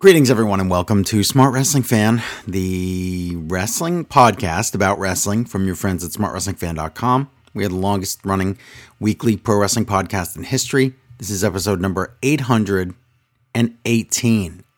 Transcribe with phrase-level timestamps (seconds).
[0.00, 5.74] Greetings, everyone, and welcome to Smart Wrestling Fan, the wrestling podcast about wrestling from your
[5.74, 7.28] friends at smartwrestlingfan.com.
[7.52, 8.56] We are the longest running
[8.98, 10.94] weekly pro wrestling podcast in history.
[11.18, 12.94] This is episode number 818.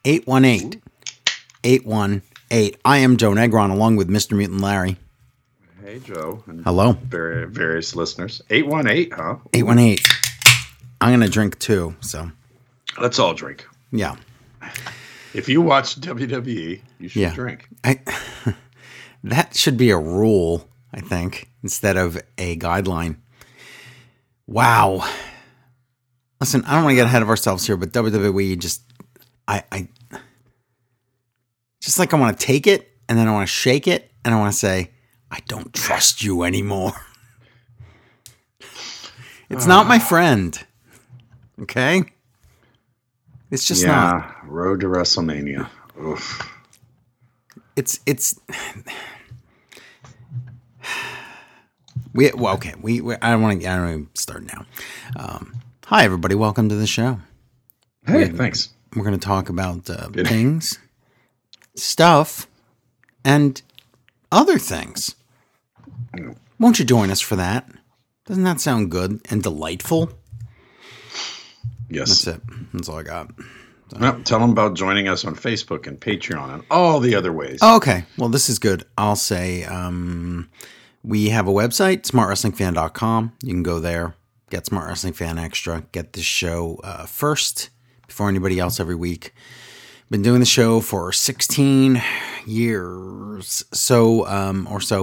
[0.05, 0.83] 818.
[1.65, 2.81] 818.
[2.85, 4.37] I am Joe Negron, along with Mr.
[4.37, 4.97] Mutant Larry.
[5.85, 6.43] Hey, Joe.
[6.65, 6.93] Hello.
[6.95, 8.43] Very, various listeners.
[8.51, 9.37] 818, huh?
[9.55, 10.05] 818.
[11.01, 12.33] I'm going to drink too, so
[13.01, 13.65] Let's all drink.
[13.93, 14.17] yeah.
[15.35, 17.35] If you watch WWE, you should Yeah.
[17.35, 17.69] drink.
[17.85, 18.01] I,
[19.25, 23.17] that should be a rule, I think, instead of a guideline.
[24.47, 25.09] Wow.
[26.41, 28.83] Listen, I don't want to get ahead of ourselves here, but WWE just,
[29.49, 29.89] I, I,
[31.81, 34.35] just like I want to take it and then I want to shake it and
[34.35, 34.91] I want to say,
[35.31, 36.93] I don't trust you anymore.
[39.51, 40.07] it's not my ah.
[40.07, 40.67] friend.
[41.63, 42.05] Okay?
[43.53, 44.15] It's just not.
[44.15, 45.69] yeah, road to WrestleMania.
[46.03, 46.51] Oof.
[47.77, 48.41] it's it's
[52.15, 54.65] we well okay we, we I don't want to I don't even start now.
[55.17, 57.21] Um, hi everybody, welcome to the show.
[58.07, 58.71] Hey, thanks.
[58.97, 60.79] We're going to talk about uh, things,
[61.77, 62.47] stuff,
[63.23, 63.61] and
[64.33, 65.15] other things.
[66.59, 67.69] Won't you join us for that?
[68.25, 70.11] Doesn't that sound good and delightful?
[71.95, 72.25] Yes.
[72.25, 72.43] That's it.
[72.73, 73.31] That's all I got.
[73.99, 77.59] Well, tell them about joining us on Facebook and Patreon and all the other ways.
[77.61, 78.05] Oh, okay.
[78.17, 78.85] Well, this is good.
[78.97, 80.49] I'll say um,
[81.03, 83.33] we have a website, smartwrestlingfan.com.
[83.43, 84.15] You can go there,
[84.51, 87.71] get Smart Wrestling Fan Extra, get this show uh, first
[88.07, 89.35] before anybody else every week.
[90.11, 92.03] Been doing the show for 16
[92.47, 95.03] years, so um, or so,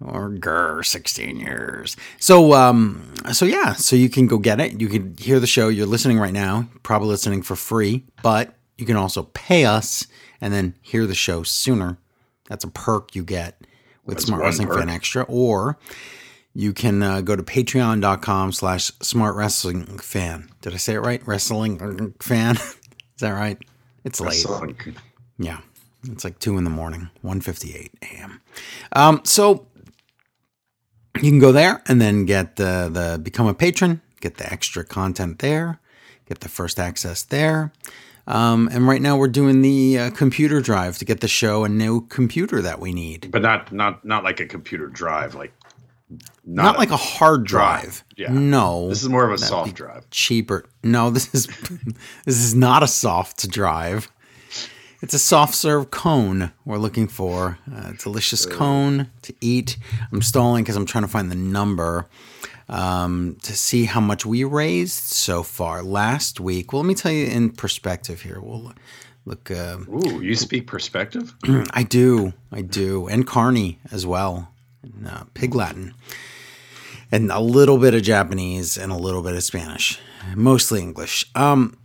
[0.00, 1.96] or grr, 16 years.
[2.18, 4.80] So um, so yeah, so you can go get it.
[4.80, 5.68] You can hear the show.
[5.68, 10.06] You're listening right now, probably listening for free, but you can also pay us
[10.40, 11.98] and then hear the show sooner.
[12.48, 13.66] That's a perk you get
[14.04, 14.78] with That's Smart Wrestling perk.
[14.78, 15.78] Fan Extra, or
[16.54, 20.50] you can uh, go to patreon.com slash smart wrestling fan.
[20.60, 21.26] Did I say it right?
[21.26, 22.56] Wrestling fan?
[22.56, 23.58] Is that right?
[24.04, 24.44] It's late.
[25.38, 25.60] Yeah.
[26.10, 28.40] It's like 2 in the morning, 1.58 a.m.
[28.92, 29.66] Um, so
[31.16, 34.84] you can go there and then get the, the become a patron, get the extra
[34.84, 35.78] content there,
[36.28, 37.72] get the first access there.
[38.26, 41.68] Um, and right now we're doing the uh, computer drive to get the show a
[41.68, 43.30] new computer that we need.
[43.30, 45.52] but not not not like a computer drive, like
[46.46, 48.02] Not, like a hard drive.
[48.16, 48.32] Yeah.
[48.32, 48.88] No.
[48.88, 50.08] This is more of a soft drive.
[50.10, 50.64] cheaper.
[50.82, 51.46] No, this is
[52.24, 54.10] this is not a soft drive.
[55.04, 57.58] It's a soft serve cone we're looking for.
[57.70, 59.76] A delicious cone to eat.
[60.10, 62.06] I'm stalling because I'm trying to find the number
[62.70, 66.72] um, to see how much we raised so far last week.
[66.72, 68.40] Well, let me tell you in perspective here.
[68.40, 68.72] We'll
[69.26, 69.50] look.
[69.50, 71.34] Uh, Ooh, you speak perspective?
[71.74, 75.92] I do, I do, and Carney as well, and, uh, Pig Latin,
[77.12, 80.00] and a little bit of Japanese and a little bit of Spanish,
[80.34, 81.26] mostly English.
[81.34, 81.76] Um,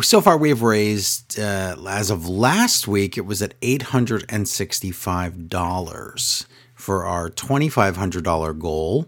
[0.00, 4.48] so far we've raised, uh, as of last week, it was at eight hundred and
[4.48, 9.06] sixty-five dollars for our twenty-five hundred dollar goal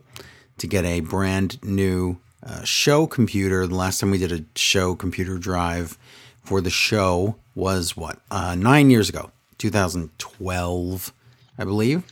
[0.59, 3.67] to get a brand new uh, show computer.
[3.67, 5.97] The last time we did a show computer drive
[6.45, 11.12] for the show was what uh, nine years ago, 2012,
[11.59, 12.03] I believe.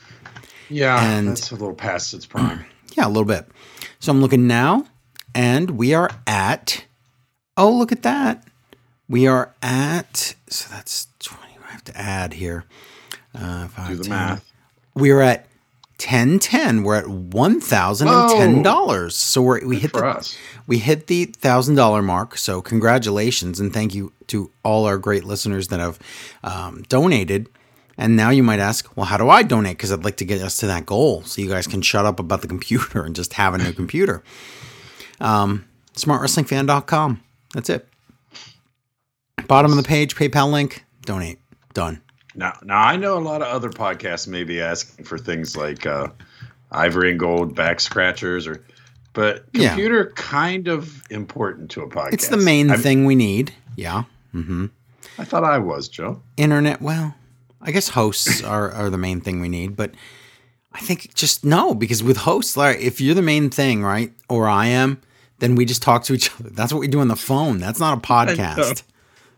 [0.68, 2.64] Yeah, And- that's a little past its prime.
[2.94, 3.46] Yeah, a little bit.
[4.00, 4.86] So I'm looking now,
[5.34, 6.84] and we are at.
[7.56, 8.44] Oh, look at that!
[9.12, 10.34] We are at.
[10.48, 11.42] So that's 20.
[11.68, 12.64] I have to add here.
[13.34, 14.10] Uh, five, Do the 10.
[14.10, 14.52] math.
[14.94, 15.46] We are at
[15.98, 16.82] 1010.
[16.82, 19.14] We're at one thousand and ten dollars.
[19.14, 20.36] So we're, we hit the us.
[20.66, 22.36] we hit the thousand dollar mark.
[22.38, 25.98] So congratulations and thank you to all our great listeners that have
[26.42, 27.48] um, donated.
[27.98, 29.76] And now you might ask, well, how do I donate?
[29.76, 32.18] Because I'd like to get us to that goal, so you guys can shut up
[32.18, 34.22] about the computer and just have a new computer.
[35.20, 37.22] Um, SmartWrestlingFan.com.
[37.52, 37.86] That's it.
[39.52, 40.82] Bottom of the page, PayPal link.
[41.04, 41.38] Donate.
[41.74, 42.00] Done.
[42.34, 45.84] Now, now I know a lot of other podcasts may be asking for things like
[45.84, 46.08] uh,
[46.70, 48.64] ivory and gold back scratchers, or
[49.12, 49.68] but Yeah.
[49.68, 52.14] computer kind of important to a podcast.
[52.14, 53.52] It's the main I'm- thing we need.
[53.76, 54.04] Yeah.
[54.34, 54.66] Mm-hmm.
[55.18, 56.22] I thought I was Joe.
[56.38, 57.14] internet well
[57.60, 59.90] i guess hosts are, are the main thing we need but
[60.72, 64.48] i think just no because with hosts like if you're the main thing right or
[64.48, 64.98] i am
[65.40, 67.78] then we just talk to each other that's what we do on the phone that's
[67.78, 68.82] not a podcast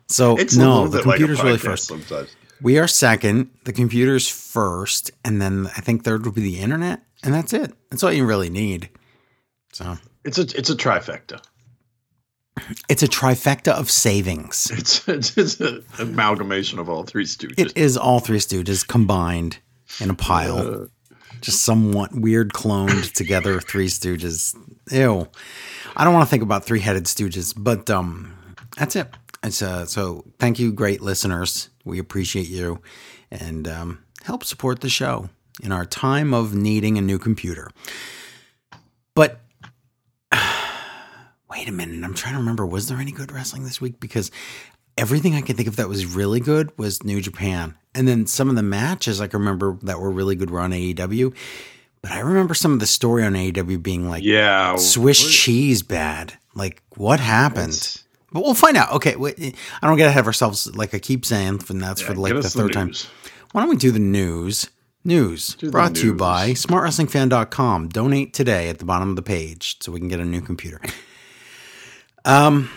[0.08, 2.34] so It's no the bit like computer's really first sometimes.
[2.62, 7.00] we are second the computer's first and then i think third would be the internet
[7.22, 8.90] and that's it that's all you really need
[9.72, 11.40] so It's a it's a trifecta.
[12.88, 14.68] It's a trifecta of savings.
[14.78, 17.58] It's it's, it's an amalgamation of all three Stooges.
[17.58, 19.58] It is all three Stooges combined
[20.00, 20.58] in a pile.
[20.58, 20.86] Uh,
[21.40, 24.54] Just somewhat weird cloned together Three Stooges.
[24.92, 25.26] Ew.
[25.96, 28.32] I don't want to think about three headed Stooges, but um,
[28.78, 29.08] that's it.
[29.44, 31.68] Uh, so thank you, great listeners.
[31.84, 32.80] We appreciate you
[33.30, 35.28] and um, help support the show
[35.62, 37.70] in our time of needing a new computer.
[39.14, 39.40] But
[41.50, 42.02] wait a minute.
[42.04, 42.64] I'm trying to remember.
[42.66, 44.00] Was there any good wrestling this week?
[44.00, 44.30] Because
[44.96, 47.76] everything I can think of that was really good was New Japan.
[47.94, 50.72] And then some of the matches I can remember that were really good were on
[50.72, 51.34] AEW.
[52.00, 55.82] But I remember some of the story on AEW being like yeah, Swiss what- cheese
[55.82, 56.34] bad.
[56.54, 57.74] Like what happened?
[57.74, 58.03] It's-
[58.34, 58.90] But we'll find out.
[58.90, 60.74] Okay, wait, I don't get ahead of ourselves.
[60.74, 62.92] Like I keep saying, and that's yeah, for like the third time.
[63.52, 64.68] Why don't we do the news?
[65.04, 66.18] News Do brought to you news.
[66.18, 67.90] by smartwrestlingfan.com.
[67.90, 70.80] Donate today at the bottom of the page so we can get a new computer.
[72.24, 72.70] Um,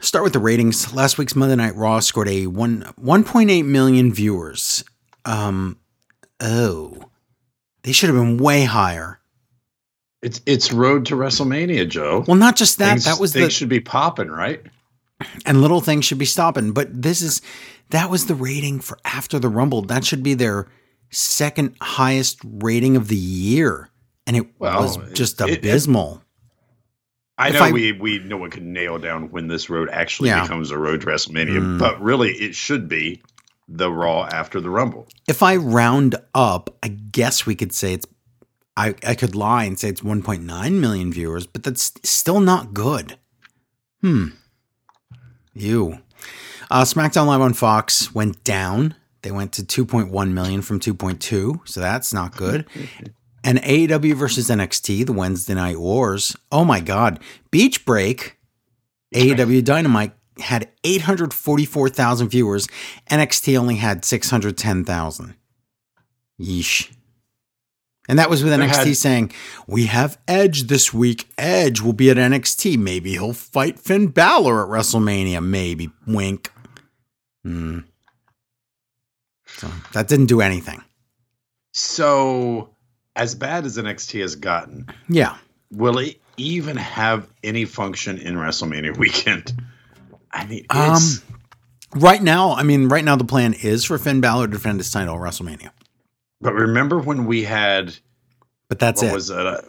[0.00, 0.92] start with the ratings.
[0.92, 4.82] Last week's Monday Night Raw scored a one 1.8 million viewers.
[5.24, 5.78] Um,
[6.40, 7.10] oh,
[7.82, 9.20] they should have been way higher.
[10.22, 12.24] It's it's road to WrestleMania, Joe.
[12.26, 12.94] Well, not just that.
[12.94, 14.60] things, that was things the should be popping, right?
[15.44, 16.72] And little things should be stopping.
[16.72, 17.42] But this is
[17.90, 19.82] that was the rating for after the Rumble.
[19.82, 20.68] That should be their
[21.10, 23.90] second highest rating of the year,
[24.26, 26.22] and it Well, was just it- it- abysmal.
[27.40, 30.30] I If know I- we we no one can nail down when this road actually
[30.30, 30.42] Yeah.
[30.42, 31.78] becomes a road to WrestleMania, Mm.
[31.78, 33.22] but really it should be
[33.68, 35.06] the Raw after the Rumble.
[35.28, 38.06] if I round up, I guess we could say it's.
[38.76, 43.18] I, I could lie and say it's 1.9 million viewers, but that's still not good.
[44.02, 44.28] Hmm.
[45.58, 45.98] Ew.
[46.70, 48.94] Uh, SmackDown Live on Fox went down.
[49.22, 52.66] They went to 2.1 million from 2.2, so that's not good.
[53.44, 56.36] And AEW versus NXT, the Wednesday Night Wars.
[56.50, 57.20] Oh my God.
[57.50, 58.36] Beach Break,
[59.14, 62.66] AEW Dynamite had 844,000 viewers.
[63.10, 65.34] NXT only had 610,000.
[66.38, 66.92] Yeesh.
[68.08, 69.32] And that was with There NXT had- saying,
[69.66, 71.28] We have Edge this week.
[71.36, 72.78] Edge will be at NXT.
[72.78, 75.44] Maybe he'll fight Finn Balor at WrestleMania.
[75.44, 75.90] Maybe.
[76.06, 76.50] Wink.
[77.44, 77.80] Hmm.
[79.46, 80.82] So that didn't do anything.
[81.72, 82.70] So,
[83.16, 85.36] as bad as NXT has gotten, Yeah.
[85.70, 89.52] will it even have any function in WrestleMania weekend?
[90.32, 91.02] I mean, Um,
[91.94, 94.90] Right now, I mean, right now the plan is for Finn Balor to defend his
[94.90, 95.70] title at WrestleMania.
[96.40, 97.96] But remember when we had
[98.68, 99.14] But that's what it.
[99.14, 99.38] was it?
[99.38, 99.60] Uh,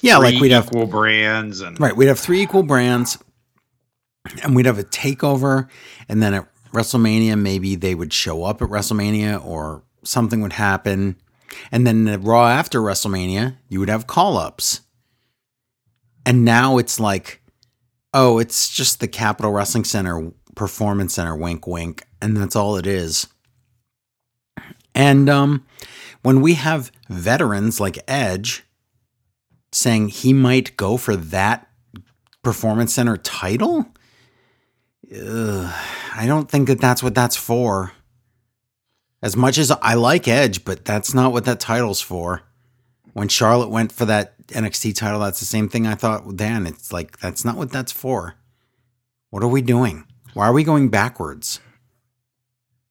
[0.00, 1.96] Yeah, like we'd have equal brands and Right.
[1.96, 3.18] We'd have three equal brands
[4.42, 5.68] and we'd have a takeover.
[6.08, 11.16] And then at WrestleMania, maybe they would show up at WrestleMania or something would happen.
[11.70, 14.80] And then the Raw after WrestleMania, you would have call ups.
[16.26, 17.42] And now it's like,
[18.12, 22.02] oh, it's just the Capitol Wrestling Center Performance Center, wink, wink.
[22.22, 23.26] And that's all it is.
[24.94, 25.66] And um,
[26.22, 28.64] when we have veterans like Edge,
[29.74, 31.68] saying he might go for that
[32.42, 33.86] performance center title
[35.12, 35.72] Ugh,
[36.14, 37.92] i don't think that that's what that's for.
[39.22, 42.42] As much as i like edge but that's not what that title's for.
[43.12, 46.92] When charlotte went for that nxt title that's the same thing i thought dan it's
[46.92, 48.34] like that's not what that's for.
[49.30, 50.06] What are we doing?
[50.34, 51.60] Why are we going backwards?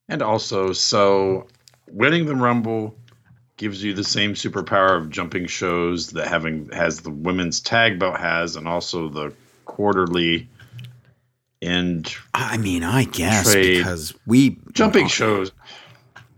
[0.10, 1.48] And also, so
[1.94, 2.96] winning the Rumble
[3.58, 8.18] gives you the same superpower of jumping shows that having has the women's tag belt
[8.18, 9.34] has, and also the
[9.66, 10.50] quarterly
[11.62, 15.52] and i mean i guess because we jumping shows.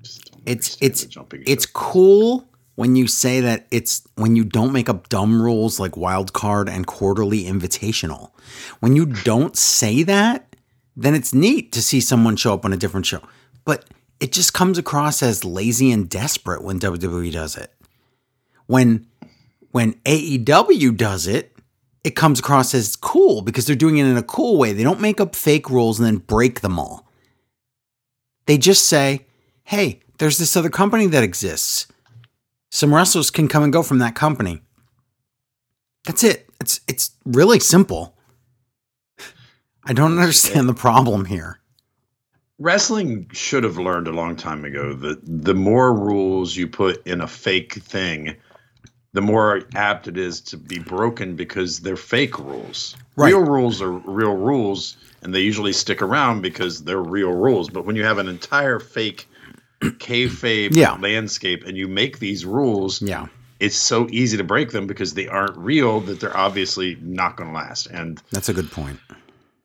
[0.03, 1.71] Just don't It's- it's- jumping it's shows.
[1.73, 6.33] cool when you say that it's when you don't make up dumb rules like wild
[6.33, 8.29] card and quarterly invitational.
[8.81, 10.55] When you don't say that,
[10.95, 13.21] then it's neat to see someone show up on a different show.
[13.63, 13.85] But
[14.19, 17.71] it just comes across as lazy and desperate when WWE does it.
[18.67, 19.07] When
[19.71, 21.55] when AEW does it,
[22.03, 24.71] it comes across as cool because they're doing it in a cool way.
[24.71, 27.07] They don't make up fake rules and then break them all.
[28.45, 29.25] They just say,
[29.63, 31.87] hey, there's this other company that exists.
[32.71, 34.61] Some wrestlers can come and go from that company.
[36.05, 36.49] That's it.
[36.61, 38.15] It's it's really simple.
[39.83, 41.59] I don't understand the problem here.
[42.57, 47.19] Wrestling should have learned a long time ago that the more rules you put in
[47.21, 48.35] a fake thing,
[49.11, 52.95] the more apt it is to be broken because they're fake rules.
[53.17, 53.29] Right.
[53.29, 57.69] Real rules are real rules, and they usually stick around because they're real rules.
[57.69, 59.27] But when you have an entire fake
[59.81, 60.97] kayfabe Yeah.
[61.01, 63.27] landscape and you make these rules, Yeah.
[63.59, 67.49] it's so easy to break them because they aren't real that they're obviously not going
[67.49, 67.87] to last.
[67.87, 68.99] And That's a good point.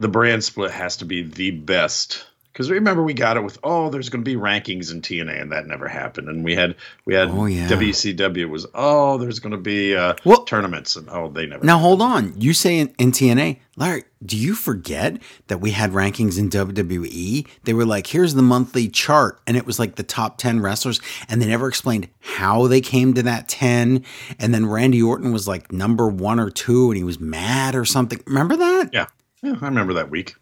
[0.00, 3.90] the brand split has to be the best because remember we got it with oh
[3.90, 7.14] there's going to be rankings in TNA and that never happened and we had we
[7.14, 7.68] had Oh, yeah.
[7.68, 11.78] WCW was oh there's going to be uh, Well- tournaments and oh they never Now
[11.78, 12.34] hold on.
[12.40, 17.46] You say in, in TNA, Larry, do you forget that we had rankings in WWE?
[17.64, 21.00] They were like, here's the monthly chart, and it was like the top 10 wrestlers,
[21.28, 24.04] and they never explained how they came to that 10.
[24.38, 27.84] And then Randy Orton was like number one or two, and he was mad or
[27.86, 28.20] something.
[28.26, 28.90] Remember that?
[28.92, 29.06] yeah
[29.42, 30.34] yeah I remember that week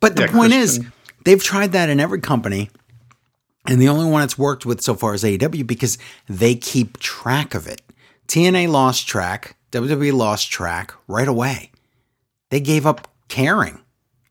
[0.00, 0.90] But the Yeah, point Christian- is,
[1.24, 2.70] they've tried that in every company.
[3.66, 5.98] And the only one it's worked with so far is AEW because
[6.28, 7.82] they keep track of it.
[8.26, 11.70] TNA lost track, WWE lost track right away.
[12.48, 13.80] They gave up caring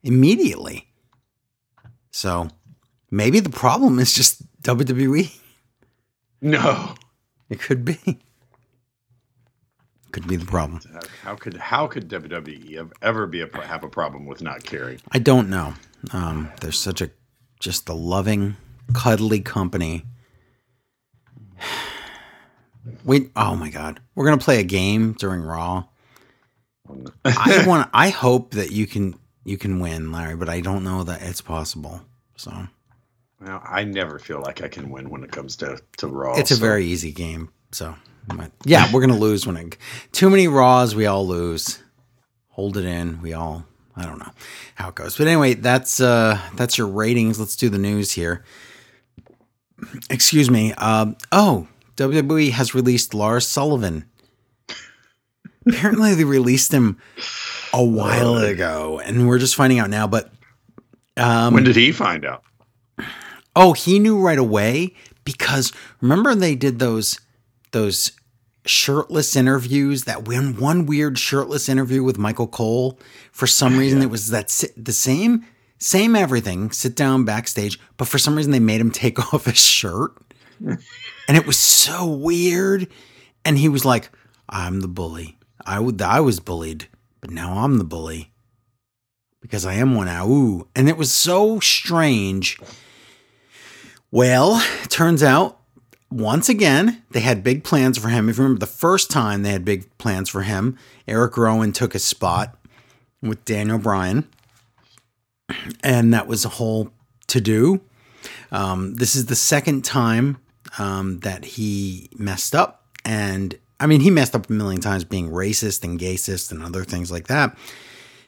[0.03, 0.87] immediately.
[2.11, 2.49] So
[3.11, 5.31] maybe the problem is just WWE.
[6.41, 6.95] no
[7.49, 8.19] It could be.
[10.11, 10.81] Could be the problem.
[11.21, 15.19] How- could how could WWE ever be a, have a problem with not caring I
[15.19, 15.75] don't know.
[16.11, 17.09] Um, there's such a
[17.59, 18.55] just a loving,
[18.93, 20.05] cuddly company.
[23.03, 23.99] Wait, oh my god.
[24.15, 25.85] We're gonna play a game during Raw.
[27.25, 31.03] I want I hope that you can you can win, Larry, but I don't know
[31.03, 32.01] that it's possible.
[32.35, 32.51] So
[33.41, 36.37] Well, I never feel like I can win when it comes to to Raw.
[36.37, 37.49] it's a very easy game.
[37.71, 37.95] So
[38.65, 39.77] yeah, we're gonna lose when it
[40.11, 41.79] too many Raws, we all lose.
[42.49, 43.65] Hold it in, we all
[43.99, 44.31] I don't know
[44.75, 45.17] how it goes.
[45.17, 47.39] But anyway, that's uh that's your ratings.
[47.39, 48.43] Let's do the news here.
[50.09, 50.73] Excuse me.
[50.73, 54.05] Um oh, WWE has released Lars Sullivan.
[55.67, 56.97] Apparently they released him
[57.73, 60.31] a while ago, and we're just finding out now, but
[61.17, 62.43] um when did he find out?
[63.55, 67.19] Oh, he knew right away because remember they did those
[67.71, 68.11] those
[68.69, 72.99] shirtless interviews that when one weird shirtless interview with Michael Cole
[73.31, 75.45] for some oh, reason it was that si- the same
[75.79, 79.59] same everything sit down backstage but for some reason they made him take off his
[79.59, 80.11] shirt.
[80.61, 82.89] And it was so weird.
[83.45, 84.09] And he was like
[84.47, 85.37] I'm the bully.
[85.65, 86.87] I would I was bullied
[87.21, 88.31] but now I'm the bully
[89.41, 90.05] because I am one.
[90.05, 92.59] Now ooh and it was so strange.
[94.11, 95.58] Well, it turns out
[96.11, 98.29] once again they had big plans for him.
[98.29, 101.93] If you remember the first time they had big plans for him, Eric Rowan took
[101.93, 102.57] his spot
[103.21, 104.27] with Daniel Bryan,
[105.83, 106.91] and that was a whole
[107.27, 107.81] to do.
[108.51, 110.37] Um, this is the second time
[110.77, 115.29] um, that he messed up, and I mean he messed up a million times being
[115.29, 117.57] racist and gayist and other things like that.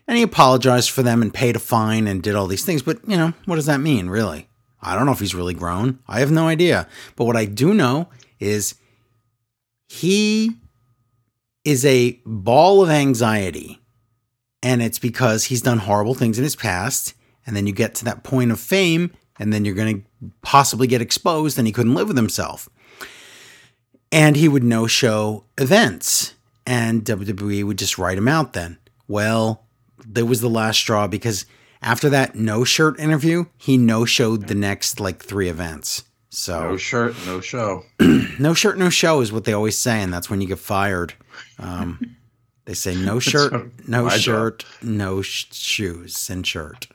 [0.07, 2.81] And he apologized for them and paid a fine and did all these things.
[2.81, 4.47] But you know what does that mean, really?
[4.81, 5.99] I don't know if he's really grown.
[6.07, 6.87] I have no idea.
[7.15, 8.09] But what I do know
[8.39, 8.75] is
[9.87, 10.55] he
[11.63, 13.79] is a ball of anxiety.
[14.63, 17.13] And it's because he's done horrible things in his past.
[17.45, 20.85] And then you get to that point of fame, and then you're going to possibly
[20.85, 22.69] get exposed, and he couldn't live with himself.
[24.11, 26.35] And he would no show events,
[26.67, 28.77] and WWE would just write him out then.
[29.07, 29.65] Well,
[30.05, 31.45] there was the last straw because
[31.81, 36.03] after that no shirt interview, he no showed the next like three events.
[36.29, 37.83] So No shirt, no show.
[38.39, 41.13] no shirt, no show is what they always say, and that's when you get fired.
[41.59, 42.15] Um,
[42.65, 43.53] they say no shirt,
[43.87, 44.19] no my job.
[44.21, 46.87] shirt, no sh- shoes and shirt,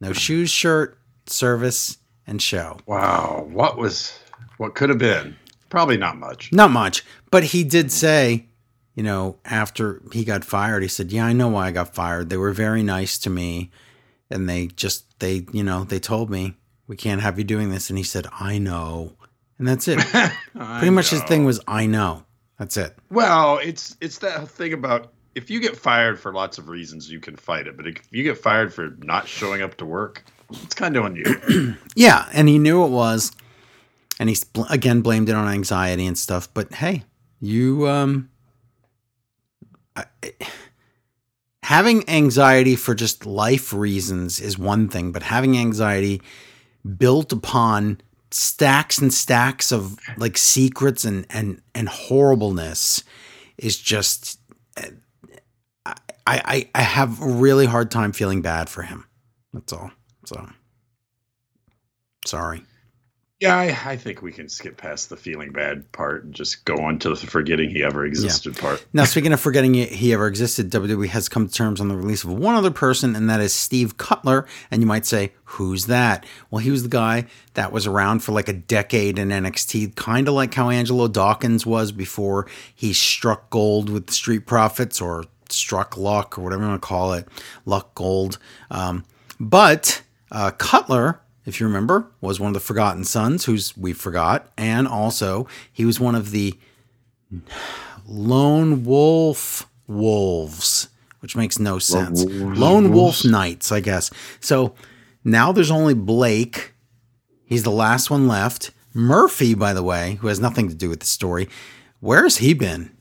[0.00, 2.78] no shoes, shirt, service, and show.
[2.86, 4.18] Wow, what was
[4.56, 5.36] what could have been?
[5.68, 6.52] Probably not much.
[6.52, 8.46] Not much, but he did say,
[8.96, 12.30] you know, after he got fired, he said, "Yeah, I know why I got fired.
[12.30, 13.70] They were very nice to me,
[14.32, 17.88] and they just they, you know, they told me we can't have you doing this."
[17.90, 19.12] And he said, "I know,"
[19.58, 19.98] and that's it.
[20.54, 22.24] Pretty much his thing was, "I know."
[22.58, 22.96] That's it.
[23.10, 27.20] Well, it's it's that thing about if you get fired for lots of reasons, you
[27.20, 27.76] can fight it.
[27.76, 31.16] But if you get fired for not showing up to work, it's kind of on
[31.16, 31.74] you.
[31.94, 33.32] Yeah, and he knew it was,
[34.18, 34.36] and he
[34.70, 36.48] again blamed it on anxiety and stuff.
[36.54, 37.04] But hey,
[37.40, 38.30] you um,
[39.96, 40.04] I,
[41.62, 46.20] having anxiety for just life reasons is one thing, but having anxiety
[46.96, 48.00] built upon
[48.30, 53.04] stacks and stacks of like secrets and and and horribleness
[53.58, 54.38] is just.
[55.84, 59.06] I, I I have a really hard time feeling bad for him.
[59.52, 59.90] That's all.
[60.24, 60.48] So
[62.24, 62.62] sorry.
[63.42, 66.76] Yeah, I, I think we can skip past the feeling bad part and just go
[66.76, 68.86] on to the forgetting he ever existed part.
[68.92, 72.22] Now, speaking of forgetting he- ever existed, WWE has come to terms on the release
[72.22, 74.46] of one other person, and that is Steve Cutler.
[74.70, 76.24] And you might say, who's that?
[76.52, 80.28] Well, he was the guy that was around for like a decade in NXT, kind
[80.28, 85.24] of like how Angelo Dawkins was before he struck gold with the Street Profits or
[85.48, 87.26] struck luck or whatever you want to call it,
[87.66, 88.38] luck gold.
[88.70, 89.04] Um,
[89.40, 94.50] but uh, Cutler, if you remember, was one of the Forgotten Sons, who's we forgot,
[94.56, 96.58] and also he was one of the
[98.06, 100.88] Lone Wolf Wolves,
[101.20, 102.24] which makes no sense.
[102.24, 104.10] Lone Wolf Knights, I guess.
[104.40, 104.74] So
[105.24, 106.74] now there's only Blake.
[107.44, 108.70] He's the last one left.
[108.94, 111.48] Murphy, by the way, who has nothing to do with the story.
[112.00, 112.94] Where's he been?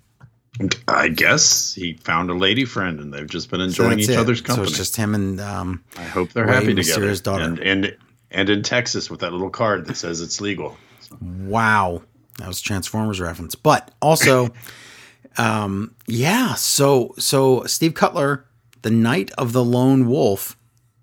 [0.87, 4.17] I guess he found a lady friend, and they've just been enjoying that's each it.
[4.17, 4.55] other company.
[4.55, 7.15] So it's just him and um, I hope they're Ray happy together.
[7.15, 7.43] Daughter.
[7.43, 7.97] And, and
[8.31, 10.77] and in Texas with that little card that says it's legal.
[11.21, 12.01] Wow.
[12.37, 13.55] That was Transformers reference.
[13.55, 14.49] But also,
[15.37, 18.45] um, yeah, so so Steve Cutler,
[18.81, 20.57] the Knight of the Lone Wolf,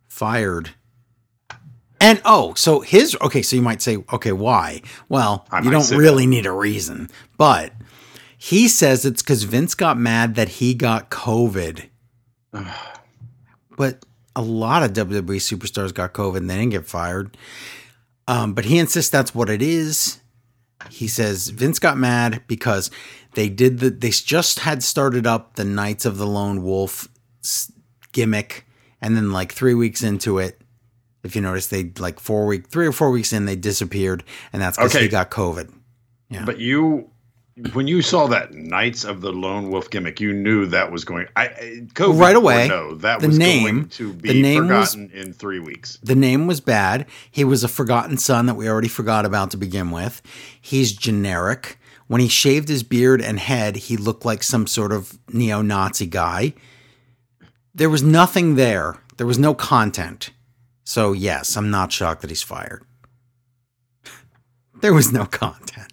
[0.08, 0.70] fired.
[2.00, 4.82] And oh, so his okay, so you might say, okay, why?
[5.08, 7.10] Well, I you don't really need a reason.
[7.36, 7.72] But
[8.36, 11.88] he says it's because Vince got mad that he got COVID.
[13.76, 14.04] but
[14.38, 17.36] a lot of WWE superstars got COVID and they didn't get fired.
[18.28, 20.20] Um, but he insists that's what it is.
[20.90, 22.90] He says Vince got mad because
[23.34, 27.08] they did the they just had started up the Knights of the Lone Wolf
[28.12, 28.64] gimmick,
[29.00, 30.60] and then like three weeks into it,
[31.24, 34.62] if you notice, they like four week three or four weeks in they disappeared, and
[34.62, 35.04] that's because Okay.
[35.04, 35.72] he got COVID.
[36.30, 36.44] Yeah.
[36.44, 37.10] But you,
[37.72, 41.26] when you saw that Knights of the Lone Wolf gimmick, you knew that was going.
[41.36, 41.48] I
[41.94, 45.10] COVID Right away, No, that the was name- going to be the name was- forgotten
[45.12, 45.98] in three weeks.
[46.02, 47.06] The name was bad.
[47.30, 50.22] He was a forgotten son that we already forgot about to begin with.
[50.60, 51.78] He's generic.
[52.06, 56.06] When he shaved his beard and head, he looked like some sort of neo Nazi
[56.06, 56.54] guy.
[57.74, 60.30] There was nothing there, there was no content.
[60.84, 62.82] So, yes, I'm not shocked that he's fired.
[64.80, 65.92] There was no content.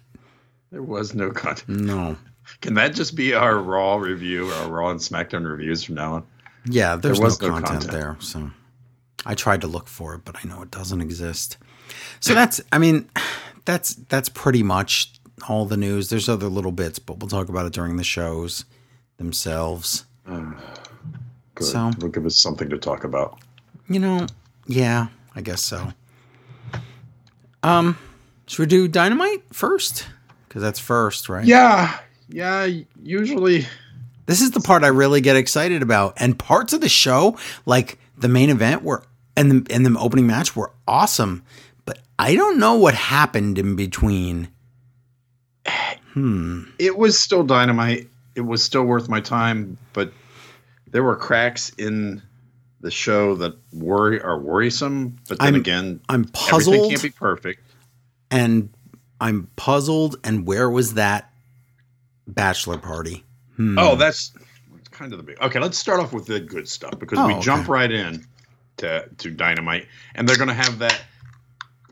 [0.76, 1.80] There was no content.
[1.86, 2.18] No.
[2.60, 6.26] Can that just be our Raw review, our Raw and SmackDown reviews from now on?
[6.66, 7.92] Yeah, there's was no, no content, content.
[7.92, 8.16] there.
[8.20, 8.50] So
[9.24, 11.56] I tried to look for it, but I know it doesn't exist.
[12.20, 13.08] So that's I mean,
[13.64, 15.14] that's that's pretty much
[15.48, 16.10] all the news.
[16.10, 18.66] There's other little bits, but we'll talk about it during the shows
[19.16, 20.04] themselves.
[20.26, 21.64] Good.
[21.64, 23.38] So- It'll give us something to talk about.
[23.88, 24.26] You know,
[24.66, 25.94] yeah, I guess so.
[27.62, 27.96] Um,
[28.46, 30.08] should we do dynamite first?
[30.56, 31.44] Because that's first, right?
[31.44, 31.98] Yeah,
[32.30, 32.66] yeah.
[33.02, 33.66] Usually,
[34.24, 37.98] This is the part I really get excited about, and parts of the show, like
[38.16, 39.02] the main event, were
[39.36, 41.42] and the and the opening match were awesome.
[41.84, 44.48] But I don't know what happened in between.
[46.14, 46.62] Hmm.
[46.78, 48.08] it was still dynamite.
[48.34, 50.10] It was still worth my time, but
[50.90, 52.22] there were cracks in
[52.80, 55.18] the show that worry are worrisome.
[55.28, 56.76] But then I'm- again, I'm puzzled.
[56.76, 57.62] everything can't be perfect.
[58.30, 58.70] and
[59.20, 60.16] I'm puzzled.
[60.24, 61.32] And where was that
[62.26, 63.24] bachelor party?
[63.56, 63.78] Hmm.
[63.78, 64.32] Oh, that's
[64.90, 65.40] kind of the big.
[65.40, 67.42] Okay, let's start off with the good stuff because Oh, we okay.
[67.42, 68.24] jump right in
[68.78, 71.00] to to Dynamite, and they're going to have that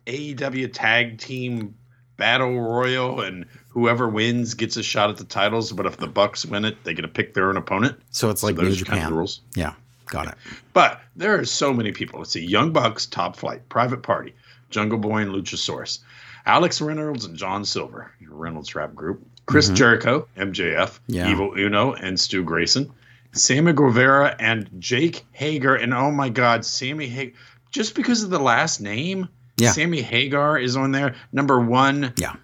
[0.07, 1.75] AEW tag team
[2.17, 5.73] battle royal, and whoever wins gets a shot at the titles.
[5.73, 7.99] But if the Bucks win it, they get to pick their own opponent.
[8.11, 9.41] so it's like so New those kind of rules.
[9.55, 9.73] Yeah,
[10.07, 10.35] got it.
[10.75, 12.19] But there are so many people.
[12.21, 14.35] Let's see: Young Bucks, Top Flight, Private Party,
[14.71, 16.01] Jungle Boy, and Luchasaurus.
[16.47, 19.27] Alex Reynolds and John Silver, your Reynolds rap group.
[19.47, 19.75] Chris mm-hmm.
[19.77, 21.31] Jericho, MJF, Yeah.
[21.31, 22.91] Evil Uno, and Stu Grayson.
[23.33, 25.75] Sammy Guevara and Jake Hager.
[25.75, 27.35] And oh my God, Sammy Hager,
[27.71, 29.73] Just because of the last name, Yeah.
[29.73, 31.15] Sammy Hagar is on there.
[31.33, 32.13] Number one.
[32.17, 32.37] Yeah.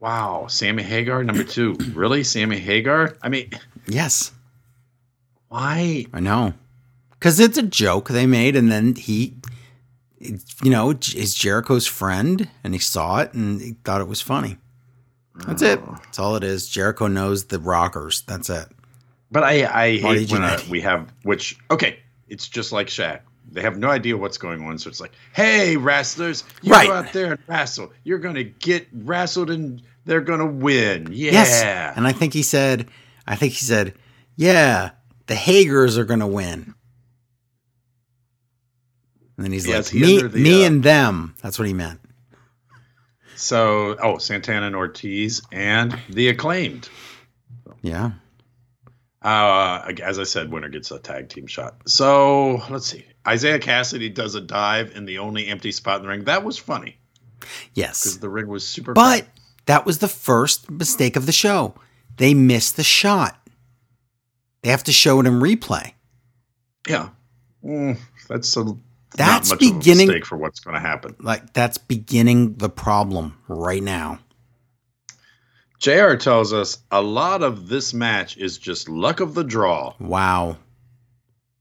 [0.00, 0.46] Wow.
[0.48, 1.24] Sammy Hagar.
[1.24, 1.74] Number two.
[1.94, 2.22] really?
[2.24, 3.16] Sammy Hagar?
[3.22, 3.50] I mean,
[3.88, 4.32] Yes,
[5.48, 6.06] why?
[6.12, 6.54] I know.
[7.10, 9.35] Because it's a joke they made, and then he,
[10.18, 14.58] you know, is Jericho's friend, and he saw it and he thought it was funny.
[15.46, 15.84] That's it.
[15.84, 16.68] That's all it is.
[16.68, 18.22] Jericho knows the rockers.
[18.22, 18.68] That's it.
[19.30, 21.98] But I, I Marty hate when uh, we have which okay,
[22.28, 23.20] it's just like Shaq.
[23.50, 26.88] They have no idea what's going on, so it's like, hey, wrestlers, you Right.
[26.88, 27.92] go out there and wrestle.
[28.02, 31.08] You're gonna get wrestled and they're gonna win.
[31.12, 31.32] Yeah.
[31.32, 31.62] Yes.
[31.96, 32.88] And I think he said,
[33.26, 33.94] I think he said,
[34.36, 34.90] yeah,
[35.26, 36.74] the Hagers are going to win.
[39.36, 41.34] And then he's Yeah, like, he me, the, me uh, and them.
[41.42, 42.00] That's what he meant.
[43.36, 46.88] So, oh, Santana and Ortiz and the acclaimed.
[47.82, 48.12] Yeah.
[49.22, 51.76] Uh, as I said, winner gets a tag team shot.
[51.86, 53.04] So let's see.
[53.30, 56.24] Isiah Kassidy does a dive in the only empty spot in the ring.
[56.24, 56.96] That was funny
[57.74, 58.02] Yes.
[58.04, 58.92] because the ring was super.
[58.94, 59.26] But
[59.66, 61.74] that was the first mistake of the show.
[62.16, 63.36] They missed the shot.
[64.62, 65.92] They have to show it in replay.
[66.88, 67.10] yeah,
[67.64, 68.76] Mm, that's a
[69.16, 71.14] That's not much beginning- of a mistake for what's going to happen.
[71.20, 74.20] Like that's beginning the problem right now.
[75.78, 79.94] JR tells us a lot of this match is just luck of the draw.
[80.00, 80.56] Wow.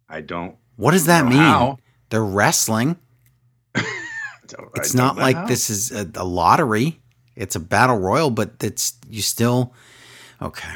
[0.07, 0.55] I don't.
[0.77, 1.39] What does that know mean?
[1.39, 1.79] how.
[2.09, 2.97] They're wrestling.
[3.73, 5.45] don't- It's don't like how.
[5.47, 6.99] this is a, a lottery.
[7.35, 9.73] It's a battle royal, but it's you still
[10.41, 10.73] okay.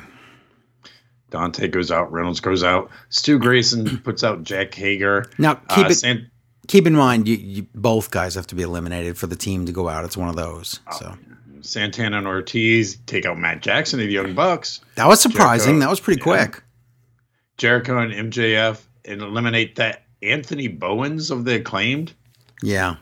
[1.29, 2.11] Dante goes out.
[2.11, 2.89] Reynolds goes out.
[3.09, 5.25] Stu Grayson puts out Jack Hager.
[5.37, 6.29] Now keep Uh, it San-
[6.69, 9.71] keep in mind you, you both guys have to be eliminated for the team to
[9.73, 10.05] go out.
[10.05, 10.79] It's one of those.
[10.89, 10.97] Oh.
[10.97, 11.17] So
[11.61, 14.79] Santana and Ortiz take out Matt Jackson of the Young Bucks.
[14.95, 15.65] that was surprising.
[15.73, 15.79] Jericho.
[15.81, 16.23] That was pretty Yeah.
[16.23, 16.63] quick.
[17.57, 22.13] Jericho and MJF and eliminate that Anthony Bowens of the acclaimed.
[22.63, 22.95] Yeah.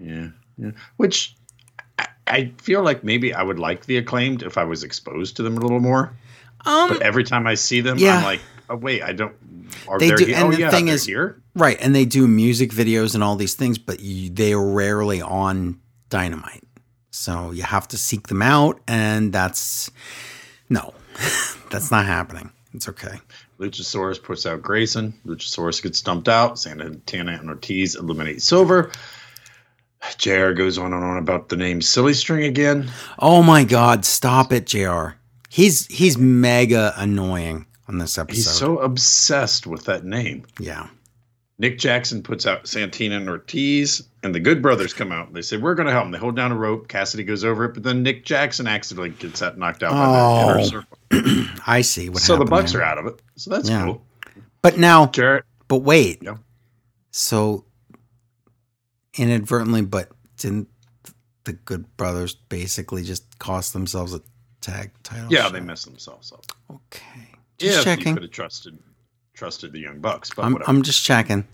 [0.00, 0.70] Yeah, yeah.
[0.96, 1.36] Which
[1.98, 5.42] I, I feel like maybe I would like the acclaimed if I was exposed to
[5.42, 6.12] them a little more.
[6.64, 8.16] Um But every time I see them, Yeah.
[8.18, 9.34] I'm like, oh wait, I don't.
[9.88, 10.36] Are They they do- here?
[10.36, 11.41] and oh the yeah, thing is- here.
[11.54, 15.20] Right, and they do music videos and all these things, but you, they are rarely
[15.22, 16.64] on Dynamite.
[17.10, 19.90] So you have to seek them out and that's
[20.68, 20.94] no.
[21.70, 22.50] that's not happening.
[22.74, 23.20] It's okay.
[23.60, 25.14] Luchasaurus puts out Grayson.
[25.26, 26.58] Luchasaurus gets dumped out.
[26.58, 28.90] Santana and Ortiz eliminate Silver.
[30.18, 32.90] JR goes on and on about the name Silly String again.
[33.18, 35.10] Oh my god, stop it, JR.
[35.48, 38.36] He's he's mega annoying on this episode.
[38.36, 40.46] He's so obsessed with that name.
[40.58, 40.88] yeah.
[41.58, 45.32] Nick Jackson puts out Santana and Ortiz, and the Good Brothers come out.
[45.32, 46.12] They say, We're going to help them.
[46.12, 46.88] They hold down a rope.
[46.88, 50.18] Kassidy goes over it, but then Nick Jackson accidentally gets that knocked out by the
[50.18, 50.50] oh.
[50.50, 51.54] inner Oh, circle.
[51.66, 52.80] I see what So the Bucks there.
[52.80, 53.20] are out of it.
[53.36, 53.84] So that's Yeah.
[53.84, 54.02] cool.
[54.62, 56.18] But now Jarrett, but wait.
[56.22, 56.36] Yeah.
[57.10, 57.64] So
[59.18, 60.68] inadvertently, but didn't
[61.44, 64.20] the good brothers basically just cost themselves a
[64.60, 65.26] tag title?
[65.30, 65.52] yeah, shot?
[65.52, 66.44] they messed themselves up.
[66.70, 67.28] Okay.
[67.58, 68.14] Yeah, Just you checking.
[68.14, 68.78] could have trusted
[69.34, 70.58] trusted the Young Bucks, but I'm.
[70.66, 71.46] I'm just checking.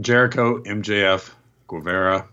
[0.00, 1.30] Jericho, MJF,
[1.68, 2.28] Guevara,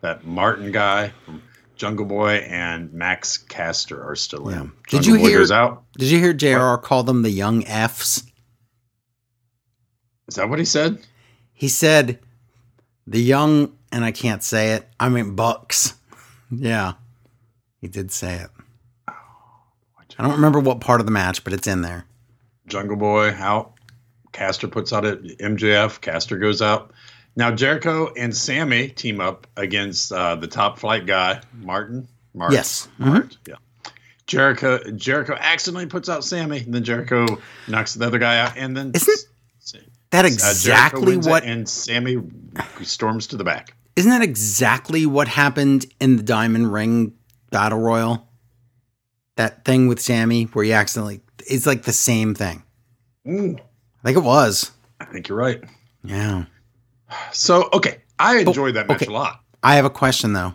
[0.00, 1.42] that Martin guy from
[1.76, 4.60] Jungle Boy, and Max Caster are still Yeah.
[4.62, 4.72] in.
[4.88, 5.84] Did Jungle you Boy hear- Goes out.
[5.98, 8.22] Did you hear JR call them the young Fs?
[10.28, 10.98] Is that what he said?
[11.52, 12.20] He said
[13.06, 14.88] the young and I can't say it.
[15.00, 15.94] I mean bucks.
[16.50, 16.92] yeah.
[17.80, 18.50] He did say it.
[19.08, 19.14] Oh,
[20.18, 22.04] I don't remember what part of the match, but it's in there.
[22.68, 23.69] Jungle Boy out.
[24.32, 25.38] Caster puts out it.
[25.38, 26.00] MJF.
[26.00, 26.92] Caster goes out.
[27.36, 32.08] Now Jericho and Sammy team up against uh, the top flight guy, Martin.
[32.34, 32.56] Martin.
[32.56, 32.88] Yes.
[32.98, 33.30] Martin.
[33.46, 33.54] Yeah.
[34.26, 34.78] Jericho.
[34.92, 37.26] Jericho accidentally puts out Sammy, and then Jericho
[37.68, 42.18] knocks the other guy out, and then Isn't That uh, exactly it, what and Sammy
[42.82, 43.74] storms to the back.
[43.96, 47.14] Isn't that exactly what happened in the Diamond Ring
[47.50, 48.26] Battle Royal?
[49.36, 52.62] That thing with Sammy where he accidentally it's like the same thing.
[53.26, 53.60] Mm,
[54.02, 54.72] I think it was.
[54.98, 55.62] I think you're right.
[56.02, 56.44] Yeah.
[57.32, 59.06] So okay, I enjoyed that match okay.
[59.06, 59.42] a lot.
[59.62, 60.54] I have a question though.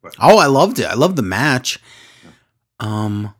[0.00, 0.14] What?
[0.20, 0.86] Oh, I loved it.
[0.86, 1.78] I loved the match.
[2.78, 3.34] Um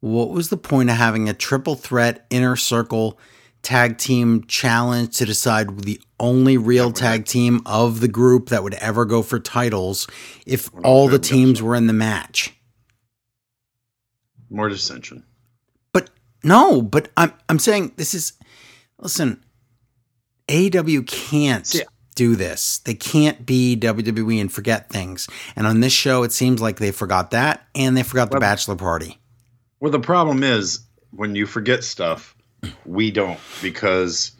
[0.00, 3.18] what was the point of having a triple threat inner circle
[3.62, 8.74] tag team challenge to decide the only real tag team of the group that would
[8.74, 10.06] ever go for titles
[10.46, 12.54] if all the teams were in the match?
[14.50, 15.24] More dissension.
[15.92, 16.10] But
[16.42, 18.32] no, but I'm I'm saying this is
[19.02, 19.44] listen,
[20.48, 21.82] AW can't See-
[22.14, 22.78] do this.
[22.78, 25.28] They can't be WWE and forget things.
[25.56, 28.76] And on this show it seems like they forgot that and they forgot the bachelor
[28.76, 29.18] party.
[29.80, 32.36] Well, the problem is when you forget stuff,
[32.84, 34.32] we don't because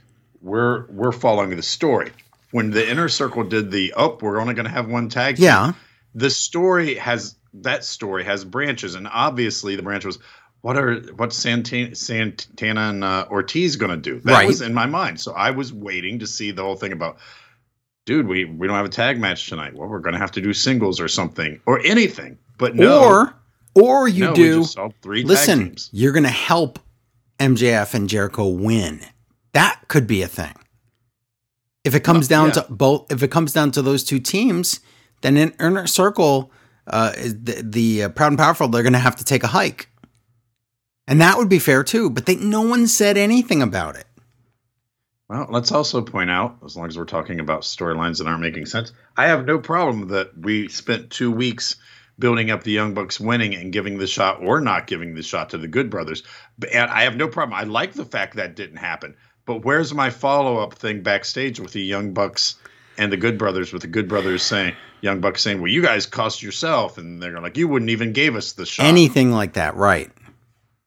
[0.43, 2.13] we're we're following the story.
[2.51, 5.37] When the inner circle did the oh, we're only going to have one tag.
[5.37, 5.73] team," Yeah.
[6.15, 10.19] the story has that story has branches, and obviously the branch was
[10.63, 14.21] what are what's Santana, Santana and uh, Ortiz going to do?
[14.21, 14.47] That Right.
[14.47, 17.19] was in my mind, so I was waiting to see the whole thing about.
[18.05, 19.75] Dude, we, we don't have a tag match tonight.
[19.75, 22.37] Well, we're going to have to do singles or something or anything.
[22.59, 23.35] But no, Or
[23.75, 24.65] or you no, do
[25.03, 26.79] three listen, you're gonna help
[27.39, 29.01] MJF and Jericho win.
[29.53, 30.55] That could be a thing.
[31.85, 32.63] If it comes Well, down yeah.
[32.63, 34.81] to both, if it comes down to those two teams,
[35.23, 36.53] then in inner circle,
[36.87, 39.89] uh, the, the uh, proud and powerful, they're going to have to take a hike,
[41.07, 42.11] and that would be fair too.
[42.11, 44.07] But they, no one said anything about it.
[45.29, 48.67] Well, let's also point out, as long as we're talking about storylines that aren't making
[48.67, 51.77] sense, I have no problem that we spent two weeks
[52.19, 55.51] building up the Young Bucks winning and giving the shot or not giving the shot
[55.51, 56.23] to the Good Brothers.
[56.59, 57.59] But- And I have no problem.
[57.59, 59.15] I like the fact that didn't happen.
[59.47, 62.57] But where's my follow up thing backstage with the Young Bucks
[62.99, 63.73] and the Good Brothers?
[63.73, 67.41] With the Good Brothers saying, Young Bucks saying, "Well, you guys cost yourself," and they're
[67.41, 70.13] like, "You wouldn't even gave us the shot." Anything like that, right?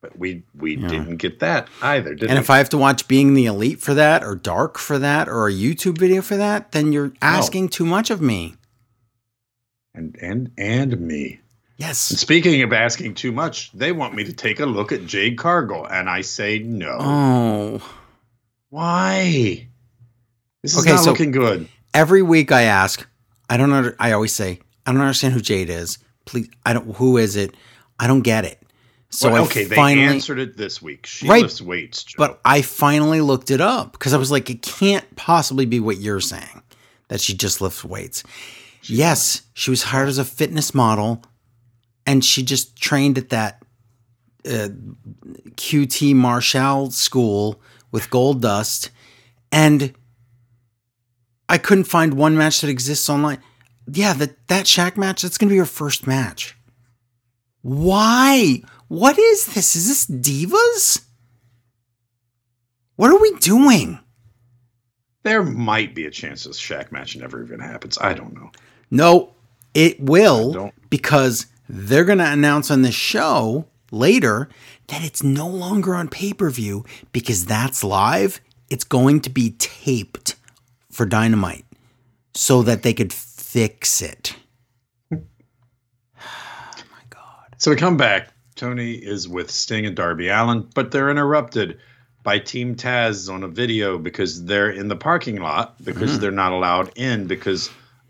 [0.10, 0.88] But we we Yeah.
[0.88, 2.44] didn't get that either, did And we?
[2.44, 5.48] if I have to watch Being the Elite for that, or Dark for that, or
[5.48, 8.56] a YouTube video for that, then you're asking too much of me.
[9.94, 11.40] and and and me.
[11.78, 11.98] Yes.
[12.00, 15.86] Speaking of asking too much, they want me to take a look at Jade Cargill,
[15.86, 16.98] and I say no.
[17.00, 17.98] Oh.
[18.70, 19.68] Why?
[20.62, 21.68] This is Okay, not so- looking good.
[21.94, 23.08] Every week I ask,
[23.50, 25.98] I don't under, I always say, I don't understand who Jade is.
[26.26, 27.56] Please, I don't, who is it?
[28.00, 28.62] I don't get it.
[29.16, 31.06] So Well, I okay, they finally, answered it this week.
[31.06, 32.16] She Right, lifts weights, Joe.
[32.18, 35.98] but I finally looked it up because I was like, it can't possibly be what
[35.98, 36.62] you're saying
[37.08, 38.24] that she just lifts weights.
[38.84, 41.24] yes, she was hired as a fitness model
[42.06, 43.64] and she just trained at that
[44.46, 44.70] uh,
[45.56, 47.60] QT Marshall school
[47.92, 48.90] with Goldust.
[49.52, 49.94] And
[51.50, 53.40] I couldn't find one match that exists online.
[53.92, 56.56] Yeah, that, that Shaq match, that's going to be her first match.
[57.62, 58.62] Why?
[58.88, 59.76] What is this?
[59.76, 61.06] Is this Divas?
[62.96, 64.00] What are we doing?
[65.26, 67.98] there might be a chance this Shaq match never even happens.
[68.00, 68.52] I don't know.
[68.92, 69.34] No,
[69.74, 74.50] it will because they're going to announce on the show later
[74.88, 78.40] that it's no longer on pay per view because that's live.
[78.70, 80.36] It's going to be taped
[80.92, 81.66] for Dynamite
[82.36, 84.36] so that they could fix it.
[85.12, 85.18] oh
[86.22, 87.56] my God.
[87.58, 88.32] So we come back.
[88.56, 91.78] Tony is with Sting and Darby Allin, but they're interrupted
[92.24, 96.22] by Team Taz on a video because they're in the parking lot because Mm-hmm.
[96.22, 97.70] they're not allowed in because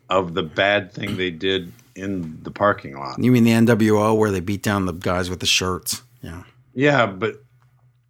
[0.09, 3.21] of the bad thing they did in the parking lot.
[3.21, 6.01] You mean the NWO where they beat down the guys with the shirts?
[6.21, 6.43] Yeah.
[6.73, 7.43] Yeah, but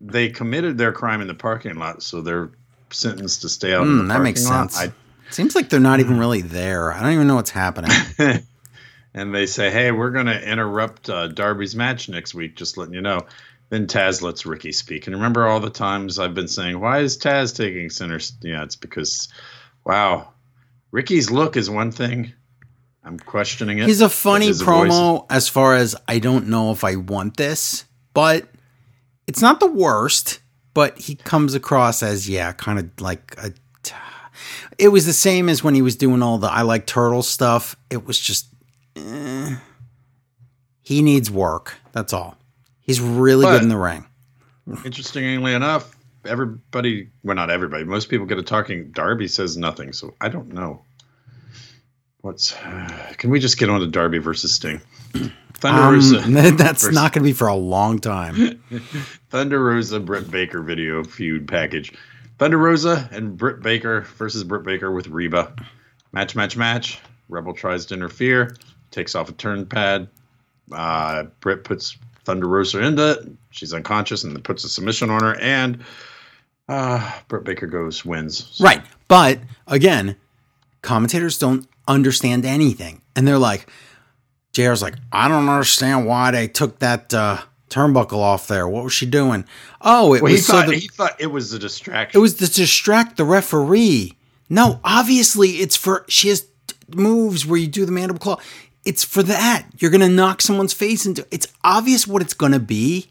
[0.01, 2.49] they committed their crime in the parking lot, so they're
[2.89, 4.71] sentenced to stay out in the that makes lot.
[4.71, 4.93] sense.
[5.31, 6.91] Seems like they're not even really there.
[6.91, 7.91] I don't even know what's happening.
[9.15, 12.55] And they say, "Hey, we're going to interrupt uh, Darby's match next week.
[12.55, 13.21] Just letting you know."
[13.69, 17.17] Then Taz lets Ricky speak, and remember all the times I've been saying, "Why is
[17.17, 19.29] Taz taking center?" st-" Yeah, it's because,
[19.85, 20.33] wow,
[20.91, 22.33] Ricky's look is one thing.
[23.03, 23.87] I'm questioning it.
[23.87, 27.37] He's a funny his voice- promo as far as I don't know if I want
[27.37, 28.47] this, but
[29.27, 30.39] it's not the worst.
[30.73, 33.53] But he comes across as yeah, kind of like a.
[34.77, 37.77] It was the same as when he was doing all the I like turtle stuff.
[37.89, 38.47] It was just.
[38.95, 39.55] Eh.
[40.81, 41.75] he needs work.
[41.91, 42.37] That's all.
[42.81, 44.05] He's really But- good in the ring.
[44.83, 48.89] Interestingly enough, everybody, well, not everybody, most people get a talking.
[48.91, 50.83] Darby says nothing, so I don't know.
[52.21, 52.53] What's?
[53.17, 54.81] can we just get on to Darby versus Sting?
[55.53, 56.17] Thunder Um, Rosa.
[56.57, 58.59] that's versus- not going to be for a long time.
[59.29, 61.93] Thunder Rosa Britt Baker video feud package.
[62.39, 65.53] Thunder Rosa and Britt Baker versus Britt Baker with Reba.
[66.11, 66.99] Match, match, match.
[67.29, 68.55] Rebel tries to interfere,
[68.95, 70.07] takes off a turn pad.
[70.71, 73.27] Uh, Britt puts Thunder Rosa into it.
[73.51, 75.39] She's unconscious and then puts a submission on her.
[75.39, 75.83] And
[76.67, 78.45] uh, Britt Baker goes, wins.
[78.55, 78.81] So- Right.
[79.07, 80.15] But again,
[80.81, 83.01] commentators don't understand anything.
[83.15, 83.67] And they're like,
[84.53, 88.67] JR's like, I don't understand why they took that uh, turnbuckle off there.
[88.67, 89.45] What was she doing?
[89.81, 92.17] Oh, it Well, he was so thought, the, he thought it was a distraction.
[92.17, 94.13] it was to distract the referee.
[94.49, 96.47] No, obviously it's for she has
[96.93, 98.39] moves where you do the mandible claw.
[98.85, 99.65] It's for that.
[99.79, 101.25] You're gonna knock someone's face into.
[101.31, 103.07] It's obvious what it's gonna be.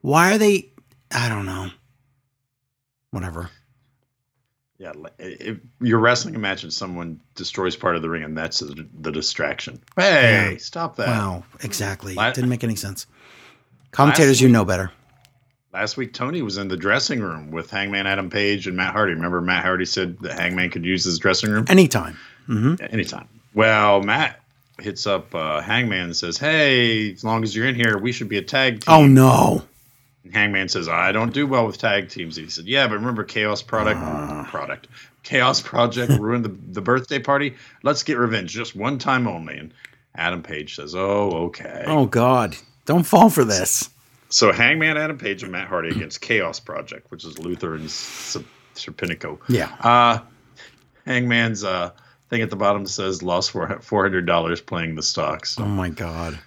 [0.00, 0.68] Why are they?
[1.12, 1.70] I don't know.
[3.10, 3.50] Whatever.
[4.78, 8.58] yeah, if you're wrestling a match and someone destroys part of the ring, and that's
[8.60, 9.80] the, the distraction.
[9.96, 10.58] Hey, Yeah.
[10.58, 11.06] stop that.
[11.08, 11.44] Wow.
[11.62, 12.14] Exactly.
[12.14, 13.06] La- Didn't make any sense.
[13.92, 14.90] Commentators, you know better.
[15.72, 19.14] Last week, Tony was in the dressing room with Hangman Adam Page and Matt Hardy.
[19.14, 22.18] Remember, Matt Hardy said that Hangman could use his dressing room Anytime.
[22.48, 22.84] Mm-hmm.
[22.92, 23.28] anytime.
[23.54, 24.41] Well, Matt
[24.82, 28.28] hits up uh, Hangman and says, "Hey, as long as you're in here, we should
[28.28, 29.62] be a tag team." Oh no.
[30.24, 33.24] And Hangman says, "I don't do well with tag teams." He said, "Yeah, but remember,
[33.24, 34.46] Chaos Product Ah.
[34.50, 34.88] product
[35.22, 37.54] Chaos Project ruined the, the birthday party.
[37.82, 39.72] Let's get revenge, just one time only." And
[40.14, 42.56] Adam Page says, "Oh, okay." Oh God.
[42.84, 43.88] Don't fall for this.
[44.28, 48.42] So Hangman Adam Page and Matt Hardy against Chaos Project, which is Luther and Ser-
[48.74, 49.38] Serpentico.
[49.48, 49.70] Yeah.
[49.80, 50.18] Uh
[51.06, 51.90] Hangman's uh
[52.32, 53.66] thing at the bottom says lost four
[54.02, 55.60] hundred dollars playing the stocks.
[55.60, 56.38] Oh my God.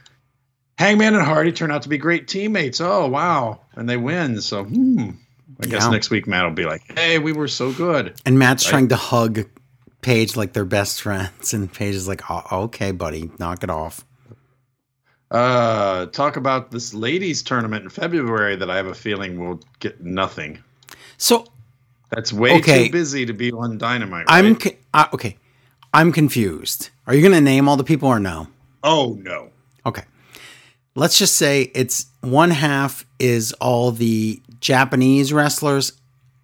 [0.80, 2.82] Hangman and Hardy turn out to be great teammates.
[2.82, 4.41] Oh wow, and they win.
[4.41, 5.12] So hmm,
[5.62, 5.91] I guess Yeah.
[5.91, 8.71] next week Matt will be like, "Hey, we were so good." And Matt's Right.
[8.71, 9.45] trying to hug
[10.02, 14.04] Page like they're best friends, and Page is like, oh, "Okay, buddy, knock it off."
[15.32, 20.04] Uh, talk about this ladies tournament in February that I have a feeling will get
[20.04, 20.63] nothing.
[21.17, 21.45] So
[22.12, 22.86] That's way Okay.
[22.86, 24.26] too busy to be on Dynamite.
[24.30, 24.58] I'm
[24.93, 25.38] uh, okay.
[25.95, 26.89] I'm confused.
[27.08, 28.47] Are you going to name all the people or no?
[28.84, 29.49] oh no.
[29.86, 30.03] Okay.
[30.93, 35.93] Let's just say it's one half is all the Japanese wrestlers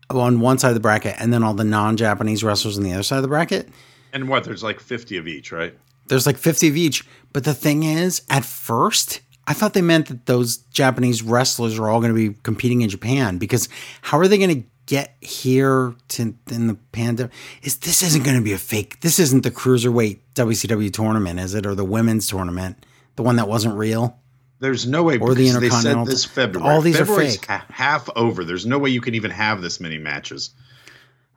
[0.09, 3.03] on one side of the bracket, and then all the non-Japanese wrestlers on the other
[3.03, 3.67] side of the bracket.
[4.13, 4.45] And what?
[4.45, 5.77] There's like 50 of each, right?
[6.07, 10.07] There's like 50 of each, But the thing is, at first, I thought they meant
[10.07, 13.67] that those Japanese wrestlers are all going to be competing in Japan because
[14.01, 17.31] how are they going to get here to in the pandemic?
[17.63, 18.99] Is this isn't going to be a fake?
[18.99, 23.47] This isn't the cruiserweight WCW tournament, is it, or the women's tournament, the one that
[23.47, 24.17] wasn't real?
[24.59, 25.17] There's no way.
[25.17, 26.69] Or the because they said Intercontinental- this February.
[26.69, 27.45] All these are fake.
[27.45, 28.43] half over.
[28.43, 30.49] There's no way you can even have this many matches.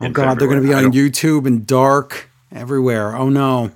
[0.01, 3.15] Oh God, they're going to be on YouTube and dark everywhere.
[3.17, 3.71] Oh no,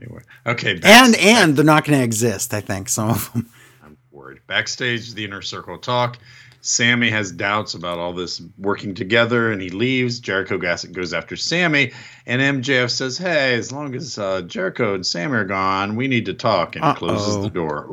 [0.00, 0.80] Anyway, okay.
[0.82, 2.54] and and they're not going to exist.
[2.54, 3.50] I think some of them.
[3.84, 4.40] I'm worried.
[4.46, 6.18] Backstage, the inner circle talk.
[6.60, 10.18] Sammy has doubts about all this working together, and he leaves.
[10.20, 11.92] Jericho Gossett goes after Sammy,
[12.26, 16.26] and MJF says, "Hey, as long as uh, Jericho and Sammy are gone, we need
[16.26, 17.42] to talk." And closes Uh-oh.
[17.42, 17.86] the door.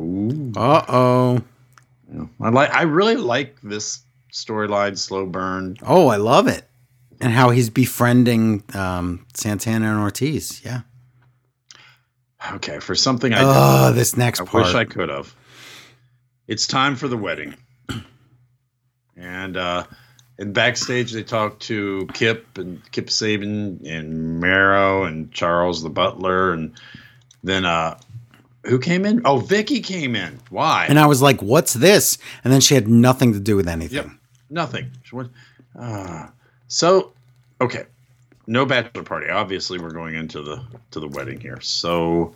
[0.57, 1.41] Uh oh.
[2.41, 2.73] I like.
[2.73, 3.99] I really like this
[4.33, 4.97] storyline.
[4.97, 5.77] Slow burn.
[5.83, 6.67] Oh, I love it.
[7.21, 10.61] And how he's befriending um, Santana and Ortiz.
[10.65, 10.81] Yeah.
[12.53, 14.65] Okay, for something I Oh, this next I part.
[14.65, 15.33] wish I could have.
[16.47, 17.55] It's time for the wedding.
[19.15, 19.85] And uh
[20.37, 26.53] and backstage they talked to Kip and Kip Sabian and Miro and Charles the butler
[26.53, 26.73] and
[27.43, 27.97] then uh
[28.65, 29.21] who came in?
[29.25, 30.39] Oh, Vicky came in.
[30.49, 30.87] Why?
[30.89, 33.97] and I was like, "What's this?" And then she had nothing to do with anything.
[33.97, 34.09] Yep.
[34.49, 34.91] Nothing.
[35.03, 35.31] She went,
[35.77, 36.27] uh,
[36.67, 37.13] so
[37.61, 37.85] okay.
[38.47, 39.29] No bachelor party.
[39.29, 41.59] Obviously we're going into the to the wedding here.
[41.61, 42.35] So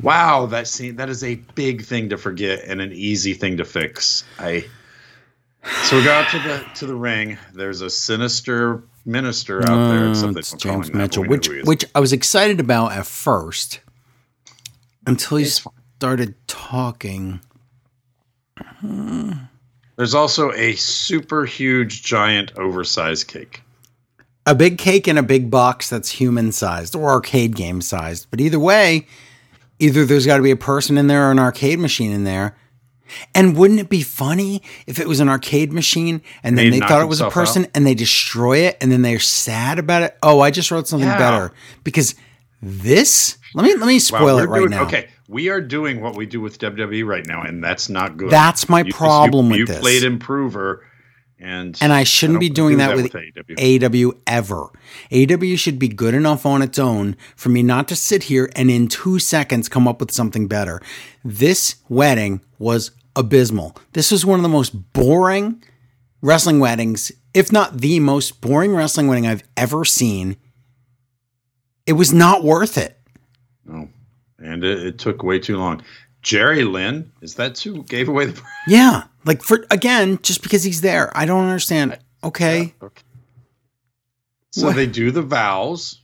[0.00, 3.64] wow, that scene that is a big thing to forget and an easy thing to
[3.64, 4.24] fix.
[4.38, 4.66] I
[5.84, 7.38] so we go out to the to the ring.
[7.54, 10.06] There's a sinister minister out there.
[10.06, 11.66] Uh, Except it's James him that, but Mitchell, which who he is.
[11.66, 13.80] which I was excited about at first
[15.06, 17.40] until he started talking.
[19.96, 23.62] There's also a super huge, giant, oversized cake.
[24.44, 28.28] A big cake in a big box that's human sized or arcade game sized.
[28.30, 29.06] But either way,
[29.78, 32.56] either there's got to be a person in there or an arcade machine in there.
[33.34, 36.86] And wouldn't it be funny if it was an arcade machine and then They'd they
[36.86, 37.70] thought it was a person out?
[37.74, 40.16] and they destroy it and then they're sad about it?
[40.22, 41.18] Oh, I just wrote something Yeah.
[41.18, 41.52] better
[41.84, 42.14] because
[42.62, 43.38] this.
[43.54, 44.82] Let me let me spoil it right doing- now.
[44.84, 48.30] Okay, we are doing what we do with WWE right now, and that's not good.
[48.30, 49.78] That's my You- problem you, with you this.
[49.80, 50.84] played improver,
[51.38, 54.08] and And I shouldn't don't be doing do that, with AEW.
[54.08, 54.70] AW ever.
[55.12, 58.70] AW should be good enough on its own for me not to sit here and
[58.70, 60.80] in two seconds come up with something better.
[61.24, 63.76] This wedding was abysmal.
[63.92, 65.62] This was one of the most boring
[66.22, 70.36] wrestling weddings, if not the most boring wrestling wedding I've ever seen.
[71.86, 72.98] It was not worth it.
[73.64, 73.88] No,
[74.38, 75.82] and it, it took way too long.
[76.22, 78.42] Jerry Lynn, is that who gave away the?
[78.66, 79.04] Yeah.
[79.24, 81.16] Like for again, just because he's there.
[81.16, 81.98] I don't understand.
[82.24, 82.74] Okay.
[82.82, 83.02] Okay.
[84.50, 84.76] So What?
[84.76, 86.00] they do the vows.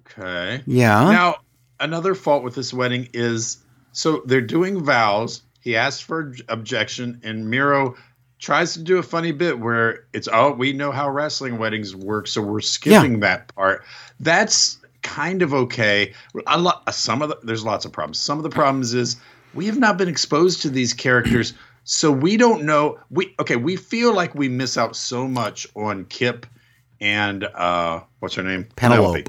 [0.00, 0.62] Okay.
[0.66, 1.10] Yeah.
[1.10, 1.36] Now,
[1.78, 3.58] another fault with this wedding is
[3.92, 5.42] so they're doing vows.
[5.62, 7.96] He asks for objection, and Miro
[8.38, 12.26] tries to do a funny bit where it's oh, we know how wrestling weddings work,
[12.26, 13.84] so we're skipping that part.
[14.20, 16.12] That's kind of okay.
[16.46, 18.18] A lot, some of the, there's lots of problems.
[18.18, 19.16] Some of the problems is
[19.54, 22.98] we have not been exposed to these characters, so we don't know.
[23.10, 26.44] We okay, we feel like we miss out so much on Kip
[27.00, 29.26] and uh, what's her name, Penelope.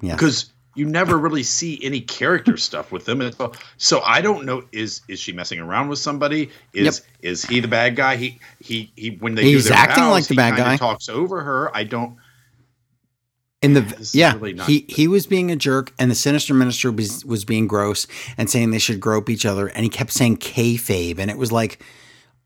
[0.00, 0.50] Yes.
[0.76, 3.32] You never really see any character stuff with them.
[3.32, 6.50] So, so I don't know is is she messing around with somebody?
[6.72, 8.16] Is is he the bad guy?
[8.16, 10.76] He he he when they He's do their acting vows, like the bad guy.
[10.76, 11.74] Talks over her.
[11.76, 12.16] I don't.
[13.62, 17.24] In the yeah, really he he was being a jerk, and the sinister minister was
[17.24, 21.18] was being gross and saying they should grope each other, and he kept saying kayfabe,
[21.18, 21.82] and it was like,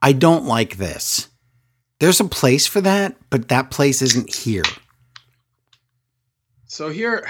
[0.00, 1.28] I don't like this.
[1.98, 4.62] There's a place for that, but that place isn't here.
[6.66, 7.28] So here,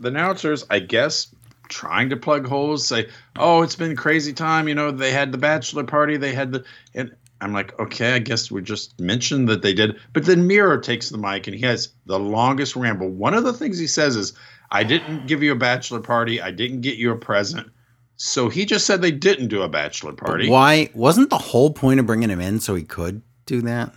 [0.00, 1.34] the announcers, I guess,
[1.68, 4.68] trying to plug holes, say, "Oh, it's been crazy time.
[4.68, 6.16] You know, they had the bachelor party.
[6.16, 9.96] They had the." And I'm like, okay, I guess we just mentioned that they did.
[10.12, 13.08] But then Miro takes the mic and he has the longest ramble.
[13.08, 14.32] One of the things he says is,
[14.70, 16.40] "I didn't give you a bachelor party.
[16.40, 17.68] I didn't get you a present."
[18.16, 20.48] So he just said they didn't do a bachelor party.
[20.48, 23.92] Why wasn't the whole point of bringing him in so he could do that?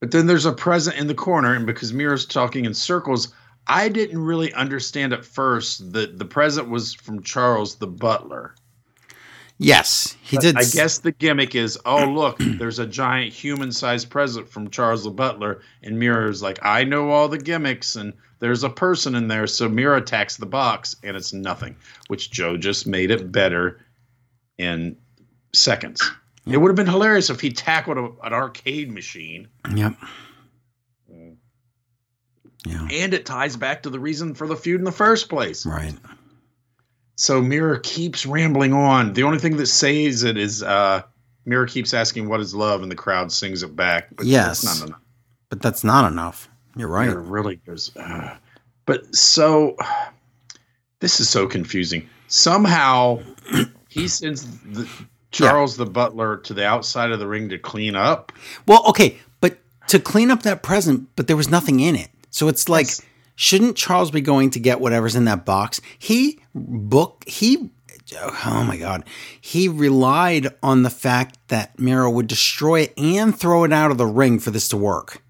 [0.00, 3.32] But then there's a present in the corner, and because Miro's talking in circles,
[3.66, 8.54] I didn't really understand at first that the present was from Charles the butler.
[9.58, 10.56] Yes, he did.
[10.56, 15.10] I guess the gimmick is, oh look, there's a giant human-sized present from Charles the
[15.10, 19.46] butler, and Miro's like, I know all the gimmicks, and there's a person in there,
[19.46, 21.76] so Miro attacks the box, and it's nothing,
[22.08, 23.80] which Joe just made it better
[24.58, 24.96] in
[25.52, 26.02] seconds.
[26.44, 29.46] It would have been hilarious if he tackled a, an arcade machine.
[29.72, 29.94] Yep.
[32.66, 32.86] Yeah.
[32.90, 35.66] and it ties back to the reason for the feud in the first place.
[35.66, 35.94] Right.
[37.16, 39.12] so Miro keeps rambling on.
[39.14, 41.02] The only thing that saves it is uh
[41.44, 44.08] Miro keeps asking what is love and the crowd sings it back.
[44.16, 44.60] But Yes.
[44.62, 45.00] that's not enough.
[45.48, 46.48] But that's not enough.
[46.76, 47.08] You're right.
[47.08, 47.94] It really goes.
[47.96, 48.36] Uh,
[48.86, 49.76] but so
[51.00, 52.08] this is so confusing.
[52.28, 53.20] Somehow
[53.88, 54.88] he sends the,
[55.32, 58.32] Charles the butler to the outside of the ring to clean up.
[58.66, 59.58] Well, okay, but
[59.88, 62.08] to clean up that present, but there was nothing in it.
[62.32, 63.02] So it's like, Yes.
[63.36, 65.80] shouldn't Charles be going to get whatever's in that box?
[65.98, 67.70] He book he
[68.20, 69.04] oh my god.
[69.40, 73.98] He relied on the fact that Miro would destroy it and throw it out of
[73.98, 75.22] the ring for this to work.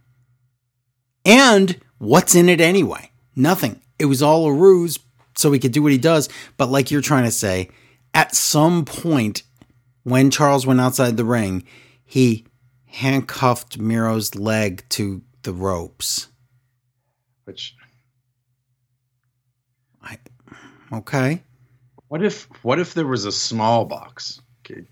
[1.25, 3.11] And what's in it anyway?
[3.37, 3.81] Nothing.
[3.99, 4.99] It was all a ruse
[5.37, 6.29] so he could do what he does.
[6.57, 7.71] But like you're trying to say,
[8.15, 9.43] at some point
[10.03, 11.65] when Charles went outside the ring,
[12.05, 12.47] he
[12.87, 16.29] handcuffed Miro's leg to the ropes.
[17.45, 17.75] Which
[20.03, 20.19] I,
[20.93, 21.43] okay.
[22.09, 24.41] what if what if there was a small box?
[24.61, 24.85] Okay.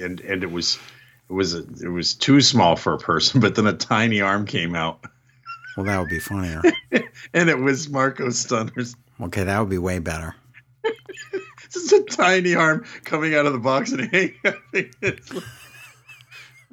[0.00, 0.78] And and it was
[1.28, 4.46] it was a, it was too small for a person, but then a tiny arm
[4.46, 5.04] came out,
[5.76, 6.62] Well, that would be funnier.
[7.32, 8.96] and it was Marko Stunt's.
[9.20, 10.34] Okay, that would be way better.
[11.70, 14.34] Just a tiny arm coming out of the box and hanging.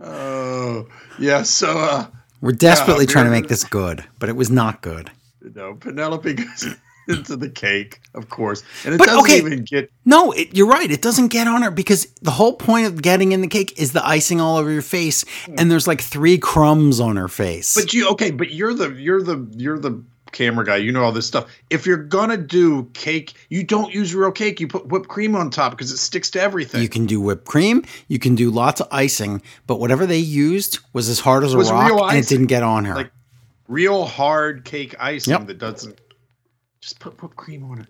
[0.01, 0.87] Oh
[1.17, 2.07] yeah, so uh,
[2.41, 5.11] We're desperately Yeah, trying to make this good, but it was not good.
[5.41, 6.67] No, Penelope goes
[7.07, 9.37] into the cake, of course, and it But, doesn't okay.
[9.37, 9.91] even get.
[10.05, 10.89] No, it, you're right.
[10.91, 13.93] It doesn't get on her because the whole point of getting in the cake is
[13.93, 15.25] the icing all over your face,
[15.57, 17.75] and there's like three crumbs on her face.
[17.75, 18.31] But you okay?
[18.31, 20.77] But you're the you're the you're the camera guy.
[20.77, 21.49] You know all this stuff.
[21.69, 24.59] If you're gonna do cake, you don't use real cake.
[24.59, 26.81] You put whipped cream on top because it sticks to everything.
[26.81, 30.79] you can do whipped cream, you can do lots of icing, but whatever they used
[30.93, 32.95] was as hard as a rock, and it didn't get on her.
[32.95, 33.11] Like-
[33.67, 35.47] real hard cake icing Yep.
[35.47, 36.01] that doesn't
[36.81, 37.87] just put whipped cream on it.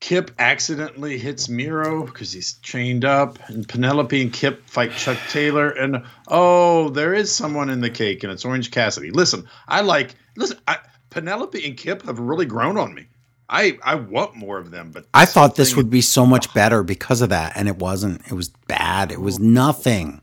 [0.00, 5.70] Kip accidentally hits Miro because he's chained up, and Penelope and Kip fight Chuck Taylor.
[5.70, 9.10] And oh, there is someone in the cake, and it's Orange Cassidy.
[9.10, 10.58] Listen, I like listen.
[10.68, 10.78] I,
[11.20, 13.06] Penelope and Kip have really grown on me.
[13.48, 16.82] I I want more of them, but I thought this would be so much better
[16.82, 18.22] because of that, and it wasn't.
[18.26, 19.10] It was bad.
[19.10, 20.20] It was nothing.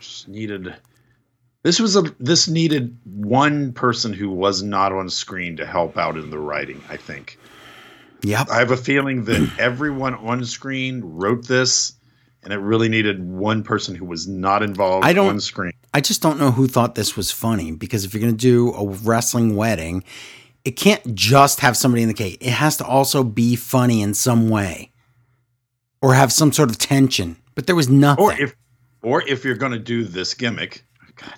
[0.00, 0.74] just needed
[1.62, 6.16] this was a this needed one person who was not on screen to help out
[6.16, 7.38] in the writing i think
[8.22, 8.48] Yep.
[8.50, 11.92] i have a feeling that everyone on screen wrote this
[12.42, 16.00] and it really needed one person who was not involved I don't- on screen I
[16.00, 18.86] just don't know who thought this was funny because if you're going to do a
[18.86, 20.04] wrestling wedding,
[20.64, 22.38] it can't just have somebody in the cake.
[22.40, 24.92] It has to also be funny in some way
[26.00, 27.36] or have some sort of tension.
[27.56, 28.24] But there was nothing.
[28.24, 28.54] or if
[29.02, 30.84] or if you're going to do this gimmick
[31.16, 31.34] god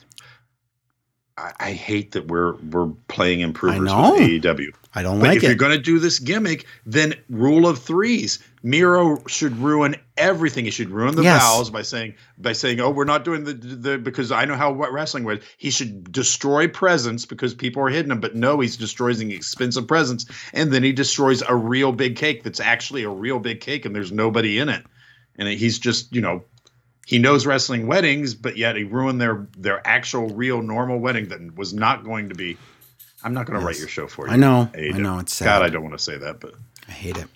[1.39, 4.13] I, I hate that we're we're playing improvers know.
[4.13, 4.69] with AEW.
[4.95, 8.39] I don't But like if you're going to do this gimmick, then rule of threes.
[8.63, 10.65] Miro should ruin everything.
[10.65, 11.43] He should ruin the Yes.
[11.43, 14.73] vows by saying by saying, "Oh, we're not doing the the because I know how
[14.73, 19.33] wrestling was." He should destroy presents because people are hitting him, but no, he's destroying
[19.33, 23.61] expensive presents, and then he destroys a real big cake that's actually a real big
[23.61, 24.85] cake, and there's nobody in it,
[25.37, 26.45] and he's just you know.
[27.05, 31.57] He knows wrestling weddings, but yet he ruined their their actual, real, normal wedding that
[31.57, 32.57] was not going to be.
[33.25, 33.67] I'm not going to Yes.
[33.75, 34.33] write your show for you.
[34.33, 34.71] I know.
[34.73, 34.99] I AEW.
[35.01, 35.19] know.
[35.19, 35.47] It's sad.
[35.47, 36.55] God, I don't want to say that, but
[36.89, 37.27] I hate it.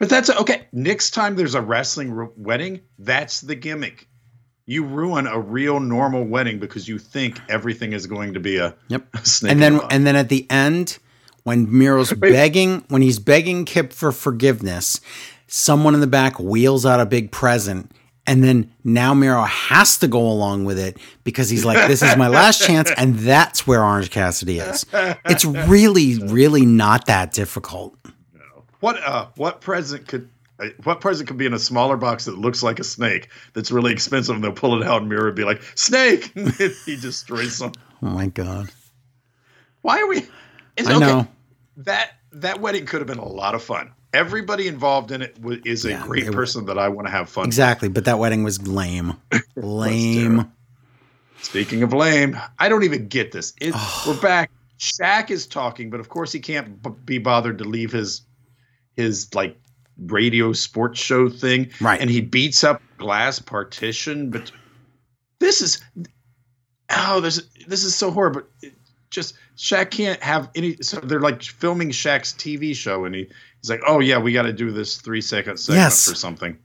[0.00, 0.66] But that's okay.
[0.72, 4.08] Next time there's a wrestling r- wedding, that's the gimmick.
[4.66, 8.74] You ruin a real normal wedding because you think everything is going to be a,
[8.88, 9.06] Yep.
[9.14, 9.52] a snake.
[9.52, 10.98] and then a and then at the end
[11.44, 12.32] when Miro's Wait.
[12.32, 15.00] begging when he's begging Kip for forgiveness,
[15.46, 17.90] someone in the back wheels out a big present
[18.26, 22.16] and then now Miro has to go along with it because he's like this is
[22.16, 24.86] my last chance and that's where Orange Cassidy is.
[25.24, 27.96] It's really really not that difficult.
[28.80, 30.28] What uh what present could
[30.58, 33.70] uh, what present could be in a smaller box that looks like a snake that's
[33.70, 36.52] really expensive and they'll pull it out and Miro would be like snake and
[36.86, 37.72] he destroys them
[38.02, 38.70] Oh my god.
[39.82, 40.26] Why are we?
[40.76, 41.26] It's, I know.
[41.78, 43.92] that that wedding could have been a lot of fun.
[44.12, 47.42] Everybody involved in it is a Yeah, great person that I want to have fun.
[47.42, 47.48] with.
[47.48, 49.14] Exactly, but that wedding was lame.
[49.56, 50.50] Lame.
[51.42, 53.52] Speaking of lame, I don't even get this.
[53.60, 53.74] It,
[54.06, 54.50] we're back.
[54.78, 58.22] Shaq is talking, but of course he can't b- be bothered to leave his
[59.00, 59.56] his like
[60.06, 61.70] radio sports show thing.
[61.80, 62.00] Right.
[62.00, 64.30] And he beats up glass partition.
[64.30, 64.52] But
[65.40, 65.80] this is
[66.90, 68.42] oh, this this is so horrible.
[68.62, 68.74] It
[69.10, 70.76] just Shaq can't have any.
[70.80, 73.28] So they're like filming Shaq's TV show, and he,
[73.60, 76.08] he's like, "Oh yeah, we got to do this three second segment Yes.
[76.08, 76.58] for something."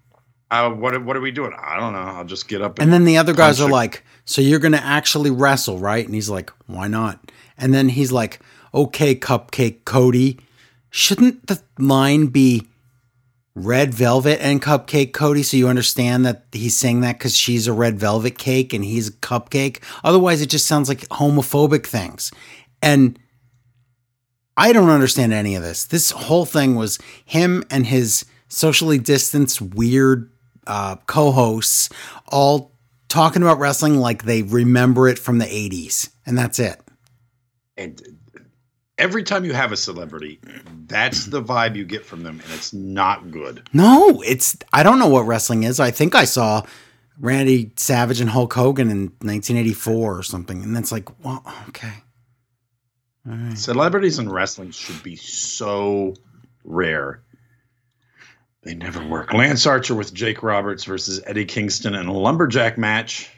[0.51, 1.51] Uh, what what are we doing?
[1.59, 1.99] I don't know.
[1.99, 4.73] I'll just get up And then the other guys are a- like, "So you're going
[4.73, 8.39] to actually wrestle, right?" And he's like, "Why not?" And then he's like,
[8.73, 10.39] "Okay, Cupcake Cody,
[10.95, 12.65] shouldn't the line be
[13.53, 15.43] red velvet and cupcake, Cody?
[15.43, 19.09] So you understand that he's saying that because she's a red velvet cake and he's
[19.09, 19.83] a cupcake.
[20.05, 22.31] Otherwise, it just sounds like homophobic things.
[22.81, 23.19] And
[24.55, 25.83] I don't understand any of this.
[25.83, 30.31] This whole thing was him and his socially distanced, weird
[30.65, 31.89] uh, co hosts
[32.27, 32.71] all
[33.09, 36.09] talking about wrestling like they remember it from the 80s.
[36.25, 36.79] And that's it.
[37.75, 38.01] And
[38.97, 40.39] every time you have a celebrity,
[40.87, 43.67] that's the vibe you get from them, and it's not good.
[43.73, 45.79] No, it's, I don't know what wrestling is.
[45.79, 46.63] I think I saw
[47.19, 50.63] Randy Savage and Hulk Hogan in 1984 or something.
[50.63, 51.93] And that's like, well, okay.
[53.25, 53.57] Right.
[53.57, 56.13] Celebrities in wrestling should be so
[56.63, 57.23] rare.
[58.63, 59.33] They never work.
[59.33, 63.29] Lance Archer with Jake Roberts versus Eddie Kingston in a lumberjack match.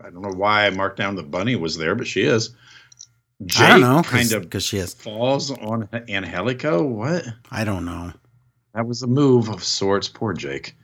[0.00, 2.54] I don't know why I marked down the Bunny was there, but she is.
[3.46, 6.82] Jake I don't know, kind of because she is falls on Angelico.
[6.82, 7.24] What?
[7.50, 8.12] I don't know.
[8.74, 10.08] That was a move of sorts.
[10.08, 10.76] Poor Jake.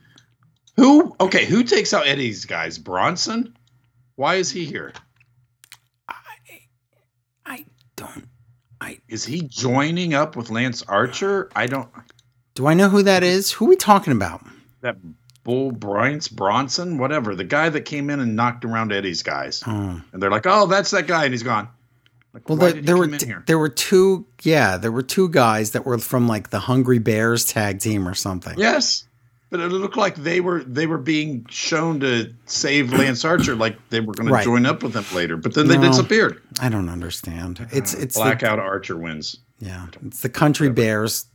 [0.77, 1.15] Who?
[1.19, 2.77] Okay, who takes out Eddie's guys?
[2.77, 3.55] Bronson.
[4.15, 4.93] Why is he here?
[6.07, 6.15] I
[7.45, 8.27] I don't.
[8.79, 11.49] I is he joining up with Lance Archer?
[11.55, 11.89] I don't.
[12.53, 13.51] Do I know who that is?
[13.51, 14.45] Who are we talking about?
[14.81, 14.97] That
[15.43, 20.01] Bull Bryce Bronson, whatever, the guy that came in and knocked around Eddie's guys, oh.
[20.11, 21.67] and they're like, "Oh, that's that guy," and he's gone.
[22.33, 25.85] Like, well, there, there were t- there were two, yeah, there were two guys that
[25.85, 28.57] were from like the Hungry Bears tag team or something.
[28.57, 29.05] Yes,
[29.49, 33.77] but it looked like they were they were being shown to save Lance Archer, like
[33.89, 34.39] they were going right.
[34.39, 35.35] to join up with him later.
[35.35, 36.41] But then no, they disappeared.
[36.61, 37.59] I don't understand.
[37.59, 39.37] Uh, it's it's blackout the, Archer wins.
[39.59, 41.25] Yeah, it's the Country Bears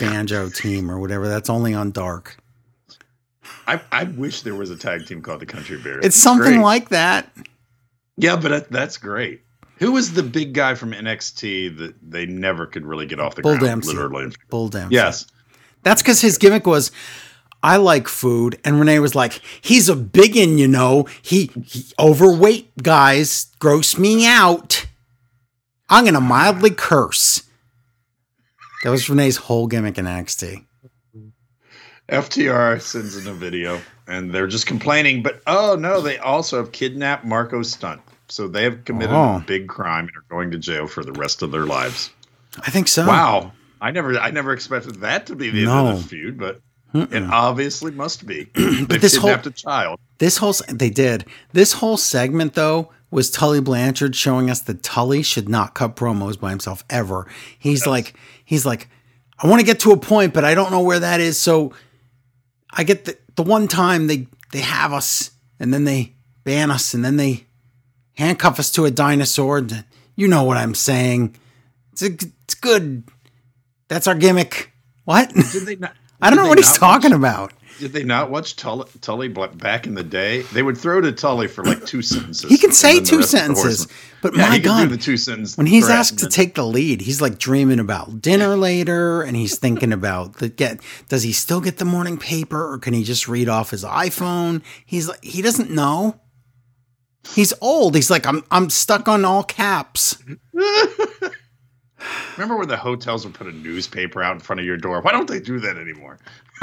[0.00, 1.28] banjo team or whatever.
[1.28, 2.38] That's only on Dark.
[3.68, 6.04] I I wish there was a tag team called the Country Bears.
[6.04, 6.62] It's something great.
[6.62, 7.30] like that.
[8.16, 9.42] Yeah, but that's great.
[9.78, 13.42] Who was the big guy from NXT that they never could really get off the
[13.42, 13.82] Bull ground?
[13.82, 13.94] Dempsey.
[13.94, 14.94] Literally, Bull Dempsey.
[14.94, 15.26] Yes,
[15.82, 16.90] that's because his gimmick was
[17.62, 18.58] I like food.
[18.64, 21.06] And Renee was like, he's a biggin, you know.
[21.22, 24.86] He, he overweight guys gross me out.
[25.88, 27.42] I'm going to mildly curse.
[28.84, 30.64] That was Renee's whole gimmick in NXT.
[32.08, 36.72] FTR sends in a video and they're just complaining, but oh no, they also have
[36.72, 38.00] kidnapped Marko Stunt.
[38.28, 39.36] So they have committed oh.
[39.36, 42.10] a big crime and are going to jail for the rest of their lives.
[42.60, 43.06] I think so.
[43.06, 43.52] Wow.
[43.80, 45.78] I never I never expected that to be the no.
[45.78, 46.60] end of the feud, but
[46.94, 47.12] Mm-mm.
[47.12, 48.44] It obviously must be.
[48.88, 50.00] but this whole a child.
[50.18, 51.26] This whole they did.
[51.52, 56.38] This whole segment though was Tully Blanchard showing us that Tully should not cut promos
[56.40, 57.26] by himself ever.
[57.58, 57.86] He's yes.
[57.86, 58.14] like
[58.44, 58.88] he's like
[59.38, 61.38] I want to get to a point, but I don't know where that is.
[61.38, 61.72] So
[62.70, 66.14] I get the the one time they they have us and then they
[66.44, 67.44] ban us and then they
[68.18, 69.66] handcuff us to a dinosaur.
[70.16, 71.36] You know what I'm saying?
[71.92, 73.04] It's a, it's good.
[73.86, 74.72] That's our gimmick.
[75.04, 75.32] What?
[75.34, 75.94] Not?
[76.20, 77.52] I don't know what he's talking watch, about.
[77.78, 80.42] Did they not watch Tully, Tully, back in the day?
[80.42, 82.50] They would throw to Tully for like two sentences.
[82.50, 83.86] he can say two sentences,
[84.20, 85.56] but yeah, my God, the two sentences.
[85.56, 89.56] When he's asked to take the lead, he's like dreaming about dinner later, and he's
[89.56, 90.80] thinking about the get.
[91.08, 94.62] Does he still get the morning paper, or can he just read off his iPhone?
[94.84, 96.18] He's like, he doesn't know.
[97.34, 97.94] He's old.
[97.94, 100.22] He's like, I'm I'm stuck on all caps.
[102.36, 105.00] Remember when the hotels would put a newspaper out in front of your door?
[105.00, 106.18] Why don't they do that anymore?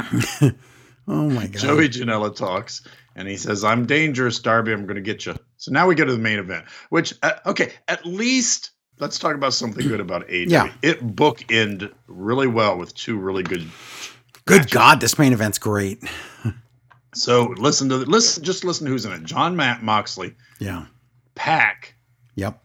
[1.08, 1.60] oh my god.
[1.60, 4.72] Joey Janela talks and he says, "I'm dangerous, Darby.
[4.72, 6.66] I'm going to get you." So now we go to the main event.
[6.90, 10.50] Which, uh, okay, at least let's talk about something good about AEW.
[10.50, 10.72] Yeah.
[10.82, 13.68] It bookend really well with two really good.
[14.44, 14.72] Good matches.
[14.72, 16.02] God, this main event's great.
[17.16, 18.44] so listen to the, listen.
[18.44, 19.24] Just listen to who's in it.
[19.24, 20.34] John Matt Moxley.
[20.58, 20.86] Yeah.
[21.34, 21.94] Pac,
[22.36, 22.62] Yep.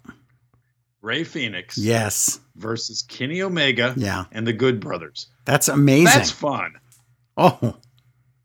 [1.01, 2.39] Rey Fénix, Yes.
[2.55, 3.93] Versus Kenny Omega.
[3.97, 4.25] Yeah.
[4.31, 5.27] And the Good Brothers.
[5.45, 6.05] That's amazing.
[6.05, 6.73] That's fun.
[7.37, 7.75] Oh.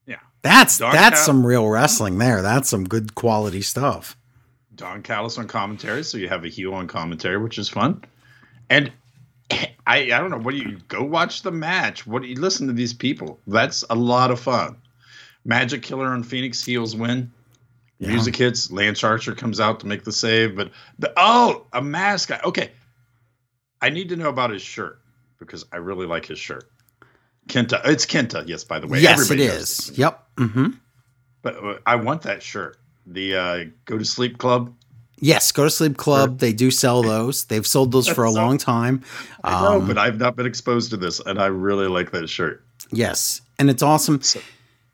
[0.06, 0.16] Yeah.
[0.42, 2.40] That's that's Cal- some real wrestling there.
[2.42, 4.16] That's some good quality stuff.
[4.74, 8.02] Don Callis on commentary, so you have a heel on commentary, which is fun.
[8.70, 8.92] And
[9.50, 12.06] I I don't know, what do you go watch the match?
[12.06, 13.38] What do you listen to these people?
[13.46, 14.76] That's a lot of fun.
[15.46, 17.32] Magic Killer and Fénix Heels win.
[17.98, 18.08] Yeah.
[18.08, 18.70] Music hits.
[18.70, 22.30] Lance Archer comes out to make the save, but the, oh, a mask.
[22.44, 22.70] Okay,
[23.80, 25.00] I need to know about his shirt
[25.38, 26.70] because I really like his shirt.
[27.48, 28.46] Kenta, it's Kenta.
[28.46, 29.00] Yes, by the way.
[29.00, 29.90] Yes, Everybody it is.
[29.90, 29.98] It.
[29.98, 30.28] Yep.
[30.36, 30.66] Mm-hmm.
[31.42, 32.76] But uh, I want that shirt.
[33.06, 34.74] The uh, Go to Sleep Club.
[35.18, 36.32] Yes, Go to Sleep Club.
[36.32, 36.38] Shirt.
[36.40, 37.44] They do sell those.
[37.44, 39.02] They've sold those for a so, long time.
[39.44, 42.28] I know, um, but I've not been exposed to this, and I really like that
[42.28, 42.64] shirt.
[42.90, 44.20] Yes, and it's awesome.
[44.20, 44.40] So,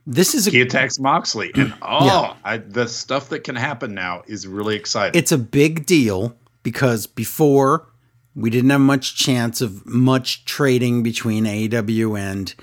[0.06, 2.34] this is a, he attacks Moxley, and oh, yeah.
[2.44, 5.18] I, the stuff that can happen now is really exciting.
[5.18, 7.86] It's a big deal because before
[8.34, 12.54] We didn't have much chance of much trading between AEW and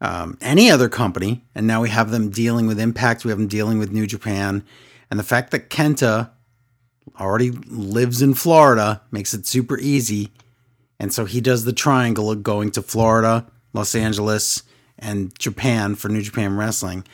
[0.00, 3.24] um, any other company, and now we have them dealing with Impact.
[3.24, 4.62] We have them dealing with New Japan,
[5.10, 6.30] and the fact that Kenta
[7.18, 10.30] already lives in Florida makes it super easy.
[11.00, 14.62] And so he does the triangle of going to Florida, Los Angeles,
[14.98, 17.04] and Japan for New Japan Wrestling.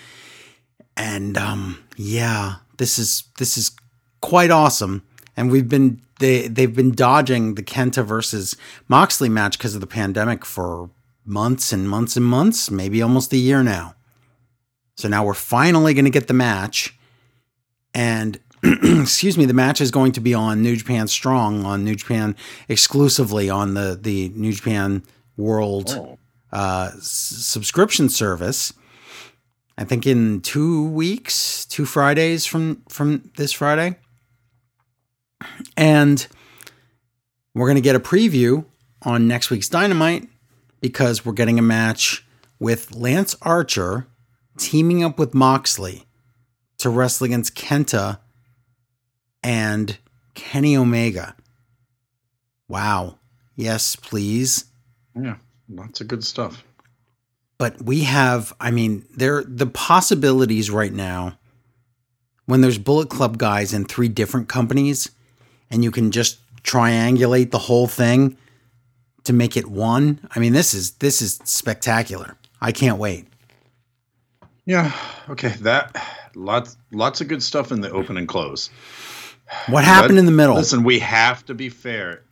[0.97, 3.73] And um, yeah, this is this is
[4.21, 5.03] quite awesome.
[5.37, 8.57] And we've been they they've been dodging the Kenta versus
[8.89, 10.91] Moxley match because of the pandemic for
[11.25, 13.95] months and months and months, maybe almost a year now.
[14.97, 16.97] So now we're finally going to get the match.
[17.93, 21.95] And excuse me, the match is going to be on New Japan Strong, on New
[21.95, 22.37] Japan
[22.69, 25.03] exclusively on the, the New Japan
[25.37, 26.19] World oh.
[26.55, 28.73] Uh, subscription service.
[29.77, 33.97] I think in two weeks, two Fridays from from this Friday,
[35.77, 36.27] and
[37.55, 38.65] we're going to get a preview
[39.03, 40.29] on next week's Dynamite
[40.81, 42.25] because we're getting a match
[42.61, 44.07] with Lance Archer
[44.57, 46.07] teaming up with Moxley
[46.79, 48.21] to wrestle against Kenta
[49.43, 49.99] and
[50.35, 51.35] Kenny Omega.
[52.69, 53.19] Wow.
[53.57, 54.67] Yes, please.
[55.17, 55.37] Yeah,
[55.69, 56.65] lots of good stuff.
[57.59, 61.39] But we have, I mean, there the possibilities right now
[62.47, 65.11] when there's Bullet Club guys in three different companies
[65.71, 68.37] and you can just triangulate the whole thing
[69.25, 70.21] to make it one.
[70.35, 72.37] I mean, this is this is spectacular.
[72.61, 73.29] I can't wait.
[74.67, 74.93] Yeah.
[75.29, 75.51] Okay.
[75.61, 75.97] That
[76.35, 78.71] lots lots of good stuff in the open and close.
[79.69, 80.57] What happened but, in the middle?
[80.57, 82.24] Listen, we have to be fair.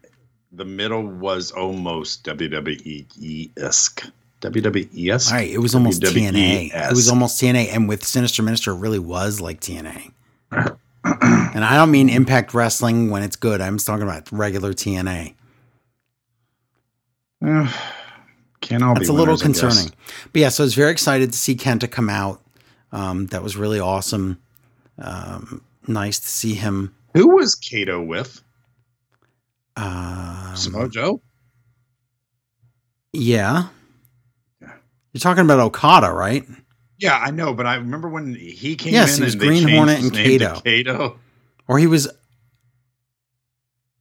[0.52, 4.06] The middle was almost WWE esque.
[4.42, 5.32] WWE esque.
[5.32, 5.50] Right.
[5.50, 6.74] It was almost TNA.
[6.74, 10.12] It was almost TNA, and with Sinister Minister, it really was like TNA.
[10.52, 13.60] and I don't mean Impact Wrestling when it's good.
[13.60, 15.34] I'm just talking about regular TNA.
[18.60, 19.92] can't all That's a little concerning.
[20.32, 22.40] But yeah, so I was very excited to see Kenta come out.
[22.92, 24.40] Um, that was really awesome.
[24.98, 26.94] Um, nice to see him.
[27.14, 28.42] Who was Kato with?
[29.76, 31.22] Um, Samoa Joe.
[33.12, 33.68] Yeah.
[34.60, 34.72] Yeah.
[35.12, 36.44] You're talking about Okada, right?
[36.98, 39.24] Yeah, I know, but I remember when he came yes, in.
[39.24, 40.60] Yes, he was Green Hornet and Kato.
[40.60, 41.18] Kato.
[41.66, 42.08] Or he was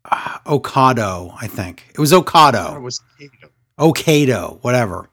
[0.06, 1.86] uh, Okado, I think.
[1.94, 2.76] It was Okado.
[2.76, 3.50] It was Kato.
[3.80, 5.10] Okado, whatever.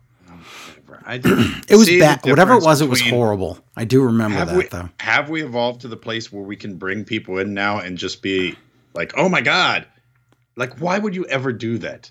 [1.09, 1.15] I
[1.69, 2.21] it was bad.
[2.25, 3.59] Whatever it was, it was horrible.
[3.75, 4.91] I do remember that we, though.
[5.01, 8.21] Have we evolved to the place where we can bring people in now and just
[8.21, 8.57] be
[8.93, 9.87] like, "Oh my god!"
[10.59, 12.11] Like, why would you ever do that?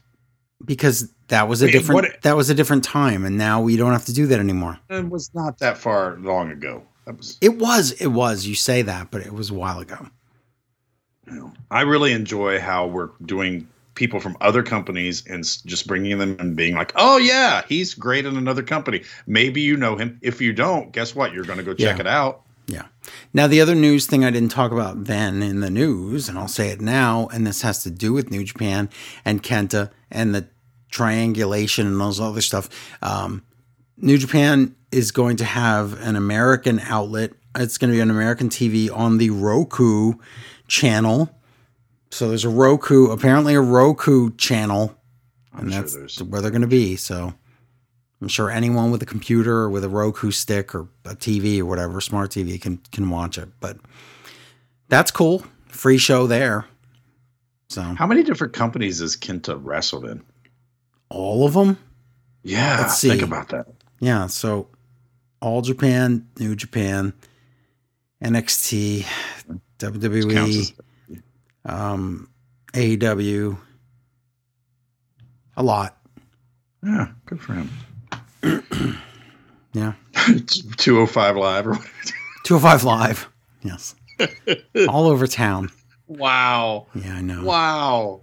[0.63, 3.75] Because that was a Wait, different what, that was a different time, and now we
[3.75, 4.79] don't have to do that anymore.
[4.89, 6.81] It was not that far long ago.
[7.05, 7.37] That was.
[7.41, 7.91] It was.
[7.91, 8.47] It was.
[8.47, 10.07] You say that, but it was a while ago.
[11.69, 16.55] I really enjoy how we're doing people from other companies and just bringing them and
[16.55, 19.03] being like, "Oh yeah, he's great in another company.
[19.27, 20.17] Maybe you know him.
[20.21, 21.33] If you don't, guess what?
[21.33, 22.01] You're going to go check yeah.
[22.01, 22.87] it out." Yeah.
[23.33, 26.47] Now the other news thing I didn't talk about then in the news, and I'll
[26.47, 28.89] say it now, and this has to do with New Japan
[29.23, 30.47] and Kenta and the
[30.91, 32.69] triangulation and all those other stuff.
[33.01, 33.43] Um,
[33.97, 37.31] New Japan is going to have an American outlet.
[37.55, 40.13] It's going to be an American TV on the Roku
[40.67, 41.33] channel
[42.09, 44.97] so there's a Roku, apparently a Roku channel,
[45.53, 46.95] I'm and that's sure where they're going to be.
[46.95, 47.33] So
[48.21, 51.65] I'm sure anyone with a computer or with a Roku stick or a TV or
[51.65, 53.49] whatever, smart TV can can watch it.
[53.59, 53.77] But
[54.89, 55.43] that's cool.
[55.67, 56.65] Free show there.
[57.69, 60.23] So how many different companies has Kenta wrestled in?
[61.09, 61.77] All of them.
[62.43, 63.09] Yeah, let's see.
[63.09, 63.67] Think about that.
[63.99, 64.67] Yeah, so
[65.41, 67.13] All Japan, New Japan,
[68.23, 69.05] NXT,
[69.79, 70.73] WWE
[71.65, 72.29] um,
[72.73, 73.57] AEW,
[75.55, 75.97] a lot.
[76.83, 77.69] Yeah, good for him.
[78.43, 79.93] Yeah.
[80.77, 81.89] 205 Live or whatever.
[82.43, 83.29] 205 Live.
[83.63, 83.95] Yes.
[84.89, 85.69] All over town.
[86.07, 86.87] Wow.
[86.95, 87.43] Yeah, I know.
[87.43, 88.21] Wow.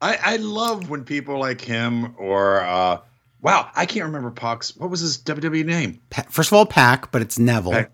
[0.00, 2.98] I, I love when people like him or uh
[3.40, 6.00] wow, I can't remember Pac's what was his WWE name?
[6.10, 7.72] Pa- First of all, Pac, but it's Neville.
[7.72, 7.92] Pac-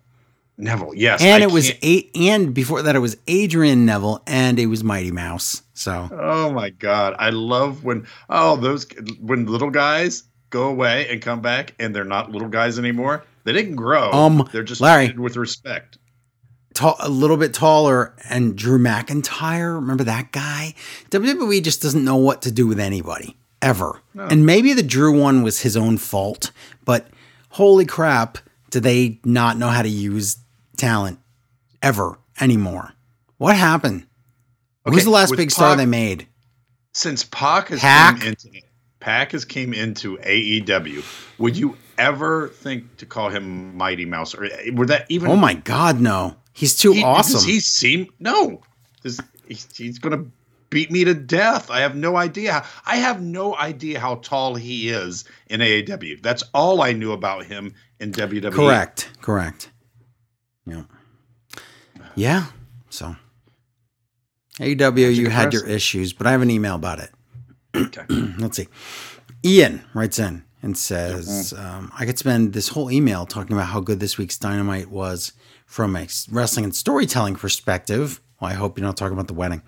[0.56, 1.22] Neville, yes.
[1.22, 4.82] And I it was eight, and before that, it was Adrian Neville, and it was
[4.82, 5.62] Mighty Mouse.
[5.72, 8.86] So, oh my god, I love when oh those
[9.20, 13.24] when little guys go away and come back, and they're not little guys anymore.
[13.44, 14.10] They didn't grow.
[14.12, 15.98] Um, they're just Larry with respect.
[16.74, 19.74] Tall, a little bit taller, and Drew McIntyre.
[19.74, 20.74] Remember that guy?
[21.10, 24.00] WWE just doesn't know what to do with anybody ever.
[24.14, 24.24] No.
[24.24, 26.52] And maybe the Drew one was his own fault,
[26.84, 27.08] but
[27.50, 28.38] holy crap,
[28.70, 30.36] do they not know how to use
[30.76, 31.18] talent
[31.82, 32.92] ever anymore.
[33.38, 34.06] What happened?
[34.86, 36.26] Okay, Who's the last big Pac, star they made?
[36.92, 38.20] since Pac has Pac?
[38.20, 38.48] came into
[39.00, 41.04] Pac has came into AEW,
[41.38, 45.30] would you ever think to call him Mighty Mouse or eh, would that even?
[45.30, 46.36] Oh my God, no!
[46.52, 47.34] He's too he, awesome.
[47.34, 48.60] Does he seem no?
[49.02, 50.30] Does, he's, he's going to
[50.70, 51.70] beat me to death.
[51.70, 52.52] I have no idea.
[52.52, 56.22] How, I have no idea how tall he is in AEW.
[56.22, 58.52] That's all I knew about him in WWE.
[58.52, 59.08] Correct.
[59.20, 59.70] Correct.
[60.66, 60.82] Yeah.
[62.14, 62.46] Yeah.
[62.90, 63.14] So,
[64.60, 67.10] AEW, you had your issues, but I have an email about it.
[67.86, 68.04] Okay.
[68.38, 68.68] Let's see.
[69.44, 73.80] Ian writes in and says, um, I could spend this whole email talking about how
[73.80, 75.32] good this week's Dynamite was
[75.66, 78.20] from a wrestling and storytelling perspective.
[78.40, 79.62] Well, I hope you're not talking about the wedding.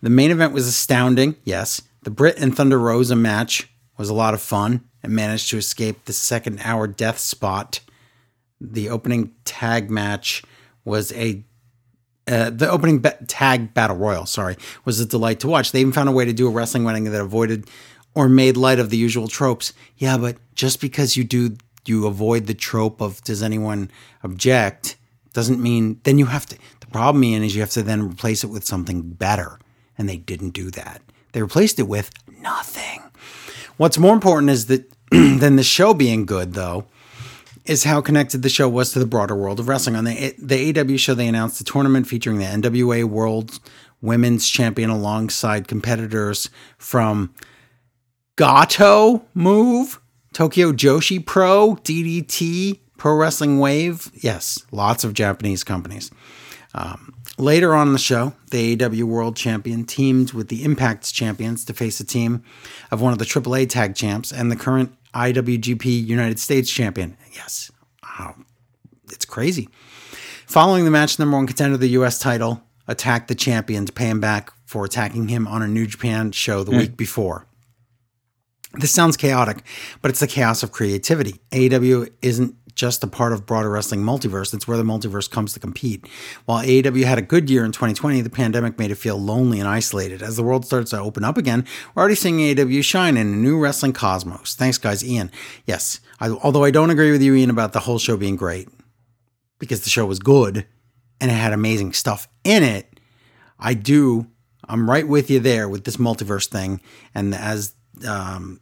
[0.00, 1.82] The main event was astounding, yes.
[2.02, 6.04] The Britt and Thunder Rosa match was a lot of fun and managed to escape
[6.04, 7.80] the second hour death spot.
[8.60, 10.42] The opening tag match
[10.84, 11.44] was a
[12.30, 15.72] uh, the opening ba- tag battle royal, sorry, was a delight to watch.
[15.72, 17.68] They even found a way to do a wrestling wedding that avoided
[18.14, 19.72] or made light of the usual tropes.
[19.96, 21.56] Yeah, but just because you do
[21.86, 23.90] you avoid the trope of does anyone
[24.22, 24.96] object
[25.32, 26.56] doesn't mean then you have to.
[26.80, 29.58] The problem Ian is you have to then replace it with something better,
[29.98, 31.02] and they didn't do that.
[31.32, 32.10] They replaced it with
[32.40, 33.02] nothing.
[33.76, 36.86] What's more important is that than the show being good, though,
[37.70, 39.94] is how connected the show was to the broader world of wrestling.
[39.94, 43.60] On the the AW show, they announced a tournament featuring the NWA World
[44.02, 47.32] Women's Champion alongside competitors from
[48.36, 50.00] Gatoh Move,
[50.32, 54.10] Tokyo Joshi Pro, DDT, Pro Wrestling Wave.
[54.14, 56.10] Yes, lots of Japanese companies.
[56.74, 61.64] Um, later on in the show, the AW World Champion teamed with the Impact Champions
[61.66, 62.42] to face a team
[62.90, 67.16] of one of the AAA Tag Champs and the current IWGP United States Champion.
[67.32, 67.70] Yes,
[68.02, 68.34] wow,
[69.10, 69.68] it's crazy.
[70.46, 72.18] Following the match, number one contender of the U.S.
[72.18, 76.32] title attacked the champion to pay him back for attacking him on a New Japan
[76.32, 76.78] show the hmm.
[76.78, 77.46] week before.
[78.74, 79.64] This sounds chaotic,
[80.00, 81.40] but it's the chaos of creativity.
[81.50, 84.52] AEW isn't just a part of broader wrestling multiverse.
[84.54, 86.06] It's where the multiverse comes to compete.
[86.44, 89.68] While AEW had a good year in 2020, the pandemic made it feel lonely and
[89.68, 90.22] isolated.
[90.22, 91.64] As the world starts to open up again,
[91.94, 94.54] we're already seeing AEW shine in a new wrestling cosmos.
[94.54, 95.04] Thanks, guys.
[95.04, 95.30] Ian.
[95.66, 98.68] Yes, I, although I don't agree with you, Ian, about the whole show being great,
[99.58, 100.66] because the show was good
[101.20, 103.00] and it had amazing stuff in it,
[103.58, 104.26] I do.
[104.68, 106.80] I'm right with you there with this multiverse thing.
[107.14, 107.74] And as
[108.06, 108.60] um,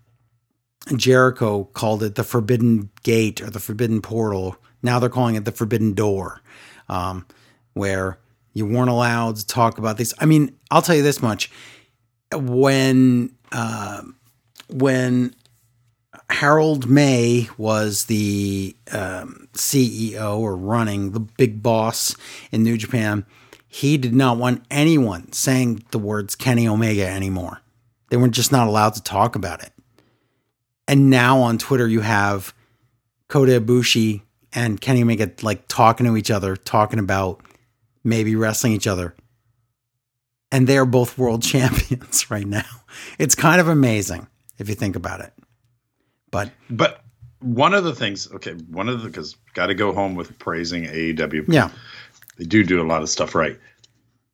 [0.96, 4.56] Jericho called it the Forbidden Gate or the Forbidden Portal.
[4.82, 6.40] Now they're calling it the Forbidden Door,
[6.88, 7.26] um,
[7.74, 8.18] where
[8.52, 10.14] you weren't allowed to talk about this.
[10.18, 11.50] I mean, I'll tell you this much:
[12.32, 14.02] when uh,
[14.68, 15.34] when
[16.30, 22.14] Harold Meij was the um, CEO or running the big boss
[22.52, 23.24] in New Japan,
[23.66, 27.60] he did not want anyone saying the words Kenny Omega anymore.
[28.10, 29.72] They were just not allowed to talk about it.
[30.88, 32.54] And now on Twitter, you have
[33.28, 34.22] Kota Ibushi
[34.54, 37.42] and Kenny Omega like talking to each other, talking about
[38.02, 39.14] maybe wrestling each other.
[40.50, 42.64] And they're both world champions right now.
[43.18, 44.26] It's kind of amazing
[44.56, 45.32] if you think about it.
[46.30, 47.02] But But
[47.40, 50.84] one of the things, okay, one of the because got to go home with praising
[50.84, 51.44] AEW.
[51.48, 51.70] yeah,
[52.38, 53.58] They do do a lot of stuff right.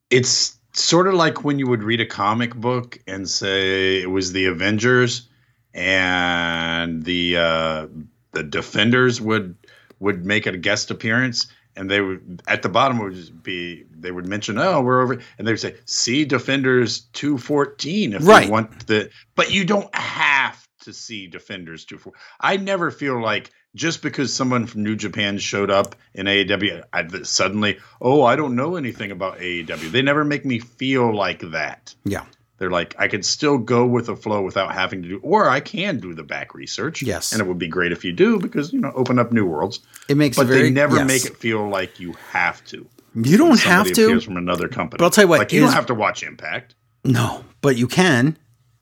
[0.09, 4.31] It's sort of like when you would read a comic book and say it was
[4.31, 5.27] the Avengers
[5.75, 7.87] and the uh,
[8.31, 9.55] the Defenders would
[9.99, 14.27] would make a guest appearance and they would at the bottom would be they would
[14.27, 18.45] mention oh we're over and they would say see Defenders 214 if Right.
[18.45, 23.51] you want the but you don't have to see Defenders 214 I never feel like
[23.75, 28.55] just because someone from New Japan showed up in AEW I, suddenly oh I don't
[28.55, 31.93] know anything about AEW they never make me feel like that.
[32.05, 32.25] Yeah,
[32.65, 35.59] they're like, I could still go with the flow without having to do, or I
[35.59, 37.03] can do the back research.
[37.03, 37.31] Yes.
[37.31, 39.81] and it would be great if you do because you know open up new worlds.
[40.09, 41.07] it makes But very, they never yes.
[41.07, 42.87] make it feel like you have to.
[43.13, 44.19] You don't have to.
[44.19, 44.97] from another company.
[44.97, 46.73] But I'll tell you what like you is- don't have to watch Impact.
[47.03, 48.35] No, but you can,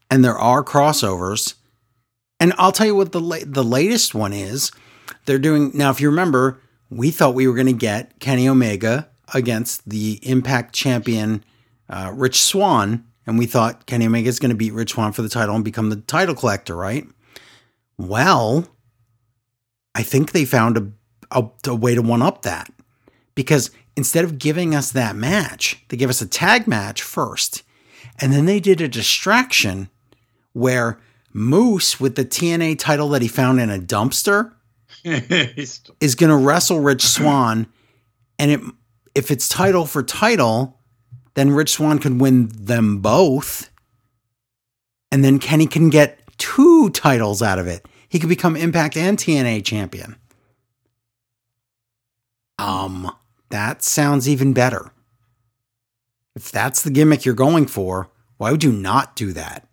[0.09, 1.55] and there are crossovers.
[2.39, 4.71] And I'll tell you what the la- the latest one is.
[5.25, 5.89] They're doing now.
[5.91, 10.73] If you remember, we thought we were going to get Kenny Omega against the Impact
[10.73, 11.43] champion
[11.89, 15.21] uh, Rich Swan, and we thought Kenny Omega is going to beat Rich Swan for
[15.21, 17.07] the title and become the title collector, right?
[17.97, 18.67] Well,
[19.95, 20.91] I think they found a,
[21.31, 22.71] a, a way to one up that
[23.35, 27.63] because instead of giving us that match, they gave us a tag match first.
[28.19, 29.89] And then they did a distraction
[30.53, 30.99] where
[31.31, 34.53] Moose, with the TNA title that he found in a dumpster,
[35.03, 37.67] is going to wrestle Rich Swan.
[38.37, 38.59] And it,
[39.15, 40.79] if it's title for title,
[41.35, 43.69] then Rich Swan could win them both.
[45.11, 47.85] and then Kenny can get two titles out of it.
[48.09, 50.15] He could become Impact and TNA champion.
[52.57, 53.11] Um,
[53.49, 54.91] that sounds even better.
[56.35, 59.67] If that's the gimmick you're going for, why would you not do that?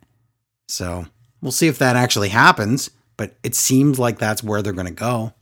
[0.68, 1.06] So
[1.40, 4.92] we'll see if that actually happens, but it seems like that's where they're going to
[4.92, 5.32] go.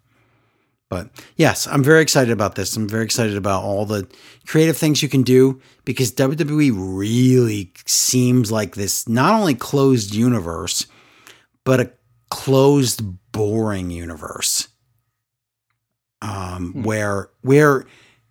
[0.89, 2.75] But yes, I'm very excited about this.
[2.77, 4.09] I'm very excited about all the
[4.47, 10.87] creative things you can do because WWE really seems like this not only closed universe,
[11.65, 11.91] but a
[12.31, 14.69] closed, boring universe.
[16.21, 16.83] Um, hmm.
[16.83, 17.85] where where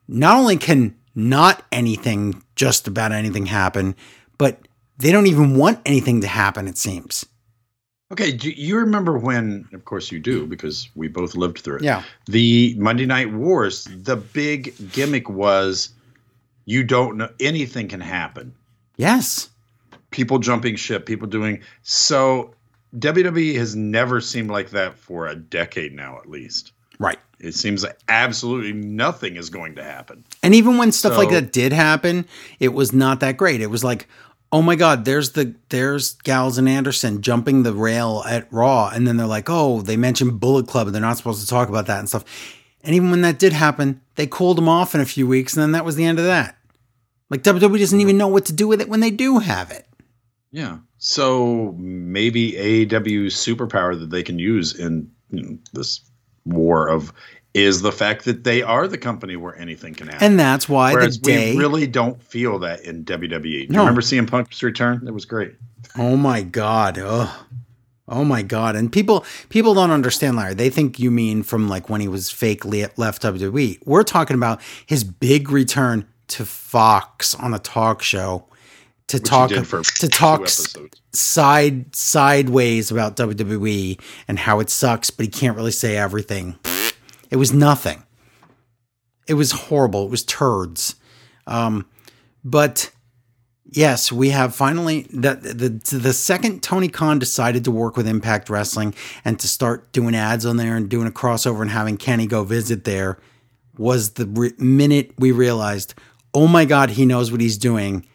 [0.09, 3.95] not only can not anything, just about anything happen,
[4.37, 7.25] but they don't even want anything to happen, it seems.
[8.11, 9.67] Okay, do you remember when?
[9.73, 11.83] Of course, you do because we both lived through it.
[11.83, 12.03] Yeah.
[12.25, 13.85] The Monday Night Wars.
[13.85, 15.89] The big gimmick was
[16.65, 18.53] you don't know anything can happen.
[18.95, 19.49] Yes.
[20.11, 21.05] People jumping ship.
[21.05, 22.53] People doing so.
[22.97, 26.71] WWE has never seemed like that for a decade now, at least.
[26.99, 27.19] Right.
[27.39, 30.23] It seems like absolutely nothing is going to happen.
[30.41, 32.25] And even when stuff so, like that did happen,
[32.59, 33.61] it was not that great.
[33.61, 34.07] It was like,
[34.51, 39.07] oh my god, there's the there's Gallows and Anderson jumping the rail at Raw, and
[39.07, 41.87] then they're like, oh, they mentioned Bullet Club, and they're not supposed to talk about
[41.87, 42.23] that and stuff.
[42.83, 45.61] And even when that did happen, they cooled them off in a few weeks, and
[45.61, 46.57] then that was the end of that.
[47.29, 49.85] Like WWE doesn't even know what to do with it when they do have it.
[50.51, 50.77] Yeah.
[50.97, 56.01] So maybe AEW's superpower that they can use in you know, this
[56.45, 57.11] war of
[57.57, 60.23] is the fact that they are the company where anything can happen.
[60.23, 63.41] And that's why Whereas the day we really don't feel that in WWE.
[63.41, 65.03] Do you remember CM Punk's return?
[65.03, 65.55] That was great.
[65.97, 66.97] Oh my god.
[66.99, 67.45] Oh.
[68.09, 68.75] Oh my god.
[68.75, 70.53] And people people don't understand Larry.
[70.53, 73.79] They think you mean from like when he was fake left WWE.
[73.85, 78.45] We're talking about his big return to Fox on a talk show
[79.07, 80.47] to Which talk to talk
[81.13, 86.57] side sideways about WWE and how it sucks, but he can't really say everything.
[87.29, 88.03] It was nothing.
[89.27, 90.05] It was horrible.
[90.05, 90.95] It was turds.
[91.45, 91.85] Um,
[92.43, 92.91] but
[93.65, 98.49] yes, we have finally that the the second Tony Khan decided to work with Impact
[98.49, 98.93] Wrestling
[99.25, 102.43] and to start doing ads on there and doing a crossover and having Kenny go
[102.43, 103.19] visit there
[103.77, 105.93] was the re- minute we realized,
[106.33, 108.07] oh my God, he knows what he's doing.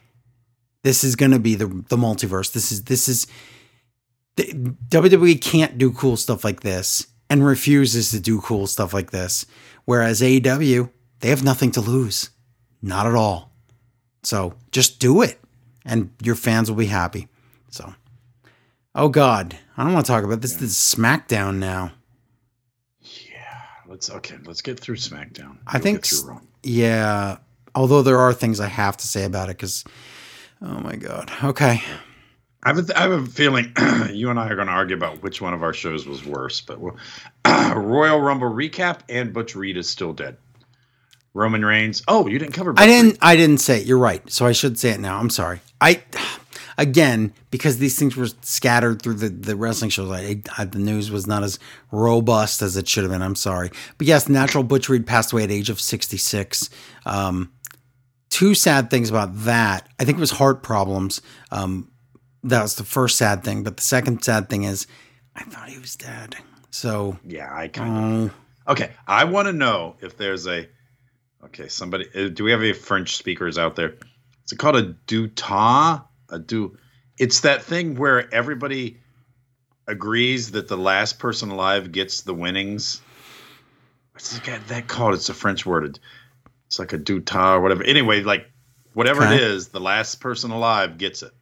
[0.82, 2.52] This is going to be the the multiverse.
[2.52, 3.26] This is this is
[4.36, 4.44] the,
[4.88, 9.46] WWE can't do cool stuff like this and refuses to do cool stuff like this.
[9.86, 12.28] Whereas AEW, they have nothing to lose.
[12.82, 13.50] Not at all.
[14.22, 15.40] So just do it
[15.86, 17.28] and your fans will be happy.
[17.70, 17.94] So,
[18.94, 20.52] oh God, I don't want to talk about this.
[20.52, 20.60] Yeah.
[20.60, 21.92] This is SmackDown now.
[23.00, 24.36] Yeah, let's okay.
[24.44, 25.56] Let's get through SmackDown.
[25.66, 26.04] I think,
[26.62, 27.38] yeah.
[27.74, 29.84] Although there are things I have to say about it because,
[30.60, 31.32] oh my God.
[31.42, 31.80] Okay.
[32.62, 33.72] I have, a, I have a feeling
[34.12, 36.60] you and I are going to argue about which one of our shows was worse,
[36.60, 36.96] but we'll,
[37.44, 40.36] Royal Rumble recap and Butch Reed is still dead.
[41.34, 42.02] Roman Reigns.
[42.06, 42.72] Oh, you didn't cover.
[42.72, 43.12] Butch I didn't.
[43.12, 43.18] Reed.
[43.22, 43.86] I didn't say it.
[43.86, 44.30] You're right.
[44.30, 45.18] So I should say it now.
[45.18, 45.60] I'm sorry.
[45.80, 46.02] I
[46.78, 50.10] again because these things were scattered through the, the wrestling shows.
[50.10, 51.58] I, I, the news was not as
[51.90, 53.22] robust as it should have been.
[53.22, 53.70] I'm sorry.
[53.98, 56.68] But yes, natural Butch Reed passed away at age of 66.
[57.06, 57.52] Um,
[58.28, 59.88] two sad things about that.
[59.98, 61.22] I think it was heart problems.
[61.50, 61.88] Um,
[62.44, 63.62] that was the first sad thing.
[63.62, 64.86] But the second sad thing is,
[65.34, 66.36] I thought he was dead.
[66.70, 68.30] So yeah, I kind of.
[68.66, 70.68] Uh, okay, I want to know if there's a.
[71.44, 72.06] Okay, somebody.
[72.14, 73.94] Uh, do we have any French speakers out there?
[74.44, 76.04] Is it called a duta?
[76.30, 76.78] A do.
[77.18, 79.00] It's that thing where everybody
[79.86, 83.00] agrees that the last person alive gets the winnings.
[84.12, 85.14] What's it got that called?
[85.14, 85.98] It's a French word.
[86.66, 87.84] It's like a duta or whatever.
[87.84, 88.50] Anyway, like
[88.94, 89.34] whatever okay.
[89.34, 91.32] it is, the last person alive gets it.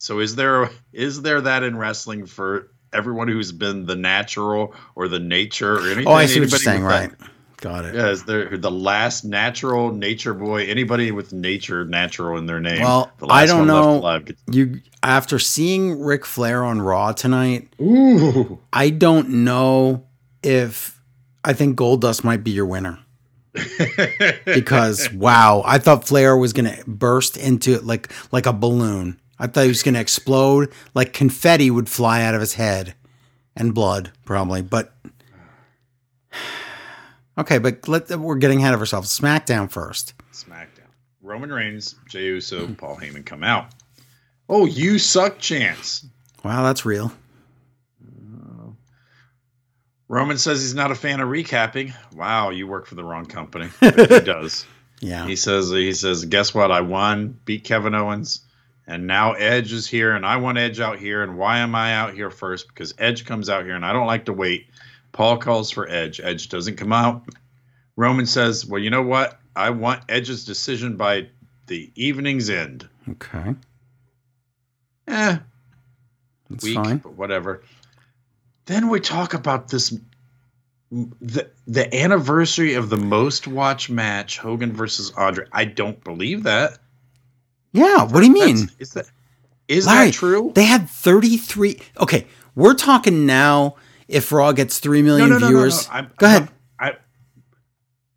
[0.00, 5.08] So is there is there that in wrestling for everyone who's been the natural or
[5.08, 6.08] the nature or anything?
[6.08, 6.82] Oh, I see what you're saying.
[6.82, 7.12] Right.
[7.58, 7.94] Got it.
[7.94, 10.64] Yeah, is there the last natural nature boy?
[10.64, 12.80] Anybody with nature natural in their name?
[12.80, 14.22] Well, I don't know.
[14.50, 18.58] You after seeing Ric Flair on Raw tonight, Ooh.
[18.72, 20.06] I don't know
[20.42, 20.98] if
[21.44, 22.98] I think Goldust might be your winner.
[24.46, 29.20] because wow, I thought Flair was gonna burst into it like like a balloon.
[29.40, 32.94] I thought he was going to explode, like confetti would fly out of his head,
[33.56, 34.60] and blood probably.
[34.60, 34.94] But
[37.38, 39.18] okay, but let we're getting ahead of ourselves.
[39.18, 40.12] SmackDown first.
[40.32, 40.90] SmackDown.
[41.22, 43.72] Roman Reigns, Jey Uso, Paul Heyman come out.
[44.46, 46.04] Oh, you suck, chance.
[46.44, 47.10] Wow, that's real.
[48.04, 48.72] Uh,
[50.08, 51.94] Roman says he's not a fan of recapping.
[52.14, 53.70] Wow, you work for the wrong company.
[53.80, 54.66] he does.
[55.00, 55.26] Yeah.
[55.26, 56.70] He says he says, guess what?
[56.70, 58.42] I won, beat Kevin Owens
[58.90, 61.94] and now Edge is here, and I want Edge out here, and why am I
[61.94, 62.66] out here first?
[62.66, 64.66] Because Edge comes out here, and I don't like to wait.
[65.12, 66.20] Paul calls for Edge.
[66.20, 67.22] Edge doesn't come out.
[67.94, 69.38] Roman says, "Well, you know what?
[69.54, 71.28] I want Edge's decision by
[71.68, 73.54] the evening's end." Okay.
[75.06, 75.38] Eh,
[76.50, 76.96] That's weak, fine.
[76.98, 77.62] but whatever.
[78.66, 79.96] Then we talk about this
[80.90, 85.46] the the anniversary of the most watched match, Hogan versus Andre.
[85.52, 86.78] I don't believe that.
[87.72, 88.04] Yeah.
[88.04, 88.56] What do you mean?
[88.56, 89.10] That's- is that
[89.68, 90.52] is Larry, that true?
[90.54, 91.80] They had 33.
[92.00, 92.26] Okay.
[92.56, 93.76] We're talking now
[94.08, 95.88] if Raw gets 3 million viewers.
[95.90, 96.48] I'm- Go ahead.
[96.78, 96.92] I,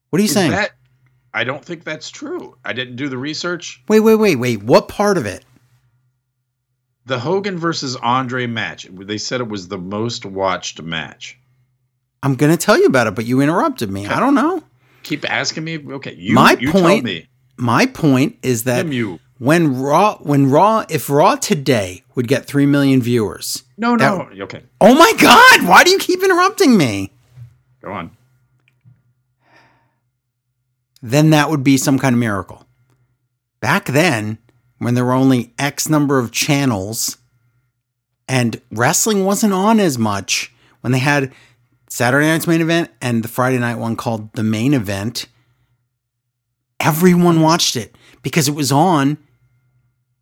[0.09, 0.51] What are you saying?
[0.51, 0.71] that
[1.33, 2.55] I don't think that's true.
[2.65, 3.83] I didn't do the research.
[3.87, 4.63] wait, wait, wait, wait.
[4.63, 5.43] What part of it?
[7.05, 8.87] The Hogan versus Andre match.
[8.91, 11.37] They said it was the most watched match.
[12.21, 14.07] I'm going to tell you about it, but you interrupted me.
[14.07, 14.63] I don't know.
[15.03, 15.77] Keep asking me.
[15.85, 17.27] Okay, you, My you tell point- me.
[17.57, 19.19] My point is that you.
[19.43, 23.63] When Raw, when Raw, if Raw today would get 3 million viewers.
[23.77, 24.43] No, That- no.
[24.45, 25.67] okay, Oh my God.
[25.67, 27.11] Why do you keep interrupting me?
[27.81, 28.11] go on.
[31.01, 32.65] then that would be some kind of miracle.
[33.59, 34.37] Back then,
[34.77, 37.17] when there were only X number of channels
[38.27, 41.33] and wrestling wasn't on as much, when they had
[41.89, 45.25] Saturday night's main event and the Friday night one called the main event,
[46.79, 49.17] everyone watched it because it was on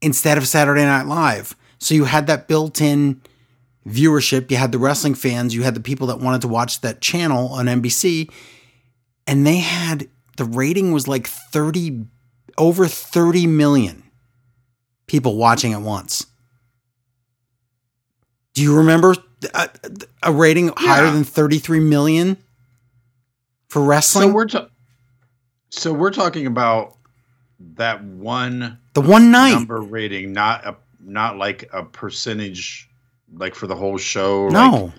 [0.01, 1.55] instead of Saturday Night Live.
[1.79, 3.21] So you had that built in
[3.87, 4.51] viewership.
[4.51, 7.49] You had the wrestling fans, you had the people that wanted to watch that channel
[7.49, 8.31] on NBC,
[9.27, 12.05] and they had the rating was like 30
[12.57, 14.03] over 30 million
[15.07, 16.25] people watching at once.
[18.53, 19.15] Do you remember
[19.53, 19.69] a,
[20.23, 22.37] a rating higher than 33 million
[23.69, 24.29] for wrestling?
[24.29, 24.69] So we're ta-
[25.69, 26.97] so we're talking about
[27.75, 29.53] that one the one night.
[29.53, 32.89] number rating, not a not like a percentage,
[33.33, 34.49] like for the whole show.
[34.49, 34.93] no.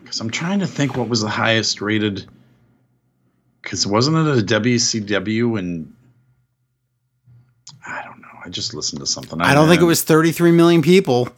[0.00, 2.26] because I'm trying to think what was the highest rated.
[3.62, 5.94] Because wasn't it a WCW and
[7.86, 8.28] I don't know.
[8.44, 9.40] I just listened to something.
[9.40, 11.28] I don't think it was 33 million people.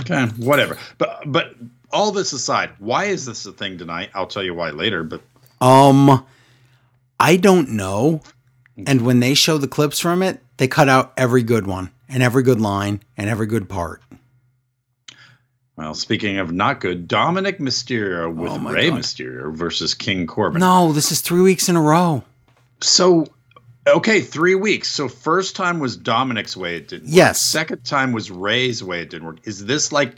[0.00, 0.78] Okay, whatever.
[0.98, 1.54] But but
[1.92, 4.10] all this aside, why is this a thing tonight?
[4.14, 5.02] I'll tell you why later.
[5.02, 5.22] But
[5.60, 6.24] Um,
[7.18, 8.22] I don't know.
[8.86, 12.22] And when they show the clips from it, they cut out every good one and
[12.22, 14.02] every good line and every good part.
[15.76, 19.00] well, speaking of not good, Dominic Mysterio with Oh Rey God.
[19.00, 20.60] Mysterio versus King Corbin.
[20.60, 22.22] No, this is three weeks in a row.
[22.82, 23.26] So,
[23.86, 24.88] okay, three weeks.
[24.88, 26.76] So first time was Dominic's way.
[26.76, 27.06] It didn't.
[27.08, 27.14] work.
[27.14, 27.40] Yes.
[27.40, 29.02] Second time was Rey's way.
[29.02, 29.38] It didn't work.
[29.44, 30.14] Is this like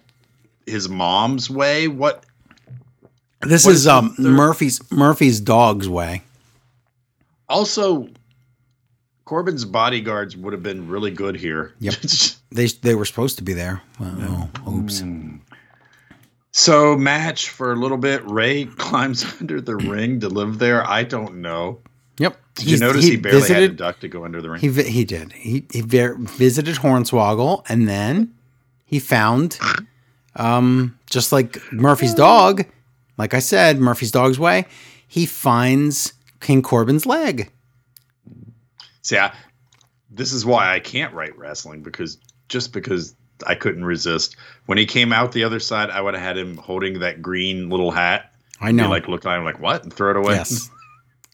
[0.67, 1.87] his mom's way?
[1.89, 2.25] What?
[3.43, 6.23] This What is is um Murphy's Murphy's dog's way.
[7.49, 8.09] Also,
[9.25, 11.75] Corbin's bodyguards would have been really good here.
[11.81, 11.95] Yep.
[12.55, 13.81] They they were supposed to be there.
[13.99, 15.03] Well, oh, oops.
[16.51, 18.23] so match for a little bit.
[18.29, 20.87] Rey climbs under the ring to live there.
[20.87, 21.79] I don't know.
[22.19, 22.39] Yep.
[22.57, 24.61] Did you notice he, barely had a duck to go under the ring?
[24.61, 25.33] He he did.
[25.33, 28.35] He he ver- visited Hornswoggle and then
[28.85, 29.59] he found,
[30.37, 32.67] um, just like Murphy's dog,
[33.17, 34.67] like I said, Murphy's dog's way.
[35.09, 37.51] He finds King Corbin's leg.
[39.03, 39.35] See, I,
[40.11, 43.15] this is why I can't write wrestling because just because
[43.47, 44.37] I couldn't resist.
[44.67, 47.69] When he came out the other side, I would have had him holding that green
[47.71, 48.33] little hat.
[48.61, 48.89] I He know.
[48.89, 50.35] like look at him like what and throw it away.
[50.35, 50.71] yes.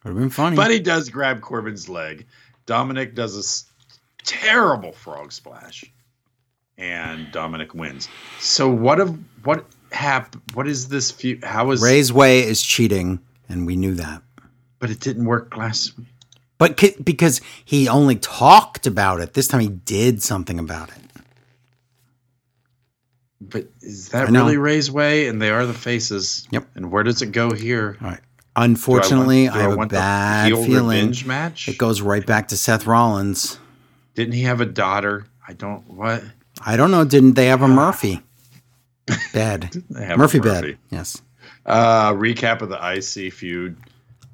[0.04, 0.56] Would have been funny.
[0.56, 2.26] but he does grab Corbin's leg.
[2.66, 5.84] Dominic does a terrible frog splash,
[6.78, 8.08] and Dominic wins.
[8.38, 10.36] So what of what hap?
[10.54, 11.10] What is this?
[11.10, 11.42] Feud?
[11.44, 11.82] How is?
[11.82, 14.22] Rey's way is cheating, and we knew that.
[14.78, 15.92] But it didn't work last.
[16.58, 20.96] But c- because he only talked about it, this time he did something about it.
[23.40, 25.28] But is that really Rey's way?
[25.28, 26.46] And they are the faces.
[26.50, 26.66] Yep.
[26.74, 27.96] And where does it go here?
[28.02, 28.20] All right.
[28.56, 31.68] Unfortunately, Do I, have a want the bad heel feeling revenge match.
[31.68, 33.58] it goes right back to Seth Rollins.
[34.14, 35.26] Didn't he have a daughter?
[35.46, 35.88] I don't.
[35.88, 36.24] What?
[36.66, 37.04] I don't know.
[37.04, 38.20] Didn't they have a Murphy
[39.32, 39.70] bed?
[39.90, 40.72] They have a Murphy, Murphy.
[40.72, 40.78] bed.
[40.90, 41.22] Yes.
[41.64, 42.78] Uh, recap of the
[43.26, 43.76] IC feud.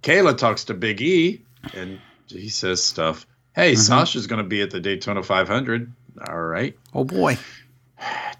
[0.03, 1.43] Kayla talks to Big E,
[1.75, 2.01] and
[2.35, 3.27] he says stuff.
[3.55, 3.81] Hey, Mm-hmm.
[3.81, 5.93] Sasha's going to be at the Daytona 500.
[6.29, 6.77] All right.
[6.93, 7.39] Oh boy.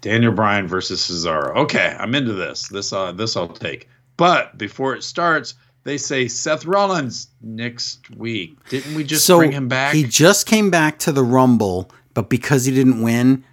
[0.01, 1.55] Daniel Bryan versus Cesaro.
[1.55, 2.67] Okay, I'm into this.
[2.67, 3.89] This uh, this I'll take.
[4.17, 8.57] But before it starts, they say Seth Rollins next week.
[8.69, 9.93] Didn't we just so bring him back?
[9.93, 13.43] he just came back to the Rumble, but because he didn't win,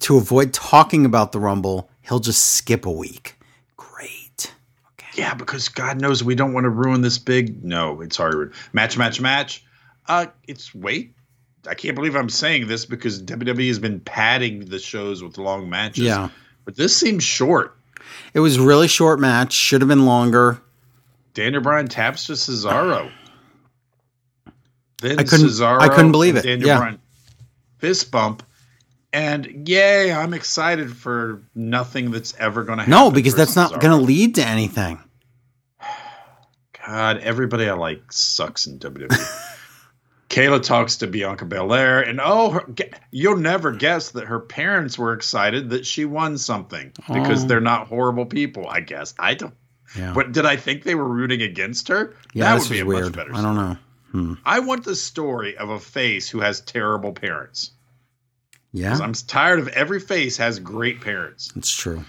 [0.00, 3.36] to avoid talking about the Rumble, he'll just skip a week.
[3.76, 4.52] Great.
[5.00, 5.22] Okay.
[5.22, 7.64] Yeah, because God knows we don't want to ruin this big.
[7.64, 8.52] No, it's hard.
[8.72, 9.64] match, match, match.
[10.08, 11.14] Uh, it's wait.
[11.66, 15.70] I can't believe I'm saying this because WWE has been padding the shows with long
[15.70, 16.04] matches.
[16.04, 16.28] Yeah.
[16.64, 17.76] But this seems short.
[18.34, 19.52] It was really short match.
[19.52, 20.60] Should have been longer.
[21.34, 23.10] Daniel Bryan taps to Cesaro.
[25.00, 25.80] Then I couldn't- Cesaro.
[25.80, 26.42] I couldn't believe it.
[26.42, 26.78] Daniel Yeah.
[26.78, 26.98] Bryan
[27.78, 28.42] fist bump.
[29.12, 32.90] And yay, I'm excited for nothing that's ever going to happen.
[32.90, 34.98] No, because that's not going to lead to anything.
[36.86, 39.48] God, everybody I like sucks in WWE.
[40.32, 42.74] Kayla talks to Bianca Belair, and oh, her,
[43.10, 47.46] you'll never guess that her parents were excited that she won something because Oh.
[47.46, 48.66] they're not horrible people.
[48.66, 49.54] I guess I don't.
[49.96, 50.14] Yeah.
[50.14, 52.14] But did I think they were rooting against her?
[52.32, 53.04] yeah, that would be a weird.
[53.04, 53.34] much better.
[53.34, 53.76] I don't know.
[54.12, 54.34] Hmm.
[54.46, 57.72] I want the story of a face who has terrible parents.
[58.72, 61.52] Yeah, I'm tired of every face has great parents.
[61.56, 62.02] it's true.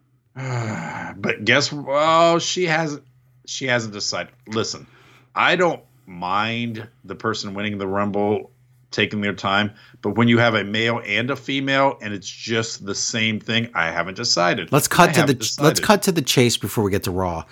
[0.34, 3.04] but guess well, she hasn't
[3.46, 4.32] she hasn't decided.
[4.46, 4.86] Listen,
[5.34, 8.50] I don't mind the person winning the rumble
[8.90, 12.84] taking their time, but when you have a male and a female and it's just
[12.84, 14.72] the same thing, I haven't decided.
[14.72, 17.12] Let's I cut to the haven't let's cut to the chase before we get to
[17.12, 17.44] Raw.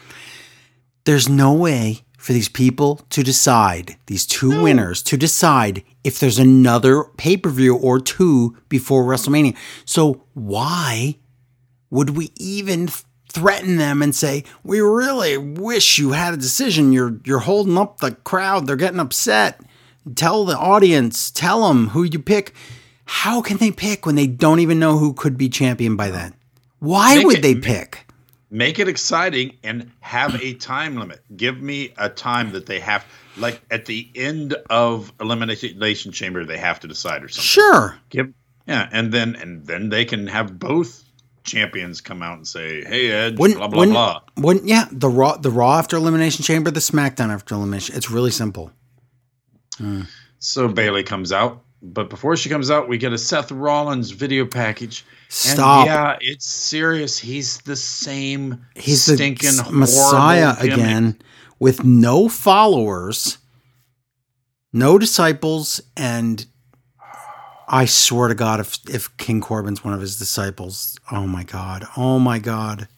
[1.04, 6.38] There's no way for these people to decide, these two winners to decide if there's
[6.38, 9.56] another pay-per-view or two before WrestleMania.
[9.84, 11.18] So why
[11.90, 12.88] would we even
[13.29, 16.93] threaten them and say, "We really wish you had a decision.
[16.93, 18.66] You're you're holding up the crowd.
[18.66, 19.61] They're getting upset."
[20.14, 22.55] Tell the audience, tell them who you pick.
[23.05, 26.35] How can they pick when they don't even know who could be champion by then?
[26.79, 28.07] Why Make would it- they pick?
[28.51, 31.20] make it exciting and have a time limit.
[31.37, 33.05] Give me a time that they have
[33.37, 37.45] like at the end of elimination chamber they have to decide or something.
[37.45, 37.97] Sure.
[38.09, 38.33] Give
[38.66, 41.03] yeah, and then and then they can have both
[41.49, 45.09] champions come out and say, "Hey, Edge, Wouldn't, blah blah wouldn't, blah." wouldn't yeah, the
[45.09, 47.96] raw the raw after elimination chamber, the SmackDown after elimination.
[47.96, 48.70] It's really simple.
[49.78, 50.03] Hmm.
[50.38, 54.44] So Bayley comes out, but before she comes out, we get a Seth Rollins video
[54.46, 55.05] package.
[55.28, 55.80] Stop.
[55.80, 57.18] And yeah, it's serious.
[57.18, 60.72] He's the same He's the stinking s- Messiah gimmick.
[60.74, 61.18] again
[61.59, 63.38] with no followers,
[64.72, 66.46] no disciples, and
[67.68, 71.86] I swear to God, if if King Corbin's one of his disciples, oh my God,
[71.96, 72.88] oh my God.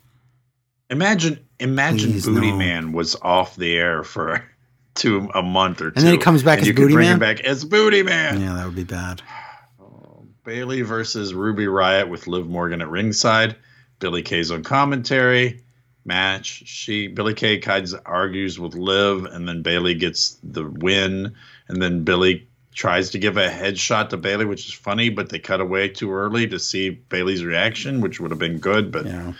[0.91, 2.57] Imagine, imagine Please, Booty no.
[2.57, 4.45] Man was off the air for
[4.95, 7.15] two a month or two, And then he comes back as you Booty bring Man?
[7.15, 8.41] him back as Booty Man.
[8.41, 9.23] Yeah, that would be bad.
[10.45, 13.57] Bayley versus Ruby Riott with Liv Morgan at ringside.
[13.99, 15.63] Billie Kay's on commentary.
[16.05, 16.63] Match.
[16.67, 21.35] She Billie Kay kinds of argues with Liv, and then Bayley gets the win.
[21.69, 25.39] And then Billie tries to give a headshot to Bayley, which is funny, but they
[25.39, 28.93] cut away too early to see Bayley's reaction, which would have been good.
[28.93, 29.33] But Yeah.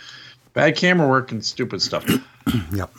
[0.53, 2.05] bad camera work and stupid stuff.
[2.73, 2.89] Yep.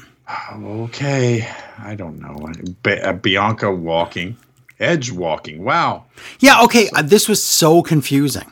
[0.54, 2.48] okay, I don't know.
[2.82, 4.36] Ba- uh, Bianca walking,
[4.78, 5.62] Edge walking.
[5.64, 6.04] Wow.
[6.40, 6.88] Yeah, okay.
[6.94, 8.50] uh, this was so confusing.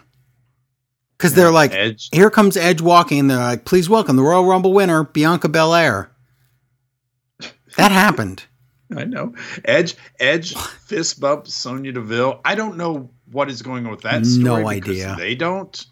[1.16, 2.08] Because they're like, Edge.
[2.12, 6.10] here comes Edge walking, and they're like, please welcome the Royal Rumble winner, Bianca Belair.
[7.76, 8.44] That happened.
[8.96, 9.34] I know.
[9.64, 12.40] Edge Edge fist bump Sonya Deville.
[12.44, 14.44] I don't know what is going on with that story.
[14.62, 15.14] No idea.
[15.18, 15.86] They don't.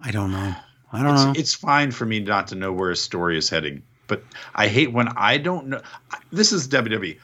[0.00, 0.54] I don't know.
[0.92, 1.32] I don't It's, know.
[1.36, 4.22] it's fine for me not to know where a story is heading, but
[4.54, 5.80] I hate when I don't know.
[6.30, 7.18] This is WWE.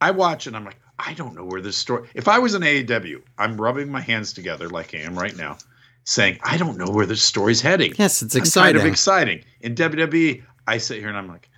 [0.00, 2.08] I watch and I'm like, I don't know where this story.
[2.14, 5.56] If I was an AEW, I'm rubbing my hands together like I am right now,
[6.04, 7.94] saying, I don't know where this story's heading.
[7.98, 8.80] yes, it's I'm kind exciting.
[8.82, 9.44] of exciting.
[9.62, 11.48] In WWE, I sit here and I'm like,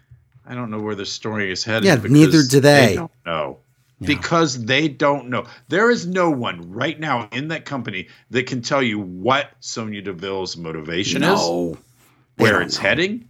[0.47, 1.85] I don't know where the story is headed.
[1.85, 2.95] Yeah, neither do they.
[2.95, 3.59] don't know.
[3.99, 4.07] Yeah.
[4.09, 5.47] Because they don't know.
[5.69, 10.03] There is no one right now in that company that can tell you what Sonya
[10.03, 11.79] Deville's motivation is, no.
[12.37, 12.83] They where it's know.
[12.83, 13.29] heading,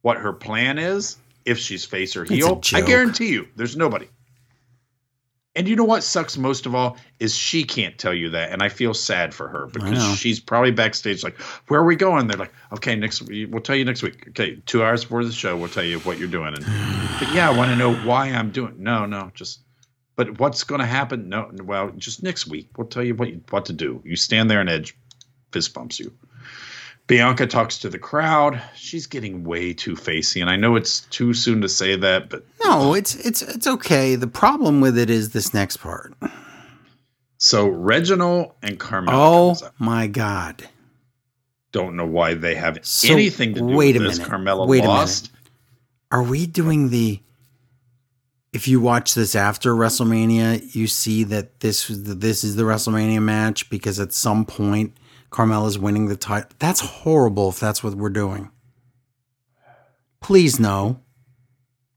[0.00, 2.62] what her plan is, if she's face or heel.
[2.72, 4.08] I guarantee you, there's nobody.
[5.56, 8.62] And you know what sucks most of all is she can't tell you that, and
[8.62, 11.36] I feel sad for her because she's probably backstage like,
[11.66, 14.28] "Where are we going?" They're like, "Okay, next we'll tell you next week.
[14.28, 16.64] Okay, two hours before the show, we'll tell you what you're doing." And
[17.18, 18.76] but yeah, I want to know why I'm doing.
[18.78, 19.60] No, no, just.
[20.14, 21.28] But what's going to happen?
[21.28, 24.02] No, well, just next week we'll tell you what you, what to do.
[24.04, 24.96] You stand there and Edge
[25.50, 26.12] fist bumps you.
[27.10, 28.62] Bianca talks to the crowd.
[28.76, 32.44] She's getting way too facey, and I know it's too soon to say that, but
[32.62, 34.14] No, it's it's it's okay.
[34.14, 36.14] The problem with it is this next part.
[37.38, 39.08] So Reginald and Carmella
[39.64, 40.68] Oh my god.
[41.72, 44.18] don't know why they have So, anything to do wait with a this.
[44.18, 44.32] minute.
[44.32, 45.32] Carmella Wait a lost.
[46.12, 47.20] Are we doing the
[48.52, 53.68] if you watch this after WrestleMania, you see that this this is the WrestleMania match
[53.68, 54.96] because at some point
[55.30, 56.50] Carmella's winning the title.
[56.58, 58.50] That's horrible if that's what we're doing.
[60.20, 61.00] Please no.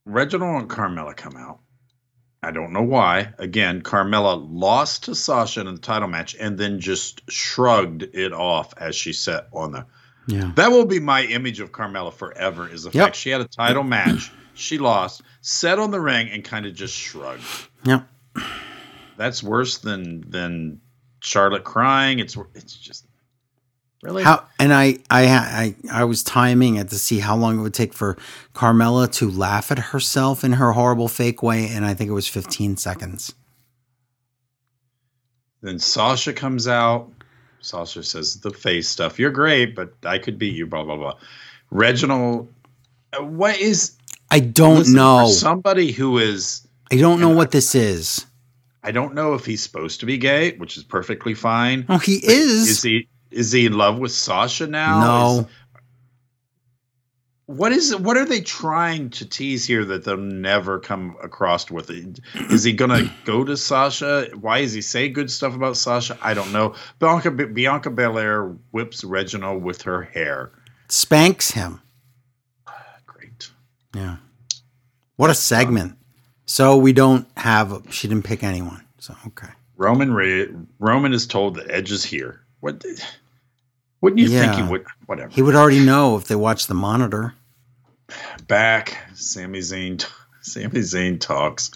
[0.05, 1.59] Reginald and Carmella come out,
[2.41, 3.33] I don't know why.
[3.37, 8.73] Again, Carmella lost to Sasha in the title match and then just shrugged it off
[8.77, 9.85] as she sat on the.
[10.27, 10.51] Yeah.
[10.55, 12.67] That will be my image of Carmella forever.
[12.67, 13.03] Is the Yep.
[13.05, 16.73] fact she had a title match, she lost, sat on the ring, and kind of
[16.73, 17.43] just shrugged.
[17.85, 18.07] Yep.
[19.17, 20.81] That's worse than than
[21.21, 22.19] Charlotte crying.
[22.19, 23.05] It's it's just
[24.03, 27.61] really How and I I I I was timing it to see how long it
[27.61, 28.17] would take for
[28.53, 32.27] Carmella to laugh at herself in her horrible fake way, and I think it was
[32.27, 33.33] 15 seconds.
[35.61, 37.09] Then Sasha comes out.
[37.61, 39.17] Sasha says the face stuff.
[39.17, 40.67] You're great, but I could beat you.
[40.67, 41.17] Blah blah blah.
[41.71, 42.53] Reginald,
[43.19, 43.97] what is?
[44.29, 45.27] I don't listen, know.
[45.27, 48.25] For somebody who is, I don't know and what this is.
[48.83, 51.85] I don't know if he's supposed to be gay, which is perfectly fine.
[51.87, 52.67] Oh, he is.
[52.67, 53.07] Is he?
[53.33, 54.99] Is he in love with Sasha now?
[54.99, 55.39] no.
[55.41, 55.45] Is-
[57.45, 57.93] what is?
[57.93, 61.89] What are they trying to tease here that they'll never come across with?
[61.89, 64.29] Is he gonna go to Sasha?
[64.39, 66.17] Why is he say good stuff about Sasha?
[66.21, 66.73] I don't know.
[66.99, 70.51] Bianca Bianca Belair whips Reginald with her hair.
[70.87, 71.81] Spanks him.
[73.05, 73.51] Great.
[73.93, 74.15] Yeah.
[75.17, 75.97] What a segment.
[76.45, 77.83] So we don't have.
[77.89, 78.85] She didn't pick anyone.
[78.99, 79.49] So okay.
[79.75, 80.47] Roman Re-
[80.79, 82.39] Roman is told that Edge is here.
[82.61, 82.79] What?
[82.79, 83.03] the-
[84.03, 84.85] Wouldn't you think he would?
[85.05, 85.29] Whatever.
[85.31, 87.33] He would already know if they watch the monitor.
[88.47, 88.97] back.
[89.15, 90.05] Sami Zayn.
[90.41, 91.71] Sami Zayn talks.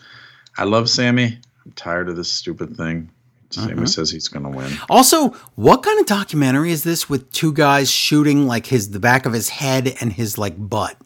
[0.57, 1.39] I love Sami.
[1.65, 3.09] I'm tired of this stupid thing.
[3.49, 3.87] Sami Mhm.
[3.89, 4.77] says he's going to win.
[4.89, 9.25] Also, what kind of documentary is this with two guys shooting like his the back
[9.25, 10.97] of his head and his like butt?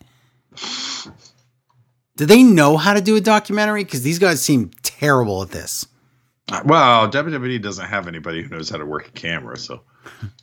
[2.17, 3.83] Do they know how to do a documentary?
[3.83, 5.85] Because these guys seem terrible at this.
[6.51, 9.57] Uh, Well, WWE doesn't have anybody who knows how to work a camera.
[9.57, 9.81] So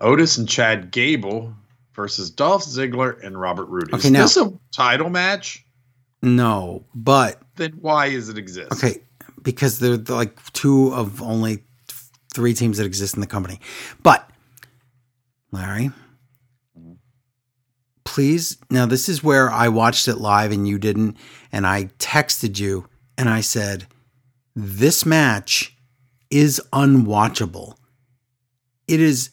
[0.00, 1.54] Otis and Chad Gable
[1.94, 3.92] versus Dolph Ziggler and Robert Roode.
[3.92, 5.64] Okay, is now- this a title match?
[6.22, 8.72] No, but Then why does it exist?
[8.72, 9.02] okay,
[9.42, 11.62] because they're like two of only
[12.34, 13.60] three teams that exist in the company.
[14.02, 14.28] But
[15.52, 15.90] Larry,
[18.04, 18.58] please.
[18.70, 21.16] Now this is where I watched it live and you didn't,
[21.52, 23.86] and I texted you and I said,
[24.56, 25.76] "This match
[26.30, 27.76] is unwatchable.
[28.86, 29.30] It is."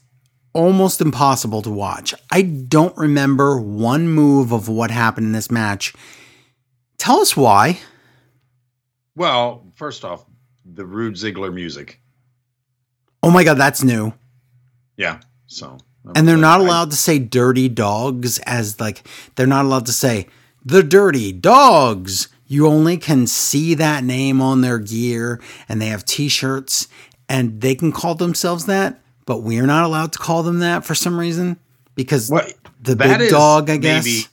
[0.56, 2.14] Almost impossible to watch.
[2.32, 5.94] I don't remember one move of what happened in this match.
[6.98, 7.80] Tell us why.
[9.18, 10.26] Well, first off,
[10.64, 12.00] the Roode Ziggler music.
[13.22, 14.14] Oh my god, that's new.
[14.96, 15.20] Yeah.
[15.48, 15.78] So
[16.16, 19.06] And they're not allowed to say dirty dogs as like
[19.36, 20.28] they're not allowed to say
[20.64, 22.30] the dirty dogs.
[22.48, 26.88] You only can see that name on their gear and they have t-shirts
[27.28, 30.96] and they can call themselves that, but we're not allowed to call them that for
[30.96, 31.58] some reason
[31.96, 34.06] because What the that big dog, I guess.
[34.06, 34.26] maybe-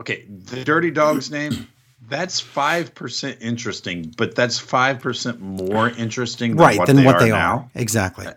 [0.00, 1.66] Okay, the Dirty Dog's name.
[2.08, 7.04] That's five percent interesting, but that's five percent more interesting, than right, what than they
[7.04, 7.56] what are they now.
[7.56, 7.70] are.
[7.74, 8.26] Exactly.
[8.26, 8.34] Uh,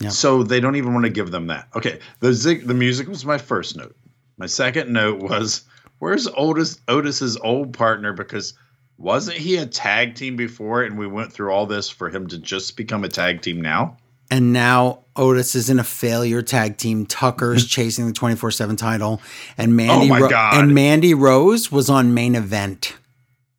[0.00, 0.10] yeah.
[0.10, 1.66] So they don't even want to give them that.
[1.74, 3.96] Okay, the zig, the music was my first note.
[4.36, 5.62] My second note was
[5.98, 8.54] where's Otis Otis's old partner because
[8.98, 12.38] wasn't he a tag team before and we went through all this for him to
[12.38, 13.96] just become a tag team now?
[14.32, 17.04] And now Otis is in a failure tag team.
[17.04, 19.20] Tucker's chasing the 24/7 title
[19.58, 22.96] and Mandy Oh Ro- and Mandy Rose was on main event.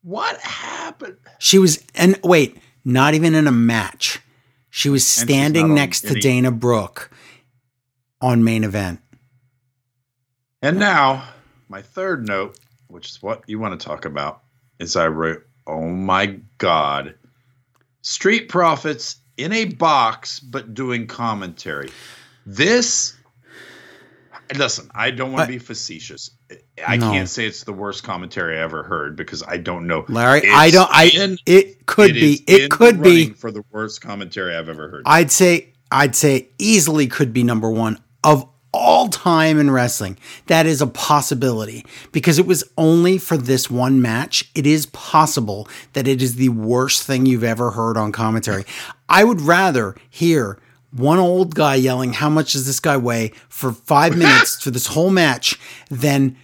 [0.01, 1.17] What happened?
[1.37, 4.19] She was and wait, not even in a match.
[4.71, 7.11] She was standing next to Dana Brooke
[8.19, 8.99] on main event.
[10.63, 11.23] And now,
[11.69, 14.41] my third note, which is what you want to talk about,
[14.79, 17.13] is I wrote, oh my God,
[18.01, 21.89] Street Profits in a box, but doing commentary.
[22.45, 23.15] This,
[24.55, 26.31] listen, I don't want to be facetious.
[26.85, 27.11] I No.
[27.11, 30.05] can't say it's the worst commentary I ever heard because I don't know.
[30.07, 33.63] Larry, It's I don't I in- it could It be it could be for the
[33.71, 35.03] worst commentary I've ever heard.
[35.05, 40.17] I'd say I'd say easily could be number 1 of all time in wrestling.
[40.47, 44.49] That is a possibility because it was only for this one match.
[44.55, 48.65] It is possible that it is the worst thing you've ever heard on commentary.
[49.07, 50.59] I would rather hear
[50.91, 54.87] one old guy yelling, How much does this guy weigh for five minutes for this
[54.87, 55.59] whole match
[55.89, 56.37] than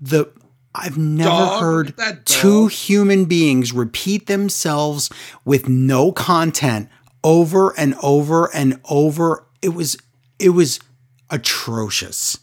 [0.00, 0.30] the.
[0.74, 5.10] I've never Dog, heard two human beings repeat themselves
[5.44, 6.88] with no content
[7.22, 9.44] over and over and over.
[9.60, 9.98] It was
[10.38, 10.80] it was
[11.32, 12.38] atrocious.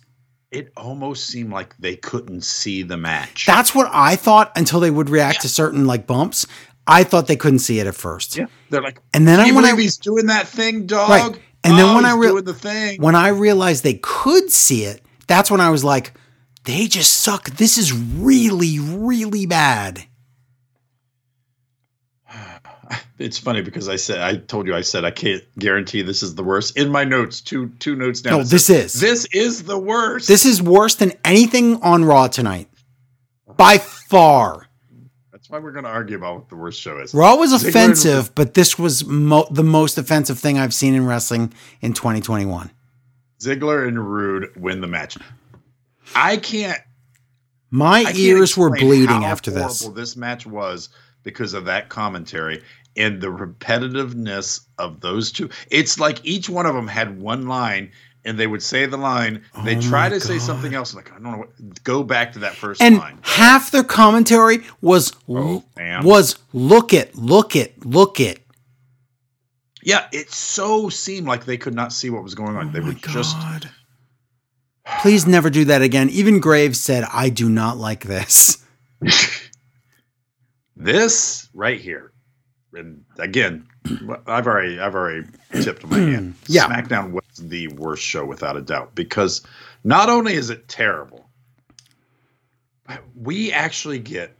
[0.51, 3.45] it almost seemed like they couldn't see the match.
[3.45, 6.45] That's what I thought until they would react to certain like bumps.
[6.87, 8.35] I thought they couldn't see it at first.
[8.35, 11.09] yeah, they're like, And then I when I he's doing that thing, dog?
[11.09, 11.39] Right.
[11.63, 15.01] And then Oh, when I doing the thing, when I realized they could see it,
[15.27, 16.13] that's when I was like,
[16.63, 17.49] they just suck.
[17.51, 20.03] This is really, really bad.
[23.19, 26.35] It's funny because I said I told you I said I can't guarantee this is
[26.35, 26.77] the worst.
[26.77, 28.37] In my notes, two two notes down.
[28.39, 29.01] No, this says, is.
[29.01, 30.27] this is the worst.
[30.27, 32.67] This is worse than anything on Raw tonight.
[33.57, 34.67] By far.
[35.31, 37.13] That's why we're going to argue about what the worst show is.
[37.13, 40.93] Raw was Ziggler and- offensive, but this was mo- the most offensive thing I've seen
[40.93, 42.71] in wrestling in 2021.
[43.39, 45.17] Ziggler and Roode win the match.
[46.15, 46.79] I can't.
[47.71, 49.79] My I can't ears were bleeding after this.
[49.89, 50.89] This match was
[51.23, 52.63] because of that commentary
[52.97, 55.49] and the repetitiveness of those two.
[55.69, 57.91] It's like each one of them had one line.
[58.25, 59.45] And they would say the line.
[59.55, 60.93] Oh they Oh try my to say something else.
[60.93, 61.37] Like I don't know.
[61.37, 63.17] What, go back to that first And line.
[63.21, 65.63] half their commentary was Oh,
[66.03, 68.45] was look it, look it, look it.
[69.81, 72.67] Yeah, it so seemed like they could not see what was going on.
[72.67, 73.37] Oh they oh were my just
[75.01, 76.09] Please never do that again.
[76.09, 78.57] Even Graves said, "I do not like this."
[80.79, 82.11] this right here.
[82.73, 83.67] And again,
[84.25, 85.27] I've already I've already
[85.61, 86.35] tipped my hand.
[86.47, 86.67] Yeah.
[86.67, 89.41] SmackDown was the worst show without a doubt because
[89.83, 91.29] not only is it terrible,
[92.87, 94.35] but we actually get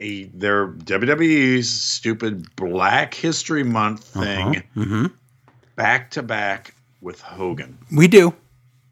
[0.00, 5.06] a their WWE's stupid Black History Month thing hmm
[5.76, 7.78] back to back with Hogan.
[7.90, 8.34] We do.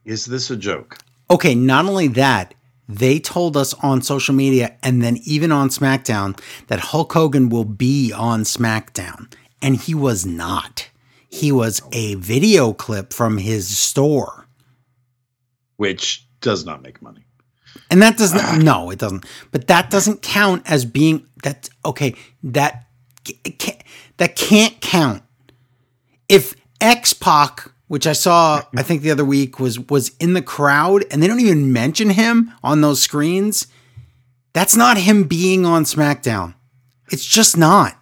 [0.04, 0.98] Is this a joke?
[1.30, 2.54] Okay, not only that,
[2.88, 7.64] they told us on social media and then even on SmackDown that Hulk Hogan will
[7.64, 9.32] be on SmackDown.
[9.60, 10.88] And he was not.
[11.28, 14.46] He was a video clip from his store.
[15.76, 17.24] Which does not make money.
[17.90, 19.26] And that doesn't, no, it doesn't.
[19.50, 22.86] But that doesn't count as being, that, okay, that,
[23.58, 23.82] can't,
[24.16, 25.22] that can't count.
[26.28, 30.42] If X Pac, which I saw, I think the other week, was was in the
[30.42, 33.66] crowd, and they don't even mention him on those screens.
[34.52, 36.54] That's not him being on SmackDown.
[37.10, 37.94] It's just not.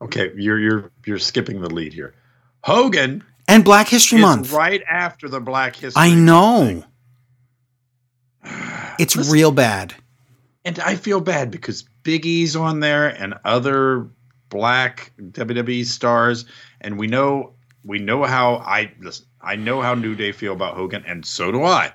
[0.00, 2.14] Okay, you're you're you're skipping the lead here.
[2.62, 4.52] Hogan And Black History is Month.
[4.52, 6.00] right after the Black History.
[6.02, 6.84] I know.
[9.00, 9.94] It's Listen, real bad.
[10.64, 14.08] and I feel bad because Big E's on there and other
[14.48, 16.44] black WWE stars,
[16.80, 17.54] and we know
[17.84, 19.26] we know how I listen.
[19.40, 21.92] I know how New Day feel about Hogan, and so do I.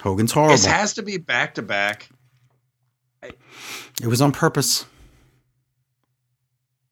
[0.00, 0.52] Hogan's horrible.
[0.52, 2.08] This has to be back to back.
[3.22, 4.84] it was on purpose.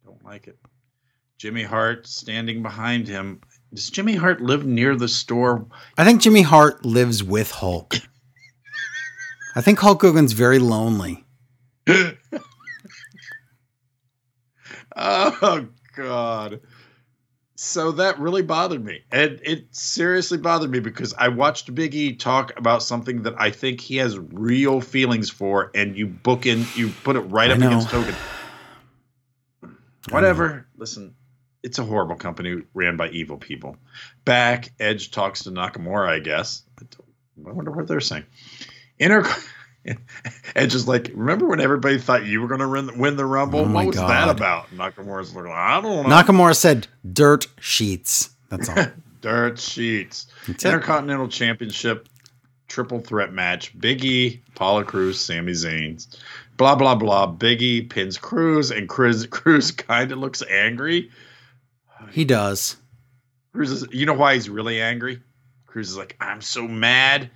[0.04, 0.56] Don't like it.
[1.38, 3.40] Jimmy Hart standing behind him.
[3.72, 5.66] Does Jimmy Hart live near the store?
[5.96, 7.96] I think Jimmy Hart lives with Hulk.
[9.56, 11.24] I think Hulk Hogan's very lonely.
[15.00, 15.66] oh
[15.96, 16.60] God.
[17.56, 19.00] So that really bothered me.
[19.12, 23.50] And it seriously bothered me because I watched Big E talk about something that I
[23.50, 27.54] think he has real feelings for, and you book in you put it right I
[27.54, 27.66] up know.
[27.68, 28.16] against Hogan.
[30.10, 30.66] Whatever.
[30.76, 31.14] Listen,
[31.62, 33.76] it's a horrible company ran by evil people.
[34.24, 36.62] Back, Edge talks to Nakamura, I guess.
[36.78, 37.06] I don't-
[37.46, 38.24] I wonder what they're saying.
[38.98, 39.22] Inter
[40.54, 43.60] Edge is like, remember when everybody thought you were going to win the Rumble?
[43.60, 44.68] Oh what was that about?
[44.70, 46.14] Nakamura's like, I don't know.
[46.14, 48.30] Nakamura said dirt sheets.
[48.48, 48.86] That's all.
[49.20, 50.28] Dirt sheets.
[50.46, 50.68] That's it.
[50.68, 52.08] Intercontinental Championship
[52.68, 53.78] triple threat match.
[53.78, 56.06] Biggie, Apollo Crews, Sami Zayn.
[56.56, 57.26] Blah blah blah.
[57.26, 61.10] Big E pins Crews, and Crews Crews kind of looks angry.
[62.12, 62.76] He does.
[63.52, 65.20] Crews is, you know why he's really angry?
[65.66, 67.30] Crews is like, I'm so mad,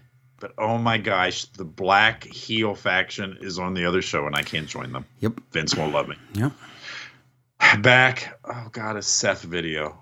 [0.44, 4.42] but oh my gosh, the black heel faction is on the other show, and I
[4.42, 5.06] can't join them.
[5.20, 5.40] Yep.
[5.52, 6.16] Vince won't love me.
[6.34, 6.52] Yep.
[7.80, 9.98] Back, oh god, a Seth video.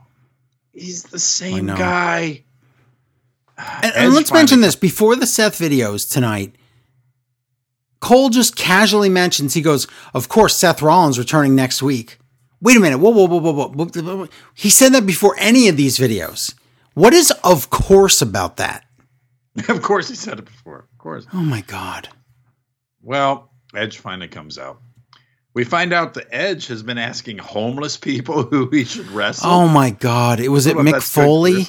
[0.73, 2.43] He's the same guy.
[3.57, 6.57] And, and let's mention this before the Seth videos tonight.
[8.01, 12.19] Cole just casually mentions, he goes, Of course, Seth Rollins returning next week.
[12.61, 12.99] Wait a minute.
[12.99, 14.29] Whoa, whoa, whoa, whoa, whoa, whoa, whoa, whoa.
[14.55, 16.53] He said that before any of these videos.
[16.95, 18.85] What is of course about that?
[19.69, 20.87] of course, he said it before.
[20.93, 21.27] Of course.
[21.33, 22.09] Oh my God.
[23.03, 24.81] Well, Edge finally comes out.
[25.55, 29.51] We find out the Edge has been asking homeless people who he should wrestle.
[29.51, 30.41] Oh my God.
[30.41, 31.67] It was it Mick Foley?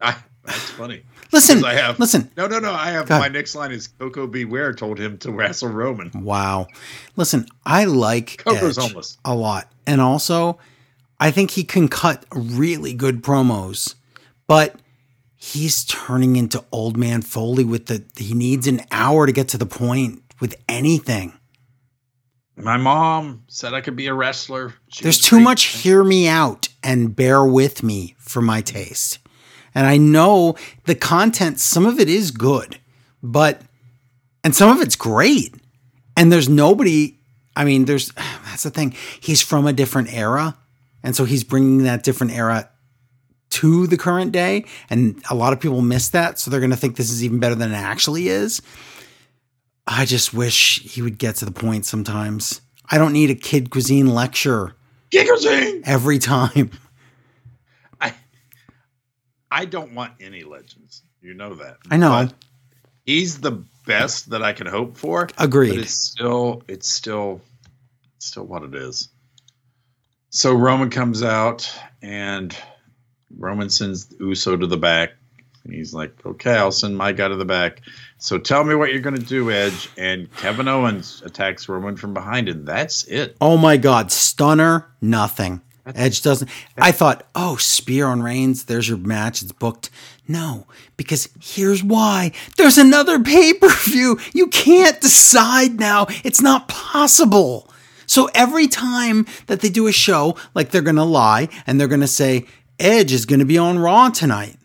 [0.00, 1.02] I, that's funny.
[1.32, 2.30] listen, I have listen.
[2.36, 2.72] No, no, no.
[2.72, 4.44] I have Go my next line is Koko B.
[4.44, 6.10] Ware told him to wrestle Roman.
[6.14, 6.66] Wow.
[7.16, 9.18] Listen, I like Koko's Edge homeless.
[9.24, 9.70] a lot.
[9.86, 10.58] And also,
[11.18, 13.94] I think he can cut really good promos,
[14.46, 14.76] but
[15.40, 19.58] he's turning into old man Foley with the he needs an hour to get to
[19.58, 21.32] the point with anything.
[22.56, 24.74] My mom said I could be a wrestler.
[24.88, 25.44] She There's too great.
[25.44, 29.18] much hear me out and bear with me for my taste.
[29.74, 32.78] And I know the content, some of it is good,
[33.22, 33.62] but,
[34.44, 35.54] and some of it's great.
[36.16, 37.18] And there's nobody,
[37.56, 38.12] I mean, there's,
[38.44, 38.94] that's the thing.
[39.20, 40.58] He's from a different era.
[41.02, 42.68] And so he's bringing that different era
[43.60, 44.64] to the current day.
[44.88, 46.38] And a lot of people miss that.
[46.38, 48.62] So they're going to think this is even better than it actually is.
[49.86, 52.60] I just wish he would get to the point sometimes.
[52.90, 54.74] I don't need a kid cuisine lecture
[55.10, 55.82] Kid cuisine.
[55.84, 56.70] every time.
[58.00, 58.14] I
[59.50, 61.02] I don't want any legends.
[61.20, 61.78] You know that.
[61.90, 62.10] I know.
[62.10, 62.34] But
[63.04, 65.28] he's the best that I can hope for.
[65.38, 65.70] Agreed.
[65.70, 67.40] But it's still it's still
[68.16, 69.08] it's still what it is.
[70.30, 71.70] So Roman comes out
[72.00, 72.56] and
[73.38, 75.12] Roman sends Uso to the back.
[75.68, 77.82] He's like, okay, I'll send my guy to the back.
[78.18, 79.90] So tell me what you're going to do, Edge.
[79.98, 83.36] And Kevin Owens attacks Roman from behind, and that's it.
[83.40, 85.60] Oh my God, stunner, nothing.
[85.94, 86.48] Edge doesn't.
[86.78, 89.90] I thought, oh, spear on Reigns, there's your match, it's booked.
[90.28, 90.66] No,
[90.96, 92.32] because here's why.
[92.56, 94.18] There's another pay per view.
[94.32, 96.06] You can't decide now.
[96.22, 97.68] It's not possible.
[98.06, 101.88] So every time that they do a show, like they're going to lie and they're
[101.88, 102.46] going to say,
[102.80, 104.56] Edge is going to be on Raw tonight.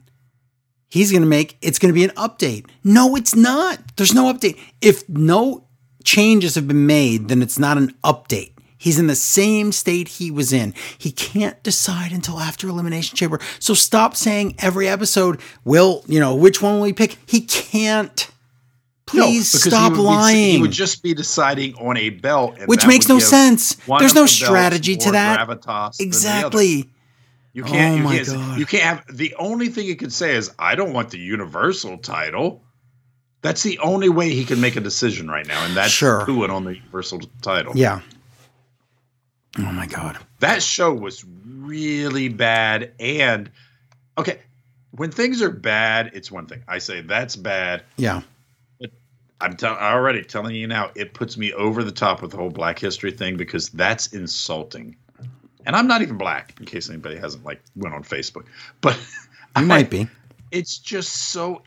[0.88, 2.70] He's going to make it's going to be an update.
[2.84, 3.80] No, it's not.
[3.98, 4.58] There's no update.
[4.82, 5.68] If no
[6.04, 8.54] changes have been made, then it's not an update.
[8.78, 10.74] He's in the same state he was in.
[10.98, 13.40] He can't decide until after Elimination Chamber.
[13.60, 17.18] So stop saying every episode, will, you know, which one will he pick?
[17.26, 18.30] He can't.
[19.08, 20.52] Please because stop he would lying.
[20.52, 23.76] he would just be deciding on a belt, and which makes no sense.
[24.00, 25.48] There's no strategy to that.
[25.48, 26.04] gravitas than the other.
[26.04, 26.90] Exactly.
[27.56, 28.06] You can't.
[28.06, 28.27] Oh you can't.
[28.27, 28.60] God.
[28.60, 29.18] You can't have.
[29.18, 32.61] The only thing you could say is, "I don't want the universal title."
[33.41, 36.30] That's the only way he can make a decision right now, and that's Sure.
[36.52, 37.72] on the universal title.
[37.73, 38.02] Yeah.
[39.57, 40.18] Oh my God.
[40.40, 43.49] That show was really bad, and
[44.18, 44.41] okay,
[44.91, 46.61] when things are bad, it's one thing.
[46.68, 47.84] I say that's bad.
[47.95, 48.23] Yeah.
[48.82, 48.91] But
[49.40, 52.80] I'm already telling you now, it puts me over the top with the whole Black
[52.80, 54.98] History thing because that's insulting.
[55.66, 58.46] And I'm not even black, in case anybody hasn't like went on Facebook.
[58.82, 58.98] But
[59.58, 60.08] You might be.
[60.52, 61.64] It's just so.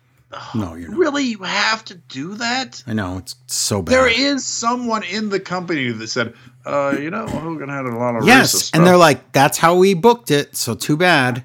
[0.54, 0.98] No, you're not.
[0.98, 2.82] Really, you have to do that?
[2.86, 3.18] I know.
[3.18, 3.92] It's so bad.
[3.92, 6.34] There is someone in the company that said,
[6.66, 9.94] uh, you know, Hogan had a lot of Yes, and they're like, "That's how we
[9.94, 11.44] booked it." So too bad.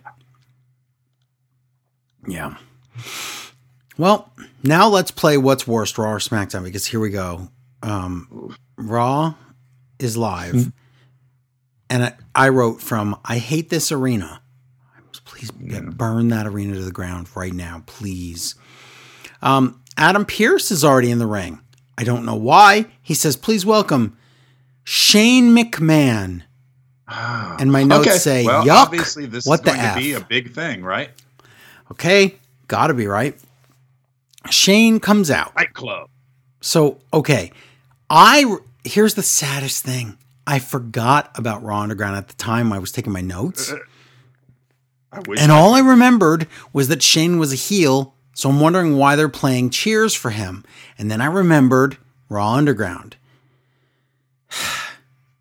[2.28, 2.56] Yeah.
[3.98, 4.32] Well,
[4.64, 7.50] now let's play what's worst, Raw or SmackDown, because here we go.
[7.82, 9.36] Um, Raw
[10.00, 10.72] is live,
[11.94, 14.42] and I, I wrote from I hate this arena.
[15.26, 18.56] Please burn that arena to the ground right now, please.
[19.42, 21.60] Um, Adam Pearce is already in the ring.
[21.98, 22.88] I don't know why.
[23.02, 24.18] He says, "Please welcome
[24.84, 26.44] Shane McMahon."
[27.08, 28.18] And my notes okay.
[28.18, 29.96] say, well, "Yuck." obviously this what is the going f?
[29.96, 31.12] to be a big thing, right?
[31.92, 32.36] okay,
[32.68, 33.40] gotta be right.
[34.50, 35.54] Shane comes out.
[35.54, 36.10] Fight Club.
[36.60, 37.52] So okay,
[38.10, 40.18] I here's the saddest thing.
[40.46, 43.72] I forgot about Raw Underground at the time I was taking my notes.
[43.72, 43.78] Uh,
[45.12, 48.60] I wish And I all I remembered was that Shane was a heel, so I'm
[48.60, 50.66] wondering why they're playing cheers for him.
[50.98, 51.98] And then I remembered
[52.30, 53.16] Raw Underground.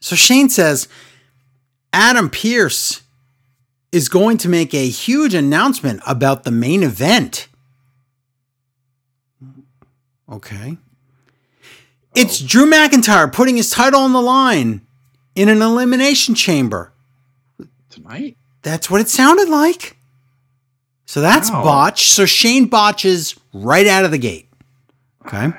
[0.04, 0.88] So Shane says
[1.92, 3.02] Adam Pearce
[3.92, 7.46] is going to make a huge announcement about the main event.
[10.28, 10.76] Okay.
[12.16, 12.46] It's oh.
[12.48, 14.80] Drew McIntyre putting his title on the line
[15.34, 16.92] in an elimination chamber.
[17.90, 18.38] tonight.
[18.62, 19.96] That's what it sounded like.
[21.04, 21.62] So that's Wow.
[21.62, 22.10] botch.
[22.10, 24.48] So Shane botches right out of the gate.
[25.26, 25.52] Okay.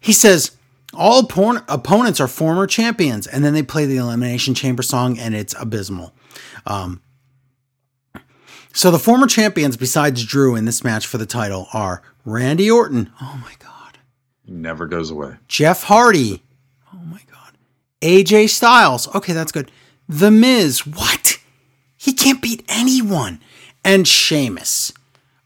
[0.00, 0.52] He says
[0.94, 5.34] all oppo- opponents are former champions, and then they play the Elimination Chamber song, and
[5.34, 6.14] it's abysmal.
[6.66, 7.02] Um,
[8.72, 13.10] so the former champions, besides Drew in this match for the title, are Randy Orton.
[13.20, 13.98] Oh my God.
[14.46, 15.36] Never goes away.
[15.48, 16.42] Jeff Hardy.
[18.02, 19.12] AJ Styles.
[19.14, 19.70] Okay, that's good.
[20.08, 20.86] The Miz.
[20.86, 21.38] What?
[21.96, 23.40] He can't beat anyone.
[23.84, 24.92] And Sheamus.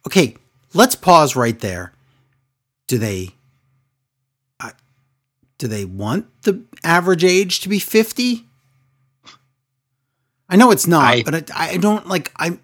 [0.06, 0.36] Okay,
[0.74, 1.92] let's pause right there.
[2.86, 3.30] Do they.
[5.58, 8.46] Do they want the average age to be 50?
[10.48, 12.32] I know it's not, I- but I, I don't like.
[12.36, 12.58] I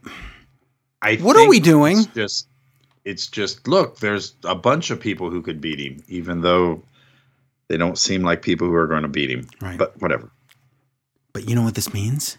[1.03, 1.99] I What are we doing?
[1.99, 2.49] It's just,
[3.05, 3.99] it's just look.
[3.99, 6.83] There's a bunch of people who could beat him, even though
[7.69, 9.49] they don't seem like people who are going to beat him.
[9.61, 9.79] Right.
[9.79, 10.31] But whatever.
[11.33, 12.39] But you know what this means?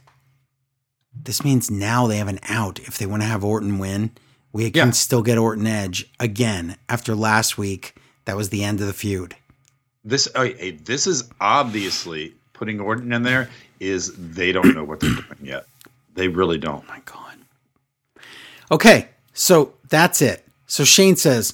[1.14, 2.80] This means now they have an out.
[2.80, 4.12] If they want to have Orton win,
[4.54, 4.92] we can Yeah.
[4.92, 7.96] still get Orton Edge again after last week.
[8.26, 9.36] That was the end of the feud.
[10.04, 13.50] This oh, hey, this is obviously putting Orton in there.
[13.80, 15.66] Is they don't know what they're doing yet.
[16.16, 16.84] They really don't.
[16.84, 17.36] Oh my God.
[18.72, 20.44] Okay, so that's it.
[20.66, 21.54] So Shane says,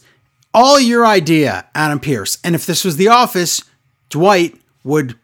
[0.54, 2.38] All your idea, Adam Pearce.
[2.44, 3.64] And if this was The Office,
[4.10, 5.18] Dwight would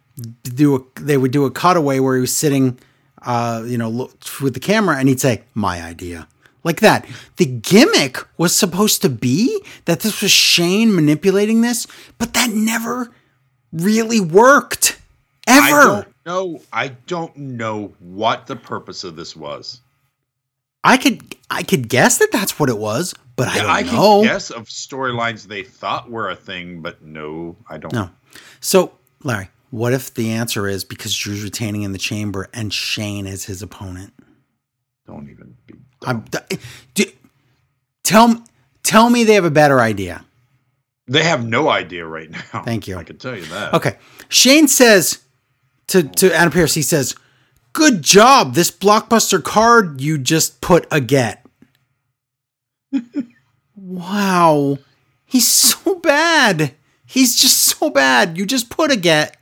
[0.43, 2.80] do a, they would do a cutaway where he was sitting,
[3.22, 4.11] uh, you know, look,
[4.41, 6.27] with the camera, and he'd say, "My idea."
[6.64, 7.06] Like that.
[7.38, 11.88] The gimmick was supposed to be that this was Shane manipulating this,
[12.18, 13.11] but that never
[13.72, 14.99] really worked.
[15.47, 16.06] Ever.
[16.26, 16.61] No.
[16.73, 19.80] I don't know what the purpose of this was.
[20.84, 24.21] I could I could guess that that's what it was, but I don't I know.
[24.21, 27.93] can guess of storylines they thought were a thing, but no, I don't.
[27.93, 28.09] No.
[28.59, 28.91] So,
[29.23, 33.45] Larry, what if the answer is because Drew's retaining in the chamber and Shane is
[33.45, 34.13] his opponent?
[35.07, 35.75] Don't even be.
[36.05, 36.25] I'm,
[36.93, 37.05] do,
[38.03, 38.43] tell
[38.83, 40.25] tell me they have a better idea.
[41.07, 42.63] They have no idea right now.
[42.63, 42.97] Thank you.
[42.97, 43.73] I can tell you that.
[43.73, 43.97] Okay.
[44.27, 45.19] Shane says
[45.87, 47.15] to to Adam Pearce, he says,
[47.71, 48.53] "Good job.
[48.53, 51.38] This blockbuster card you just put a get."
[53.75, 54.77] Wow.
[55.25, 56.73] He's so bad.
[57.05, 58.37] He's just so bad.
[58.37, 59.37] You just put a get.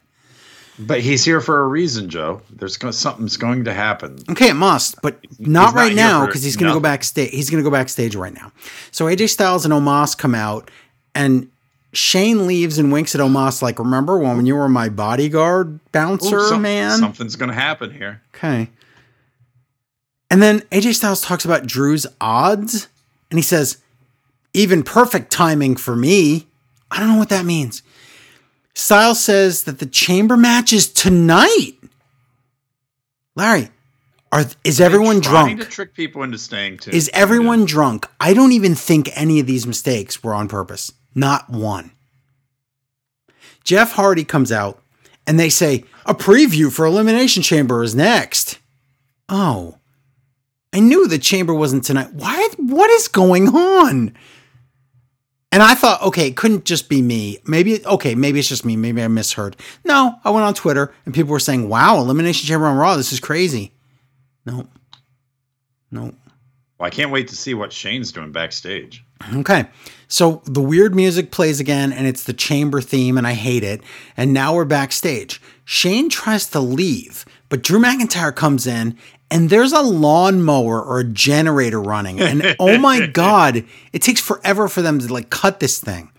[0.79, 2.41] But he's here for a reason, Joe.
[2.51, 4.19] There's go- something's going to happen.
[4.29, 7.31] Okay, it must, but not not right now because he's going to go backstage.
[7.31, 8.51] He's going to go backstage right now.
[8.91, 10.69] So AJ Styles and Omos come out,
[11.15, 11.49] and
[11.93, 16.49] Shane leaves and winks at Omos like, "Remember when you were my bodyguard bouncer, Ooh,
[16.49, 18.21] some- man?" Something's going to happen here.
[18.35, 18.69] Okay.
[20.29, 22.87] And then AJ Styles talks about Drew's odds,
[23.29, 23.77] and he says,
[24.53, 26.47] "Even perfect timing for me."
[26.89, 27.83] I don't know what that means.
[28.73, 31.73] Styles says that the chamber match is tonight.
[33.35, 33.69] Larry,
[34.31, 35.59] are is everyone drunk?
[35.59, 36.91] To trick people into staying too.
[36.91, 38.07] Is everyone drunk?
[38.19, 40.91] I don't even think any of these mistakes were on purpose.
[41.15, 41.91] Not one.
[43.63, 44.81] Jeff Hardy comes out
[45.25, 48.59] and they say, a preview for Elimination Chamber is next.
[49.27, 49.76] Oh.
[50.73, 52.13] I knew the chamber wasn't tonight.
[52.13, 54.15] Why what is going on?
[55.51, 57.39] And I thought, okay, it couldn't just be me.
[57.45, 58.75] Maybe okay, maybe it's just me.
[58.75, 59.55] Maybe I misheard.
[59.85, 62.97] No, I went on Twitter and people were saying, "Wow, Elimination Chamber on Raw.
[62.97, 63.71] This is crazy."
[64.45, 64.67] No.
[65.89, 66.13] No.
[66.77, 69.03] Well, I can't wait to see what Shane's doing backstage.
[69.33, 69.65] Okay.
[70.07, 73.81] So the weird music plays again, and it's the chamber theme, and I hate it.
[74.15, 75.41] And now we're backstage.
[75.65, 78.97] Shane tries to leave, but Drew McIntyre comes in,
[79.29, 82.19] and there's a lawnmower or a generator running.
[82.19, 86.11] And oh my God, it takes forever for them to like cut this thing.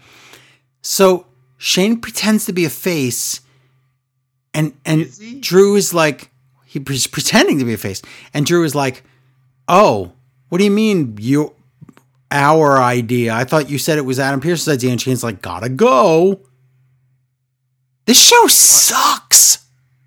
[0.83, 1.27] So
[1.57, 3.41] Shane pretends to be a face,
[4.55, 5.19] and and Is?
[5.41, 6.31] Drew is like
[6.65, 8.03] he's pretending to be a face,
[8.35, 9.03] and Drew is like,
[9.67, 10.13] "Oh,
[10.49, 11.55] what do you mean you
[12.31, 13.33] our idea?
[13.35, 16.41] I thought you said it was Adam Pearce's idea." And Shane's like, "Gotta go."
[18.07, 19.59] This show sucks,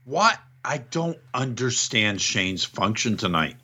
[0.06, 0.40] What?
[0.64, 3.56] I don't understand Shane's function tonight.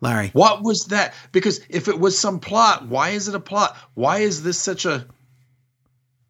[0.00, 0.30] Larry.
[0.34, 1.14] What was that?
[1.32, 3.76] Because if it was some plot, why is it a plot?
[3.94, 5.06] Why is this such a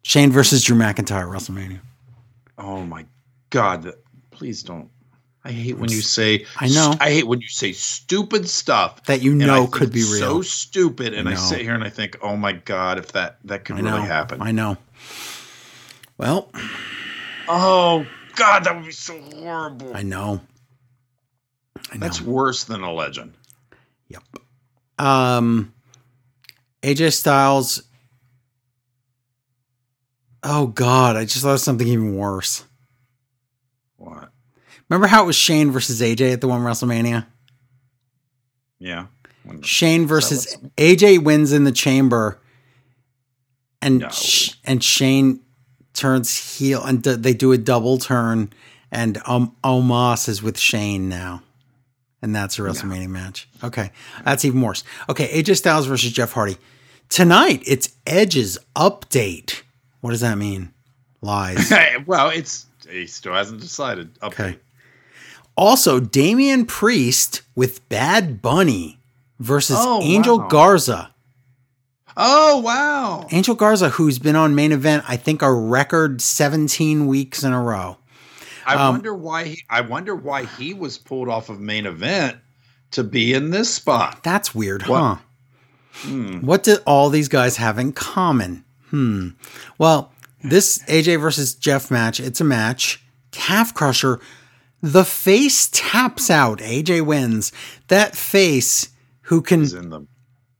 [0.05, 1.79] Shane versus Drew McIntyre WrestleMania.
[2.59, 3.07] Oh my
[3.49, 3.91] god!
[4.29, 4.89] Please don't.
[5.43, 6.45] I hate when you say.
[6.57, 6.93] I know.
[7.01, 10.19] I hate when you say stupid stuff That you I know could be real.
[10.19, 11.39] So stupid, and I, know.
[11.39, 14.43] sit here and I think, oh my god, if that that could I really happen.
[14.43, 14.77] I know.
[16.19, 16.51] Well,
[17.47, 19.95] oh god, that would be so horrible.
[19.95, 20.41] I know.
[21.91, 21.99] I know.
[21.99, 23.33] That's worse than a legend.
[24.09, 24.23] Yep.
[24.99, 25.73] Um,
[26.81, 27.83] AJ Styles.
[30.43, 32.63] Oh God, I just thought of something even worse.
[33.97, 34.29] What?
[34.89, 37.25] Remember how it was Shane versus AJ at the one WrestleMania?
[38.77, 39.07] Yeah.
[39.61, 42.39] Shane versus AJ wins in the chamber,
[43.81, 44.09] and No.
[44.09, 45.39] Sh- and Shane
[45.95, 48.51] turns heel, and d- they do a double turn,
[48.91, 51.41] and um, Omos is with Shane now,
[52.21, 53.47] and that's a WrestleMania match.
[53.63, 53.91] Okay,
[54.23, 54.83] that's even worse.
[55.09, 56.57] Okay, AJ Styles versus Jeff Hardy
[57.09, 57.63] tonight.
[57.65, 59.61] It's Edge's update.
[60.01, 60.71] What does that mean?
[61.21, 61.71] Lies.
[62.05, 64.11] well, it's he still hasn't decided.
[64.21, 64.43] Okay.
[64.49, 64.59] Okay.
[65.57, 68.99] Also, Damian Priest with Bad Bunny
[69.39, 70.47] versus Oh, Angel wow.
[70.49, 71.14] Garza.
[72.17, 73.27] Oh wow!
[73.31, 77.61] Angel Garza, who's been on main event, I think a record 17 weeks in a
[77.61, 77.97] row.
[78.65, 79.63] I Um, wonder why he.
[79.69, 82.37] I wonder why he was pulled off of main event
[82.91, 84.23] to be in this spot.
[84.23, 84.99] That's weird, What?
[85.01, 85.15] huh?
[86.07, 86.39] Hmm.
[86.39, 88.63] What do all these guys have in common?
[88.89, 89.29] Hmm.
[89.77, 90.11] Well,
[90.43, 93.03] this AJ versus Jeff match, it's a match.
[93.31, 94.19] Calf Crusher,
[94.81, 96.59] the face taps out.
[96.59, 97.51] AJ wins.
[97.89, 98.89] That face
[99.23, 100.05] who can He's in the.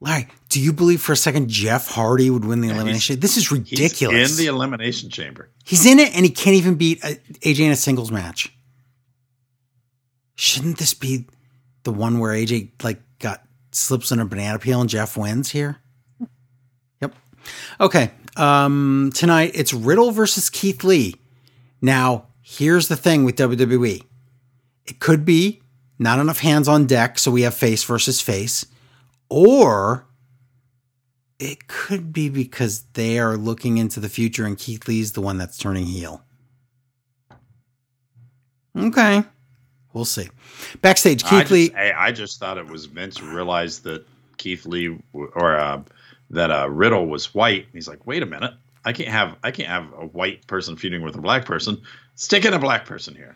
[0.06, 3.20] Larry, do you believe for a second Jeff Hardy would win the elimination?
[3.20, 4.32] This is He's ridiculous.
[4.32, 5.50] in the elimination chamber.
[5.66, 8.56] He's in it and he can't even beat uh, AJ in a singles match.
[10.36, 11.28] Shouldn't this be
[11.84, 13.42] the one where AJ like got
[13.72, 15.78] slips on a banana peel and Jeff wins here?
[17.02, 17.16] Yep.
[17.82, 18.12] Okay.
[18.38, 21.16] Um tonight it's Riddle versus Keith Lee.
[21.82, 24.04] Now, here's the thing with WWE
[24.86, 25.62] it could be
[25.98, 28.66] not enough hands on deck, so we have face versus face,
[29.30, 30.06] or
[31.40, 35.38] it could be because they are looking into the future and Keith Lee's the one
[35.38, 36.24] that's turning heel.
[38.78, 39.24] Okay.
[39.94, 40.30] We'll see.
[40.82, 41.74] Backstage, Keith I just, Lee.
[41.74, 44.06] I, I just thought it was Vince realized that
[44.38, 45.82] Keith Lee or uh,
[46.32, 47.68] that uh, Riddle was white.
[47.72, 48.54] He's like, wait a minute,
[48.84, 51.82] I can't have I can't have a white person feuding with a black person.
[52.16, 53.36] Stick in a black person here.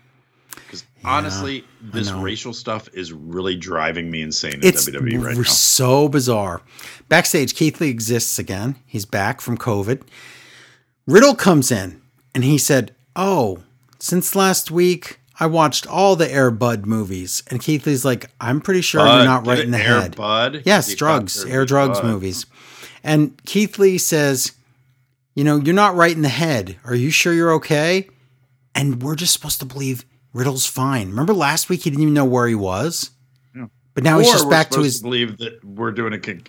[0.50, 5.44] Because honestly, this racial stuff is really driving me insane in WWE right now.
[5.44, 6.62] so bizarre.
[7.08, 8.76] Backstage, Keith Lee exists again.
[8.86, 10.02] He's back from COVID.
[11.08, 12.02] Riddle comes in
[12.36, 13.64] and he said, Oh,
[14.00, 17.44] since last week, I watched all the Air Bud movies.
[17.50, 20.16] And Keith Lee's like, I'm pretty sure Bud, you're not right in the air head.
[20.16, 20.64] Bud?
[20.66, 22.08] Yes, He drugs, air drugs Bud.
[22.08, 22.46] movies.
[23.04, 24.52] And Keith Lee says,
[25.36, 26.78] You know, you're not right in the head.
[26.86, 28.08] Are you sure you're okay?
[28.76, 31.10] And we're just supposed to believe Riddle's fine.
[31.10, 33.12] Remember last week he didn't even know where he was?
[33.56, 33.68] Yeah.
[33.94, 36.44] But now he's just back to his believe that we're doing a con-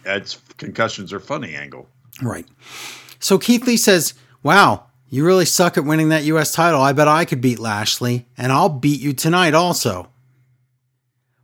[0.59, 1.89] concussions are funny angle.
[2.23, 2.47] Right.
[3.19, 6.81] So Keith Lee says, Wow, you really suck at winning that US title.
[6.81, 10.09] I bet I could beat Lashley, and I'll beat you tonight also.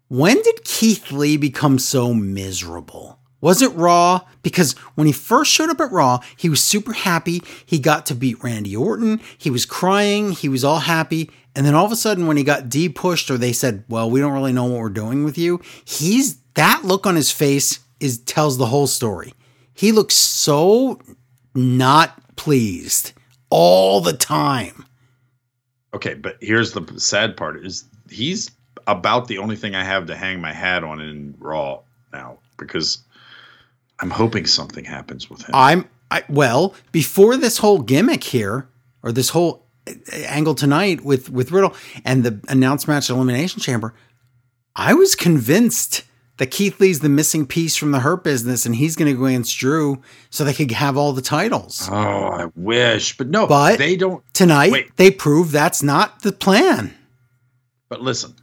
[0.08, 3.15] When did Keith Lee become so miserable?
[3.40, 4.20] Was it Raw?
[4.42, 7.42] Because when he first showed up at Raw, he was super happy.
[7.64, 9.20] He got to beat Randy Orton.
[9.36, 10.32] He was crying.
[10.32, 11.30] He was all happy.
[11.54, 14.10] And then all of a sudden, when he got de pushed, or they said, Well,
[14.10, 17.80] we don't really know what we're doing with you, he's that look on his face
[18.00, 19.32] is tells the whole story.
[19.72, 21.00] He looks so
[21.54, 23.12] not pleased
[23.50, 24.84] all the time.
[25.94, 28.50] Okay, but here's the sad part: is he's
[28.86, 31.80] about the only thing I have to hang my hat on in Raw
[32.12, 32.98] now because
[34.00, 35.50] I'm hoping something happens with him.
[35.54, 38.68] I'm I, well before this whole gimmick here
[39.02, 39.92] or this whole uh,
[40.26, 41.74] angle tonight with with Riddle
[42.04, 43.94] and the announced match at Elimination Chamber.
[44.74, 46.02] I was convinced
[46.36, 49.24] that Keith Lee's the missing piece from the Hurt Business, and he's going to go
[49.24, 51.88] against Drew so they could have all the titles.
[51.90, 54.22] oh, I wish, but no, But- they don't.
[54.34, 54.96] Tonight, Wait.
[54.96, 56.94] they prove that's not the plan.
[57.88, 58.34] But listen,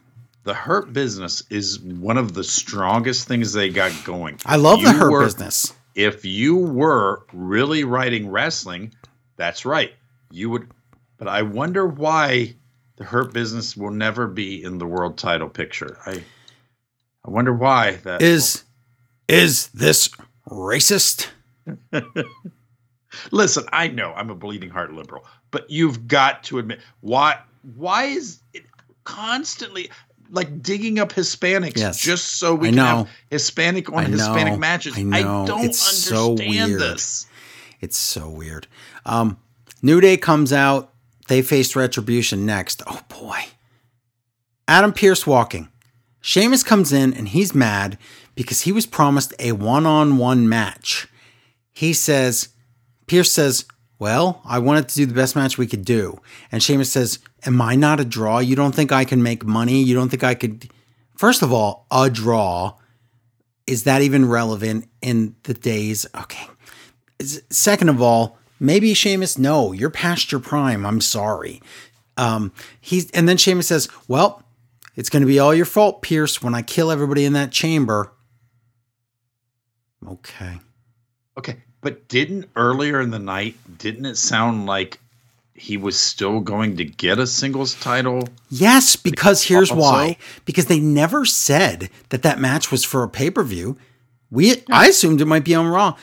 [0.43, 4.37] the Hurt Business is one of the strongest things they got going.
[4.45, 5.73] I love the Hurt were- Business.
[5.95, 8.93] If you were really writing wrestling,
[9.37, 9.93] that's right.
[10.31, 10.71] You would,
[11.17, 12.55] but I wonder why
[12.95, 15.97] the Hurt Business will never be in the world title picture.
[16.05, 16.23] I,
[17.23, 18.63] I wonder why that Is
[19.27, 20.09] is this
[20.49, 21.27] racist?
[23.31, 27.39] Listen, I know I'm a bleeding heart liberal, but you've got to admit why
[27.75, 28.63] why is it
[29.03, 29.89] constantly
[30.29, 31.99] like digging up Hispanics Yes.
[31.99, 32.85] just so we I can know.
[32.85, 34.09] have Hispanic on I.
[34.09, 34.97] Hispanic matches?
[34.97, 35.45] I know.
[35.45, 36.81] don't It's so understand weird.
[36.81, 37.27] this.
[37.81, 38.67] It's so weird.
[39.05, 39.37] Um,
[39.81, 40.91] New Day comes out.
[41.27, 42.81] They face Retribution next.
[42.87, 43.39] Oh boy.
[44.67, 45.69] Adam Pearce walking.
[46.21, 47.97] Sheamus comes in and he's mad
[48.35, 51.07] because he was promised a one on one match.
[51.73, 52.49] He says,
[53.07, 53.65] Pearce says,
[54.03, 56.19] Well, I wanted to do the best match we could do.
[56.51, 58.39] And Sheamus says, Am I not a draw?
[58.39, 59.81] You don't think I can make money?
[59.81, 60.69] You don't think I could.
[61.15, 62.73] First of all, a draw.
[63.65, 66.05] Is that even relevant in the days?
[66.13, 66.45] Okay.
[67.49, 70.85] Second of all, maybe Sheamus, no, you're past your prime.
[70.85, 71.61] I'm sorry.
[72.17, 72.51] Um,
[72.81, 74.43] he's and then Sheamus says, Well,
[74.97, 78.11] it's gonna be all your fault, Pearce, when I kill everybody in that chamber.
[80.05, 80.59] Okay.
[81.37, 84.99] Okay, but didn't earlier in the night didn't it sound like
[85.55, 88.27] he was still going to get a singles title?
[88.49, 90.17] Yes, because here's Also- why.
[90.45, 93.77] Because they never said that that match was for a pay per view.
[94.31, 95.95] We, I assumed it might be on Raw.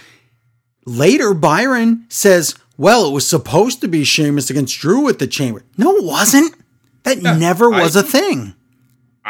[0.86, 5.65] Later, Byron says, "Well, it was supposed to be Sheamus against Drew at the Chamber."
[5.77, 6.55] No, it wasn't.
[7.02, 8.55] That never was a thing.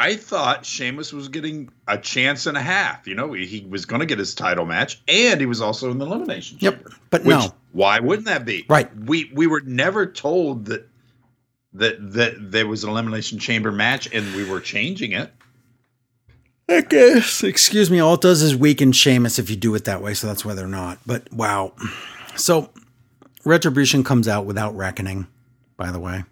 [0.00, 3.06] I thought Sheamus was getting a chance and a half.
[3.06, 5.90] You know, he, he was going to get his title match, and he was also
[5.90, 6.90] in the elimination Yep, chamber.
[7.10, 7.54] but Which, no.
[7.72, 8.64] why wouldn't that be?
[8.68, 8.88] Right.
[8.96, 10.88] We we were never told that
[11.74, 15.32] that that there was an elimination chamber match, and we were changing it.
[16.68, 17.42] I guess.
[17.42, 17.98] Excuse me.
[17.98, 20.14] All it does is weaken Sheamus if you do it that way.
[20.14, 20.98] So that's why they're not.
[21.04, 21.72] But wow.
[22.36, 22.70] So
[23.44, 25.26] Retribution comes out without reckoning,
[25.76, 26.24] by the way.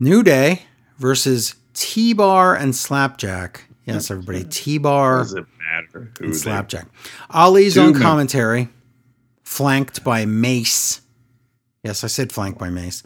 [0.00, 0.62] New Day
[0.98, 3.68] versus T Bar and Slapjack.
[3.84, 4.44] Yes, everybody.
[4.44, 6.88] T Bar Does it matter who and they- Slapjack.
[7.30, 8.02] Ali's Two on men.
[8.02, 8.68] commentary,
[9.44, 11.02] flanked by Mace.
[11.84, 13.02] Yes, I said flanked by Mace.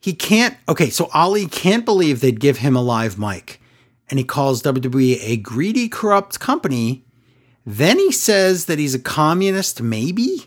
[0.00, 0.56] He can't.
[0.68, 3.60] Okay, so Ali can't believe they'd give him a live mic,
[4.08, 7.04] and he calls WWE a greedy, corrupt company.
[7.66, 10.46] Then he says that he's a communist, maybe,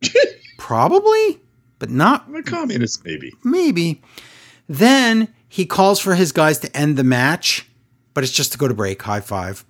[0.58, 1.40] probably.
[1.78, 3.32] but not I'm a communist, maybe.
[3.44, 4.00] maybe.
[4.68, 7.68] Then he calls for his guys to end the match,
[8.14, 9.02] but it's just to go to break.
[9.02, 9.64] High five.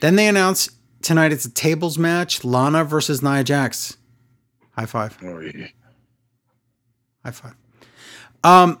[0.00, 0.68] Then they announce
[1.00, 3.96] tonight it's a tables match Lana versus Nia Jax.
[4.72, 5.16] High five.
[5.22, 5.68] Oh, yeah.
[7.24, 7.54] High five.
[8.42, 8.80] Um,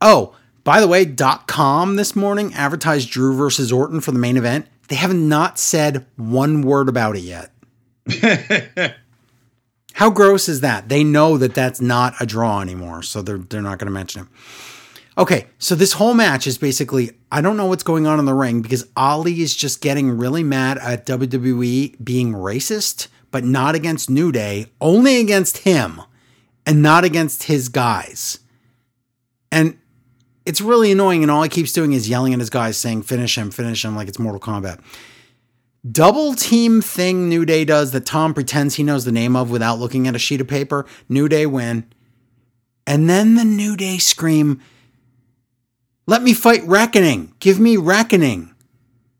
[0.00, 4.36] oh, by the way, dot com this morning advertised Drew versus Orton for the main
[4.36, 4.68] event.
[4.86, 7.50] They have not said one word about it yet.
[9.94, 10.88] How gross is that?
[10.88, 14.22] They know that that's not a draw anymore, so they're they're not going to mention
[14.22, 14.28] it.
[15.18, 18.34] Okay, so this whole match is basically I don't know what's going on in the
[18.34, 24.08] ring because Ali is just getting really mad at WWE being racist, but not against
[24.08, 26.00] New Day, only against him
[26.64, 28.38] and not against his guys.
[29.52, 29.78] And
[30.46, 33.36] it's really annoying and all he keeps doing is yelling at his guys saying finish
[33.36, 34.80] him, finish him like it's Mortal Kombat
[35.88, 39.78] double team thing New Day does that Tom pretends he knows the name of without
[39.78, 40.86] looking at a sheet of paper.
[41.08, 41.90] New Day win.
[42.86, 44.60] And then the New Day scream,
[46.10, 47.32] Let me fight Reckoning.
[47.38, 48.52] Give me Reckoning.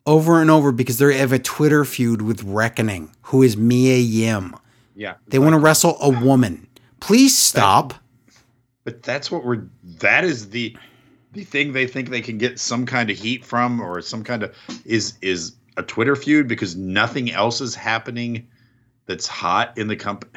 [0.06, 4.56] Over and over because they have a Twitter feud with Reckoning, who is Mia Yim.
[4.96, 5.14] yeah.
[5.28, 6.66] They want to wrestle a woman.
[6.98, 7.94] Please stop.
[8.82, 9.68] But that's what we're.
[10.00, 10.76] That is the
[11.32, 14.42] the thing they think they can get some kind of heat from, or some kind
[14.42, 14.52] of
[14.84, 18.48] is is a Twitter feud because nothing else is happening
[19.06, 20.32] that's hot in the company.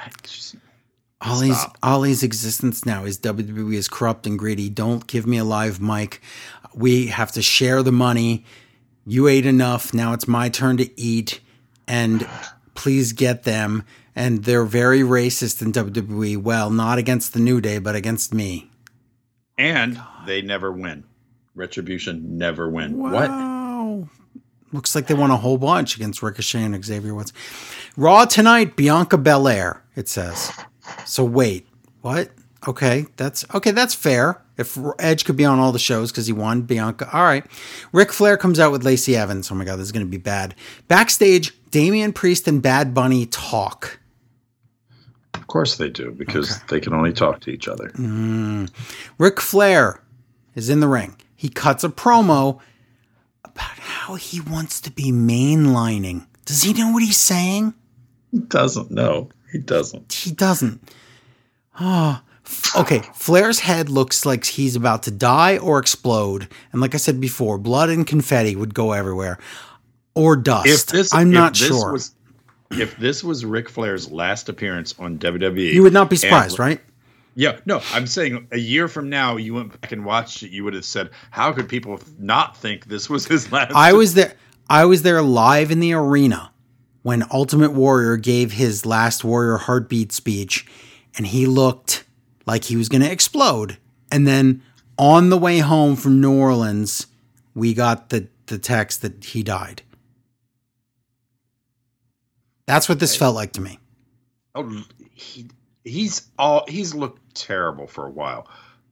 [1.26, 1.78] Ali's Stop.
[1.84, 4.70] Ali's existence now is WWE is corrupt and greedy.
[4.70, 6.22] Don't give me a live mic.
[6.76, 8.45] We have to share the money.
[9.06, 9.94] You ate enough.
[9.94, 11.40] Now it's my turn to eat.
[11.88, 12.28] And
[12.76, 13.86] please get them.
[14.16, 16.38] And they're very racist in WWE.
[16.38, 18.70] Well, not against the New Day, but against me.
[19.58, 21.04] And they never win.
[21.56, 22.98] Retribution never win.
[22.98, 23.30] What?
[23.30, 24.10] Wow.
[24.72, 27.32] Looks like they won a whole bunch against Ricochet and Xavier Woods.
[27.95, 30.52] Raw tonight, Bianca Belair, it says.
[31.06, 31.68] So wait,
[32.02, 32.32] what?
[32.68, 34.41] Okay, that's okay, that's fair.
[34.57, 37.10] If Edge could be on all the shows because he won, Bianca.
[37.11, 37.44] All right.
[37.91, 39.52] Ric Flair comes out with Lacey Evans.
[39.52, 40.56] Oh my god, this is gonna be bad.
[40.88, 43.99] Backstage, Damian Priest and Bad Bunny talk.
[45.34, 47.90] Of course they do because they can only talk to each other.
[47.90, 48.70] Mm.
[49.18, 50.02] Ric Flair
[50.56, 51.15] is in the ring.
[51.36, 52.60] He cuts a promo
[53.44, 56.28] about how he wants to be mainlining.
[56.45, 57.74] Does he know what he's saying?
[58.32, 59.30] He doesn't know.
[59.53, 60.11] He doesn't.
[60.11, 60.81] He doesn't.
[61.80, 62.21] Oh,
[62.75, 63.01] okay.
[63.13, 66.49] Flair's head looks like he's about to die or explode.
[66.71, 69.38] And like I said before, blood and confetti would go everywhere.
[70.15, 70.67] Or dust.
[70.67, 71.93] If this, I'm if not this sure.
[71.93, 72.13] Was,
[72.71, 76.59] if this was Ric Flair's last appearance on WWE, you would not be and- surprised,
[76.59, 76.81] right?
[77.35, 80.63] Yeah, no, I'm saying a year from now, you went back and watched it, you
[80.65, 84.35] would have said, "How could people not think this was his last?" I was there.
[84.69, 86.51] I was there live in the arena
[87.03, 90.65] when Ultimate Warrior gave his last Warrior heartbeat speech,
[91.15, 92.05] and he looked
[92.45, 93.77] like he was going to explode.
[94.11, 94.63] And then
[94.97, 97.07] on the way home from New Orleans,
[97.53, 99.81] we got the the text that he died.
[102.65, 103.80] That's what this felt like to me.
[104.55, 105.47] Oh, he
[105.84, 108.47] he's all he's looked terrible for a while,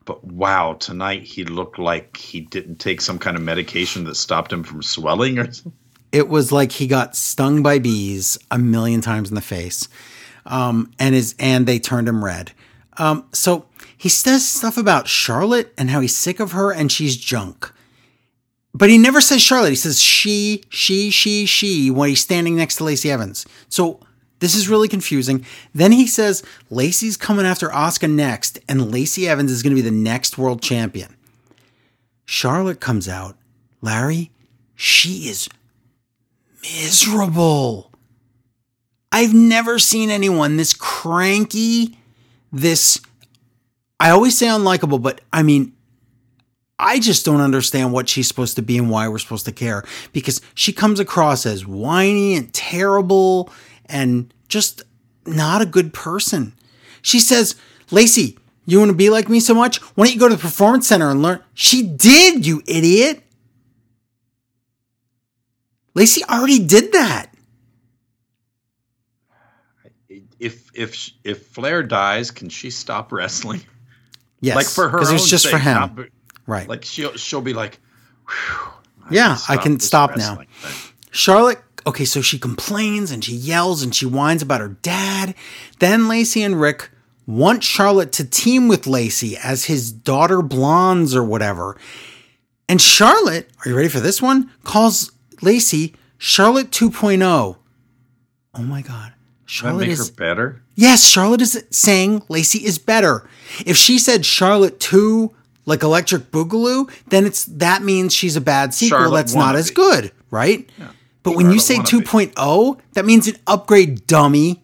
[0.05, 4.51] but wow, tonight he looked like he didn't take some kind of medication that stopped
[4.51, 5.73] him from swelling or something.
[6.11, 9.88] It was like he got stung by bees a million times in the face,
[10.45, 12.51] um, and his and they turned him red.
[12.97, 13.65] Um, so
[13.97, 17.71] he says stuff about Charlotte and how he's sick of her and she's junk.
[18.73, 19.69] But he never says Charlotte.
[19.69, 23.45] He says she, she, she, she when he's standing next to Lacey Evans.
[23.69, 23.99] So
[24.39, 25.45] this is really confusing.
[25.73, 29.88] Then he says Lacey's coming after Asuka next, and Lacey Evans is going to be
[29.88, 31.15] the next world champion.
[32.25, 33.38] Charlotte comes out.
[33.81, 34.31] Larry,
[34.75, 35.49] she is
[36.61, 37.91] miserable.
[39.11, 41.97] I've never seen anyone this cranky,
[42.51, 42.99] this,
[43.99, 45.73] I always say unlikable, but I mean,
[46.79, 49.83] I just don't understand what she's supposed to be and why we're supposed to care
[50.13, 53.51] because she comes across as whiny and terrible
[53.85, 54.81] and just
[55.25, 56.53] not a good person.
[57.03, 57.55] She says,
[57.91, 59.77] Lacey, you want to be like me so much?
[59.95, 61.41] Why don't you go to the performance center and learn?
[61.53, 63.21] She did, you idiot.
[65.93, 67.27] Lacey already did that.
[70.39, 73.61] If if if Flair dies, can she stop wrestling?
[74.39, 75.99] Yes, like for her because it's just for him, not
[76.47, 76.68] right?
[76.68, 77.80] Like she'll she'll be like,
[78.27, 78.72] "Whew,
[79.11, 80.47] Yeah, I can stop now." thing."
[81.11, 85.35] Charlotte, okay, so she complains and she yells and she whines about her dad.
[85.80, 86.89] Then Lacey and Rick
[87.27, 91.77] want Charlotte to team with Lacey as his daughter blondes or whatever.
[92.68, 94.49] And Charlotte, are you ready for this one?
[94.63, 95.11] Calls
[95.41, 97.57] Lacey Charlotte 2.0.
[98.53, 99.13] Oh my God.
[99.45, 100.61] Charlotte make is her better.
[100.76, 103.27] Yes, Charlotte is saying Lacey is better.
[103.65, 105.34] If she said Charlotte 2
[105.65, 109.69] like Electric Boogaloo, then it's that means she's a bad sequel Charlotte that's not as
[109.69, 110.69] good, right?
[110.77, 110.91] Yeah.
[111.23, 114.63] But when you say Charlotte 2.0, that means an upgrade dummy.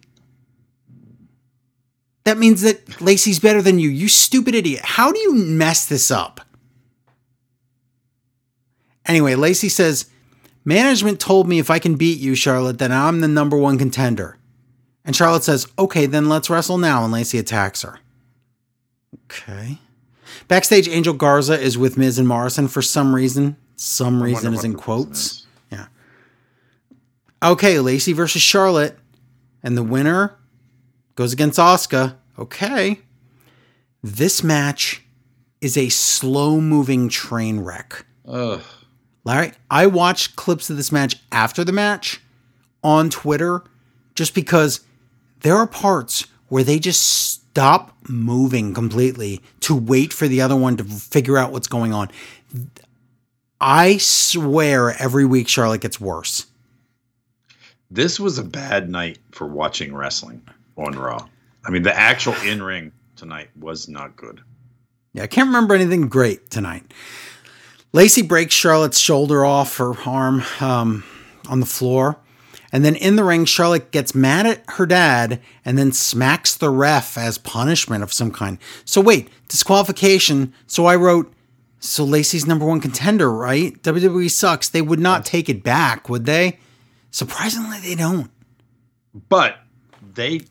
[2.24, 3.90] That means that Lacey's better than you.
[3.90, 4.82] You stupid idiot.
[4.84, 6.42] How do you mess this up?
[9.06, 10.08] Anyway, Lacey says,
[10.68, 14.38] Management told me if I can beat you, Charlotte, then I'm the number one contender.
[15.06, 17.06] And Charlotte says, Okay, then let's wrestle now.
[17.06, 18.02] And Lacey attacks her.
[19.32, 19.80] Okay.
[20.50, 23.56] Backstage, Angel Garza is with Miz and Morrison for some reason.
[23.78, 25.46] Some reason is in quotes.
[25.72, 25.88] is.
[27.42, 29.00] Okay, Lacey versus Charlotte.
[29.64, 30.36] And the winner
[31.16, 32.18] goes against Asuka.
[32.38, 33.00] Okay.
[34.04, 35.02] This match
[35.62, 38.06] is a slow moving train wreck.
[38.28, 38.62] Ugh.
[39.28, 42.22] Larry, I watched clips of this match after the match
[42.82, 43.62] on Twitter
[44.16, 44.80] just because
[45.42, 50.78] there are parts where they just stop moving completely to wait for the other one
[50.78, 52.10] to figure out what's going on.
[53.60, 56.46] I swear every week Charlotte gets worse.
[57.92, 60.42] This was a bad night for watching wrestling
[60.78, 61.28] on Raw.
[61.66, 64.40] I mean, the actual in ring tonight was not good.
[65.12, 66.94] Yeah, I can't remember anything great tonight.
[67.98, 71.04] Lacey breaks Charlotte's shoulder off her arm um,
[71.50, 72.20] on the floor.
[72.72, 76.70] And then in the ring, Charlotte gets mad at her dad and then smacks the
[76.70, 78.60] ref as punishment of some kind.
[78.86, 80.54] So, wait, disqualification.
[80.68, 81.34] So I wrote,
[81.80, 83.74] so Lacey's number one contender, right?
[83.82, 84.70] WWE sucks.
[84.70, 86.60] They would not take it back, would they?
[87.10, 88.30] Surprisingly, they don't.
[89.28, 89.58] But
[90.14, 90.42] they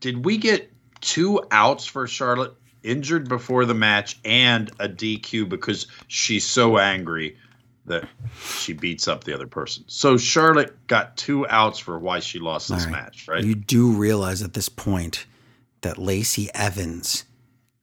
[0.00, 2.54] did we get two outs for Charlotte
[2.86, 7.36] injured before the match and a DQ because she's so angry
[7.86, 8.08] that
[8.40, 9.84] she beats up the other person.
[9.86, 12.92] So Charlotte got two outs for why she lost this right.
[12.92, 13.44] match, right?
[13.44, 15.26] You do realize at this point
[15.82, 17.24] that Lacey Evans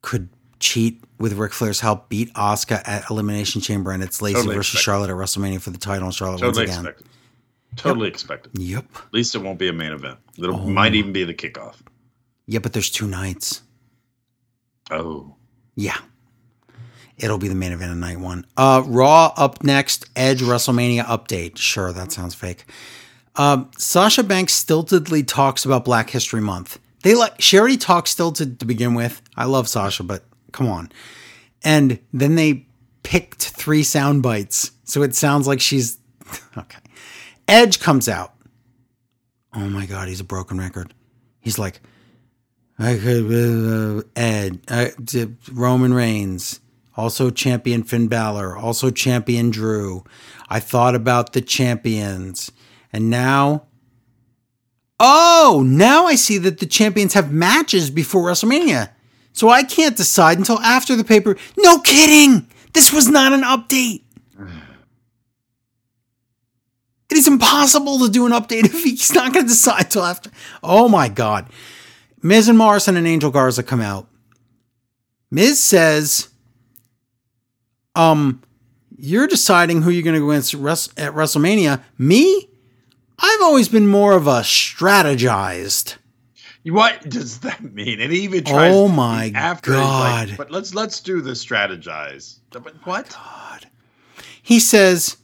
[0.02, 0.28] could
[0.60, 4.74] cheat with Ric Flair's help, beat Asuka at Elimination Chamber, and it's Lacey Totally versus
[4.76, 4.84] expected.
[4.86, 6.86] Charlotte at WrestleMania for the title, and Charlotte totally wins again.
[6.88, 7.08] expected.
[7.76, 8.52] Totally expected.
[8.60, 8.86] Yep.
[8.96, 10.20] At least it won't be a main event.
[10.38, 10.58] It Oh.
[10.68, 11.76] might even be the kickoff.
[12.46, 13.63] Yeah, but there's two nights.
[14.92, 15.36] Oh.
[15.76, 15.98] Yeah.
[17.18, 18.46] It'll be the main event of night one.
[18.58, 20.06] Uh, Raw up next.
[20.16, 21.58] Edge WrestleMania update.
[21.58, 22.66] Sure, that sounds fake.
[23.36, 26.80] Um, Sasha Banks stiltedly talks about Black History Month.
[27.04, 29.22] They like she already talks stilted to begin with.
[29.36, 30.92] I love Sasha, but come on.
[31.64, 32.68] And then they
[33.04, 35.98] picked three sound bites, so it sounds like she's
[36.58, 36.80] okay.
[37.48, 38.34] Edge comes out.
[39.54, 40.94] Oh my god, he's a broken record.
[41.40, 41.82] He's like,
[42.80, 44.88] I could uh, Ed, uh,
[45.52, 46.60] Roman Reigns,
[46.98, 50.04] also champion Finn Balor, also champion Drew.
[50.50, 52.52] I thought about the champions,
[52.92, 53.64] and now,
[55.00, 58.90] oh, now I see that the champions have matches before WrestleMania,
[59.34, 61.38] so I can't decide until after the paper.
[61.58, 64.02] No kidding, this was not an update.
[67.10, 70.32] It is impossible to do an update if he's not going to decide till after.
[70.64, 71.48] Oh my god.
[72.24, 74.08] Miz and Morrison and Angel Garza come out.
[75.30, 76.30] Miz says,
[77.96, 78.42] um,
[78.98, 80.54] you're deciding who you're going to go against
[80.98, 81.82] at WrestleMania.
[81.98, 82.50] Me?
[83.20, 85.98] I've always been more of a strategized.
[86.66, 88.00] What does that mean?
[88.00, 90.36] And he even tries Oh my after he's like, God.
[90.38, 92.38] but let's let's do the strategize.
[92.52, 93.10] But what?
[93.10, 93.68] God.
[94.42, 95.18] He says,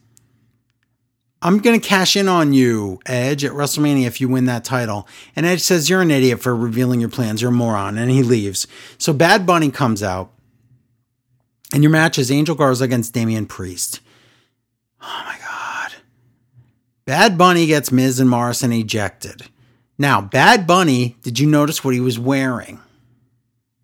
[1.41, 5.07] I'm going to cash in on you, Edge, at WrestleMania if you win that title.
[5.35, 7.41] And Edge says, You're an idiot for revealing your plans.
[7.41, 7.97] You're a moron.
[7.97, 8.67] And he leaves.
[8.97, 10.31] So Bad Bunny comes out.
[11.73, 14.01] And your match is Angel Garza against Damian Priest.
[15.01, 15.93] Oh my God.
[17.05, 19.43] Bad Bunny gets Miz and Morrison ejected.
[19.97, 22.79] Now, Bad Bunny, did you notice what he was wearing?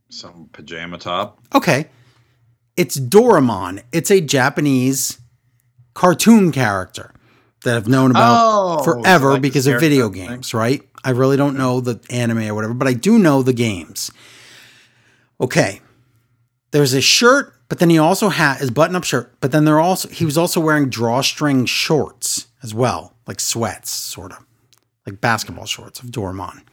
[0.09, 1.39] Some pajama top.
[1.53, 1.89] Okay.
[2.75, 3.83] It's Doraemon.
[3.93, 5.19] It's a Japanese
[5.93, 7.14] cartoon character
[7.65, 8.37] that I've known about
[8.79, 10.35] Oh, forever like because of video Scarecrow thing?
[10.35, 10.81] games, right?
[11.03, 14.09] I really don't know the anime or whatever, but I do know the games.
[15.39, 15.81] Okay.
[16.71, 20.09] There's a shirt, but then he also had his button-up shirt, but then they're also
[20.09, 24.45] he was also wearing drawstring shorts as well, like sweats, sort of.
[25.05, 26.63] Like basketball shorts of Doraemon.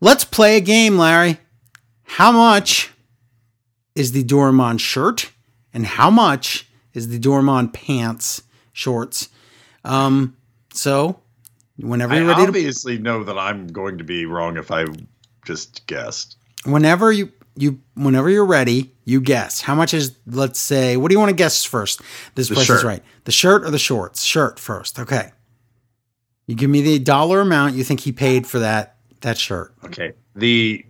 [0.00, 1.38] Let's play a game, Larry.
[2.04, 2.92] How much
[3.96, 5.32] is the Doraemon shirt
[5.74, 8.42] and how much is the Doraemon pants,
[8.72, 9.28] shorts?
[9.86, 10.36] Um,
[10.72, 11.20] so
[11.78, 14.84] whenever I you're ready to obviously know that I'm going to be wrong if I
[15.44, 16.36] just guessed.
[16.64, 19.60] whenever you you whenever you're ready, you guess.
[19.62, 22.02] How much is let's say what do you want to guess first?
[22.34, 23.02] This The place is right.
[23.24, 24.22] The shirt or the shorts?
[24.24, 24.98] Shirt first.
[24.98, 25.32] Okay.
[26.46, 29.72] You give me the dollar amount you think he paid for that that shirt?
[29.84, 30.12] Okay.
[30.34, 30.84] The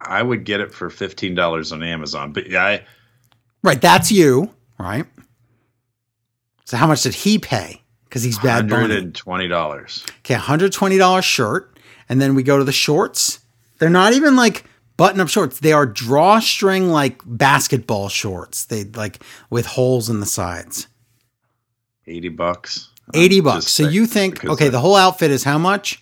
[0.00, 2.84] I would get it for fifteen dollars on Amazon, but yeah, I,
[3.62, 5.06] Right, that's you, right?
[6.64, 7.82] So how much did he pay?
[8.04, 10.04] Because he's bad hundred and twenty dollars.
[10.20, 11.76] Okay, hundred twenty dollars shirt,
[12.08, 13.40] and then we go to the shorts.
[13.78, 14.64] They're not even like
[14.96, 15.58] button-up shorts.
[15.60, 18.66] They are drawstring like basketball shorts.
[18.66, 19.20] They like
[19.50, 20.86] with holes in the sides.
[22.06, 22.90] Eighty bucks.
[23.14, 23.66] Eighty bucks.
[23.68, 24.68] So you think okay?
[24.68, 26.00] The whole outfit is how much?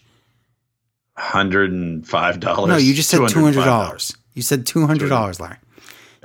[1.17, 2.69] hundred and five dollars.
[2.69, 4.17] No, you just said two hundred dollars.
[4.35, 5.57] You said two hundred dollars, Larry.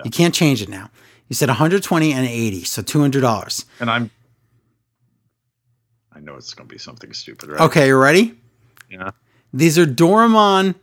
[0.04, 0.90] You can't change it now.
[1.28, 3.66] You said one hundred twenty and eighty, so two hundred dollars.
[3.80, 4.12] And I'm.
[6.18, 7.62] I know it's going to be something stupid, right?
[7.62, 8.34] Okay, you ready?
[8.90, 9.12] Yeah.
[9.54, 10.74] These are Doraemon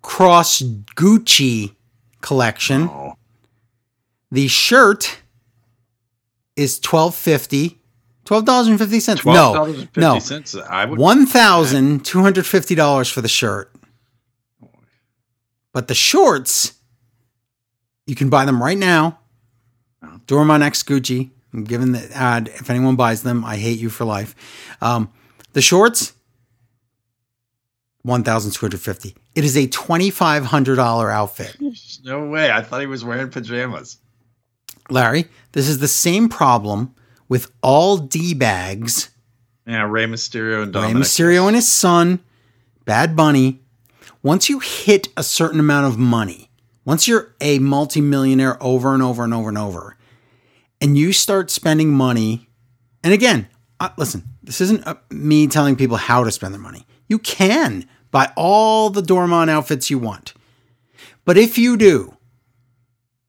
[0.00, 0.62] Cross
[0.96, 1.74] Gucci
[2.22, 2.84] collection.
[2.84, 3.14] Oh,
[4.30, 5.18] The shirt
[6.56, 7.78] is twelve fifty.
[8.24, 9.24] Twelve dollars and fifty cents.
[9.26, 10.54] No, dollars no, cents.
[10.54, 10.98] I would.
[10.98, 13.70] one thousand two hundred fifty dollars for the shirt.
[15.74, 16.72] But the shorts,
[18.06, 19.18] you can buy them right now.
[20.02, 20.20] Oh.
[20.26, 21.30] Doraemon X Gucci.
[21.52, 22.48] I'm giving the ad.
[22.48, 24.34] If anyone buys them, I hate you for life.
[24.80, 25.10] Um,
[25.54, 26.12] the shorts,
[28.02, 29.14] one thousand two hundred fifty.
[29.34, 31.56] It is a twenty five hundred dollar outfit.
[32.04, 32.50] No way!
[32.50, 33.98] I thought he was wearing pajamas.
[34.88, 36.94] Larry, this is the same problem
[37.28, 39.10] with all D bags.
[39.66, 41.02] Yeah, Rey Mysterio and Rey Dominic.
[41.02, 42.20] Mysterio and his son,
[42.86, 43.60] Bad Bunny.
[44.22, 46.50] Once you hit a certain amount of money,
[46.86, 49.96] once you're a multimillionaire over and over and over and over,
[50.80, 52.48] and you start spending money,
[53.02, 53.48] and again,
[53.80, 56.86] uh, listen, this isn't uh, me telling people how to spend their money.
[57.08, 60.34] You can buy all the Doraemon outfits you want.
[61.24, 62.16] But if you do,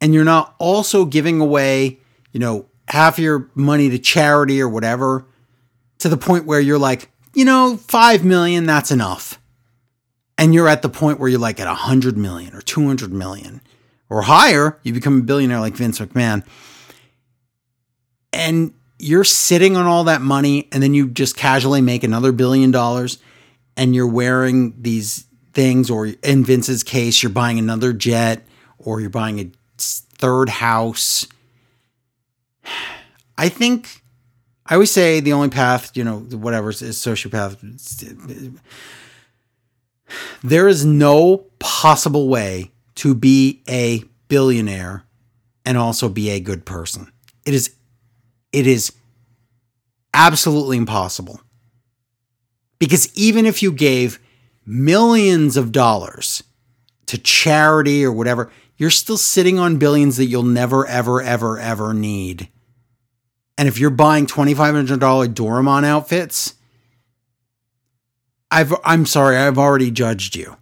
[0.01, 1.99] and you're not also giving away,
[2.31, 5.25] you know, half your money to charity or whatever,
[5.99, 9.39] to the point where you're like, you know, 5 million, that's enough.
[10.37, 13.61] And you're at the point where you're like at 100 million or 200 million
[14.09, 16.45] or higher, you become a billionaire like Vince McMahon.
[18.31, 22.71] And you're sitting on all that money and then you just casually make another billion
[22.71, 23.17] dollars
[23.77, 28.45] and you're wearing these things or in Vince's case you're buying another jet
[28.77, 31.25] or you're buying a third house.
[33.37, 34.01] I think
[34.65, 37.57] I always say the only path, you know, whatever is sociopath.
[40.43, 45.03] There is no possible way to be a billionaire
[45.65, 47.11] and also be a good person.
[47.45, 47.73] It is
[48.51, 48.91] it is
[50.13, 51.41] absolutely impossible.
[52.79, 54.19] Because even if you gave
[54.65, 56.43] millions of dollars
[57.07, 61.93] to charity or whatever, you're still sitting on billions that you'll never, ever, ever, ever
[61.93, 62.49] need.
[63.57, 66.55] And if you're buying $2,500 Doraemon outfits,
[68.49, 70.55] I've, I'm sorry, I've already judged you.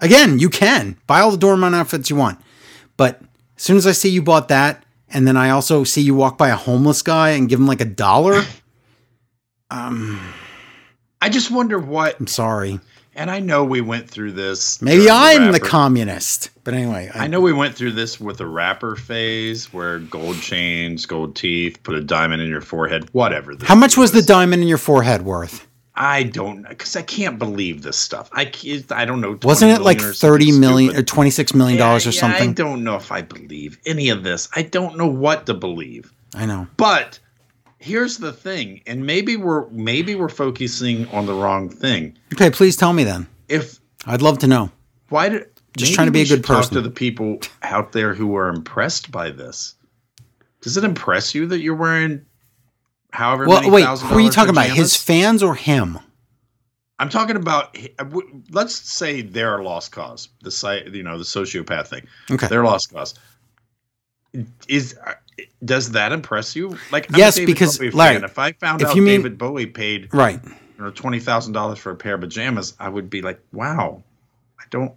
[0.00, 2.40] Again, you can buy all the Doraemon outfits you want.
[2.96, 3.20] But
[3.56, 6.38] as soon as I see you bought that, and then I also see you walk
[6.38, 8.42] by a homeless guy and give him like a dollar,
[9.70, 10.20] um,
[11.20, 12.18] I just wonder what.
[12.18, 12.80] I'm sorry.
[13.14, 14.80] And I know we went through this.
[14.80, 16.50] Maybe I'm the rapper- communist.
[16.62, 21.06] But anyway, I know we went through this with the rapper phase where gold chains,
[21.06, 23.54] gold teeth, put a diamond in your forehead, whatever.
[23.62, 25.66] How much was the diamond in your forehead worth?
[26.00, 28.30] I don't because I can't believe this stuff.
[28.32, 28.50] I
[28.90, 29.38] I don't know.
[29.42, 32.50] Wasn't it like million or 30 million or 26 million dollars or Yeah, yeah, something?
[32.50, 34.48] I don't know if I believe any of this.
[34.56, 36.10] I don't know what to believe.
[36.34, 36.66] I know.
[36.78, 37.18] But
[37.80, 42.16] here's the thing, and maybe we're maybe we're focusing on the wrong thing.
[42.32, 43.26] Okay, please tell me then.
[43.50, 44.70] If I'd love to know.
[45.10, 46.76] why did Just trying to be a good should talk person.
[46.76, 49.74] to the people out there who are impressed by this.
[50.62, 52.24] Does it impress you that you're wearing
[53.12, 54.68] however Well, many wait, who are you talking about?
[54.68, 55.98] His fans or him?
[56.98, 57.76] I'm talking about.
[58.50, 60.28] Let's say they're a lost cause.
[60.42, 62.06] The site, you know, the sociopath thing.
[62.30, 62.46] Okay.
[62.46, 63.14] They're lost cause.
[64.68, 64.96] Is
[65.64, 66.76] does that impress you?
[66.92, 68.24] Like, Yes, because, Bowie Larry, fan.
[68.24, 70.40] if I found if out you mean- David Bowie paid Right.
[70.44, 74.02] you know twenty thousand dollars for a pair of pajamas, I would be like, wow.
[74.60, 74.92] I don't,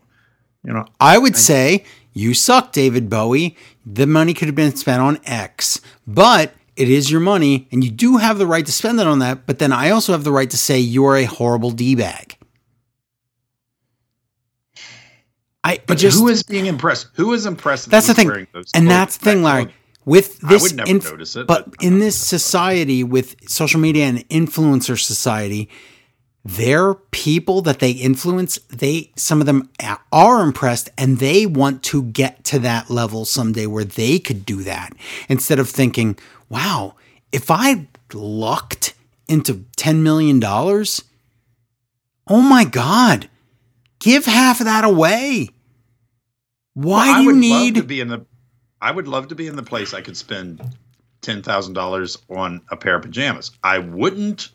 [0.65, 3.55] you know, I would say you suck, David Bowie.
[3.85, 7.89] The money could have been spent on X, but it is your money and you
[7.91, 9.45] do have the right to spend it on that.
[9.45, 12.37] But then I also have the right to say you're a horrible D bag.
[15.63, 17.07] I but just, who is being impressed?
[17.13, 17.89] Who is impressed?
[17.89, 18.27] That's the thing.
[18.27, 19.73] those And clothes- that's the thing, Larry.
[20.05, 23.79] With I this, would never inf- notice it, but but- in this society, with social
[23.79, 25.69] media and influencer society,
[26.43, 29.69] their people that they influence, they some of them
[30.11, 34.61] are impressed, and they want to get to that level someday where they could do
[34.63, 34.91] that
[35.29, 36.17] instead of thinking,
[36.53, 36.95] "Wow,
[37.31, 38.93] if I lucked
[39.27, 41.03] into ten million dollars."
[42.27, 43.29] Oh my God.
[43.99, 45.49] Give half of that away.
[46.73, 47.75] Why Well, do you would need.
[47.75, 48.25] love to be in the
[48.81, 50.61] I would love to be in the place I could spend
[51.21, 53.51] ten thousand dollars on a pair of pajamas.
[53.63, 54.49] I wouldn't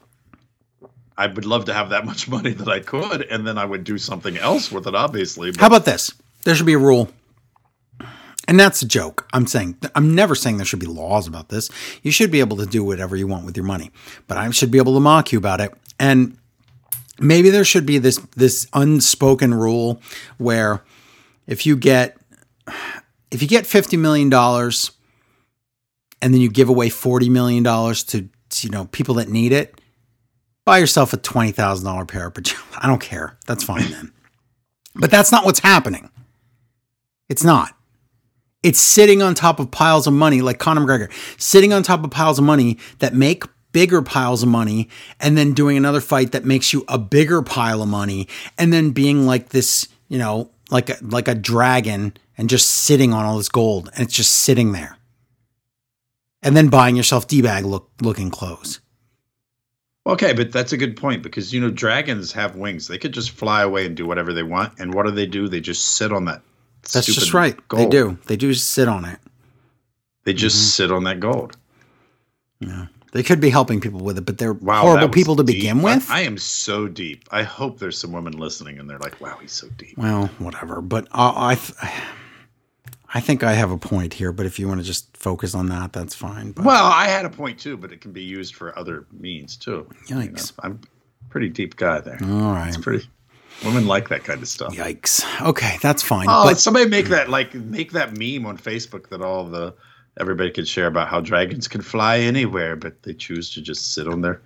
[1.16, 3.85] I would love to have that much money that I could, and then I would
[3.85, 5.51] do something else with it, obviously.
[5.51, 6.12] But How about this?
[6.45, 7.11] There should be a rule.
[8.49, 9.29] And that's a joke.
[9.35, 11.69] I'm saying, I'm never saying there should be laws about this.
[12.03, 13.91] You should be able to do whatever you want with your money,
[14.27, 15.75] but I should be able to mock you about it.
[16.01, 16.39] And
[17.20, 20.01] maybe there should be this, this unspoken rule
[20.39, 20.83] where
[21.47, 22.16] if you get,
[23.31, 24.33] if you get $50 million
[26.23, 29.79] and then you give away $40 million to, to, you know, people that need it,
[30.65, 32.65] buy yourself a $20,000 pair of pajamas.
[32.79, 33.37] I don't care.
[33.47, 34.12] That's fine then.
[34.95, 36.11] But that's not what's happening.
[37.29, 37.75] It's not.
[38.62, 42.10] It's sitting on top of piles of money, like Conor McGregor, sitting on top of
[42.10, 44.89] piles of money that make bigger piles of money,
[45.20, 48.26] and then doing another fight that makes you a bigger pile of money,
[48.56, 53.12] and then being like this, you know, like a, like a dragon, and just sitting
[53.12, 54.97] on all this gold, and it's just sitting there,
[56.43, 58.80] and then buying yourself d bag look looking clothes.
[60.05, 62.89] Okay, but that's a good point because you know dragons have wings.
[62.89, 64.80] They could just fly away and do whatever they want.
[64.80, 65.48] And what do they do?
[65.48, 66.43] They just sit on that.
[66.93, 67.56] That's just stupid right.
[67.74, 68.19] They do.
[68.27, 69.19] They do sit on it.
[70.24, 70.70] They just Mhm.
[70.73, 71.56] sit on that gold.
[72.60, 72.86] Yeah.
[73.12, 75.56] They could be helping people with it, but they're Wow, horrible people to deep.
[75.56, 76.10] begin with.
[76.10, 77.24] I, am so deep.
[77.31, 80.82] I hope there's some women listening and they're like, "Wow, he's so deep." Well, whatever.
[80.82, 81.73] But I, I, th-
[83.15, 84.31] I think I have a point here.
[84.32, 86.52] But if you want to just focus on that, that's fine.
[86.52, 89.56] But, Well, I had a point too, but it can be used for other means
[89.56, 89.86] too.
[90.09, 90.52] You know, yikes!
[90.62, 90.73] I'm
[91.27, 92.19] a pretty deep guy there.
[92.23, 93.09] All right, It's pretty.
[93.64, 94.74] Women like that kind of stuff.
[94.74, 95.22] yikes.
[95.43, 96.26] Okay, that's fine.
[96.28, 99.74] Oh, but somebody make that like make that meme on Facebook that all the
[100.20, 104.06] everybody could share about how dragons can fly anywhere, but they choose to just sit
[104.06, 104.40] on there.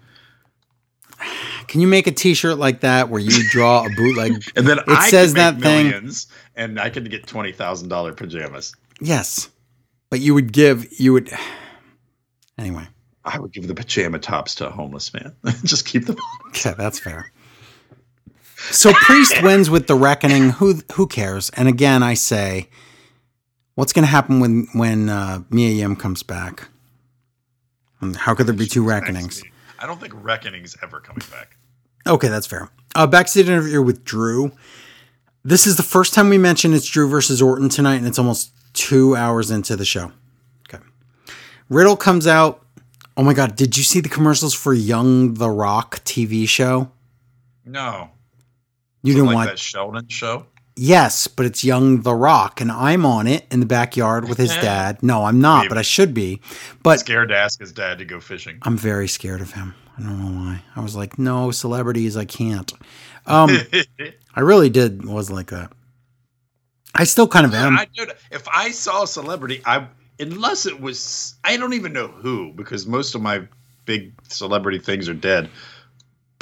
[1.69, 4.43] can you make a T-shirt like that where you draw a bootleg?
[4.57, 6.27] And then I says that thing- millions,
[6.57, 8.75] and I could get twenty thousand dollar pajamas.
[9.01, 9.51] yes,
[10.11, 11.31] but you would give you would.
[12.59, 12.87] Anyway,
[13.25, 15.35] I would give the pajama tops to a homeless man.
[15.65, 16.17] just keep them.
[16.65, 17.33] yeah, that's fair.
[18.71, 20.51] So priest wins with the reckoning.
[20.51, 21.51] Who who cares?
[21.51, 22.69] And again, I say,
[23.75, 26.69] what's going to happen when when uh, Mia Yim comes back?
[28.01, 29.43] And How could there be two reckonings?
[29.79, 31.57] I don't think reckoning's ever coming back.
[32.07, 32.69] Okay, that's fair.
[32.95, 34.53] Uh, backstage interview with Drew.
[35.45, 38.53] This is the first time we mention it's Drew versus Orton tonight, and it's almost
[38.75, 40.13] two hours into the show.
[40.69, 40.83] Okay.
[41.69, 42.65] Riddle comes out.
[43.17, 46.91] Oh my God, did you see the commercials for Young the Rock TV show?
[47.65, 48.11] No,
[49.03, 50.47] You didn't like watch that Sheldon show.
[50.75, 54.51] Yes, but it's Young the Rock, and I'm on it in the backyard with his
[54.63, 55.03] dad.
[55.03, 56.41] No, I'm not, but I should be.
[56.83, 58.59] But Scared to ask his dad to go fishing.
[58.63, 59.75] I'm very scared of him.
[59.99, 60.63] I don't know why.
[60.75, 62.73] I was like, no, celebrities, I can't.
[63.27, 63.51] Um,
[64.35, 65.73] I really did was like that.
[66.95, 67.79] I still kind of am.
[67.79, 69.87] I, dude, if I saw a celebrity, I
[70.19, 73.47] unless it was I don't even know who because most of my
[73.85, 75.51] big celebrity things are dead.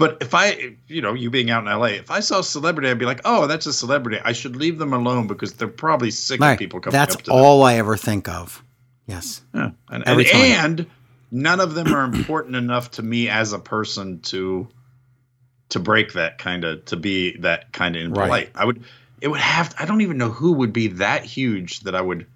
[0.01, 2.89] But if I, you know, you being out in LA, if I saw a celebrity,
[2.91, 4.19] I'd be like, "Oh, that's a celebrity.
[4.25, 6.53] I should leave them alone because they're probably sick Right.
[6.55, 8.65] of people coming That's up to them." all I ever think of.
[9.07, 9.43] Yes.
[9.55, 9.71] Yeah.
[9.89, 10.65] And, Every and, time.
[10.65, 10.87] and
[11.31, 14.67] none of them are important enough to me as a person to
[15.69, 18.31] to break that kind of to be that kind of impolite.
[18.31, 18.51] Right.
[18.55, 18.83] I would
[19.21, 22.27] it would have I don't even know who would be that huge that I would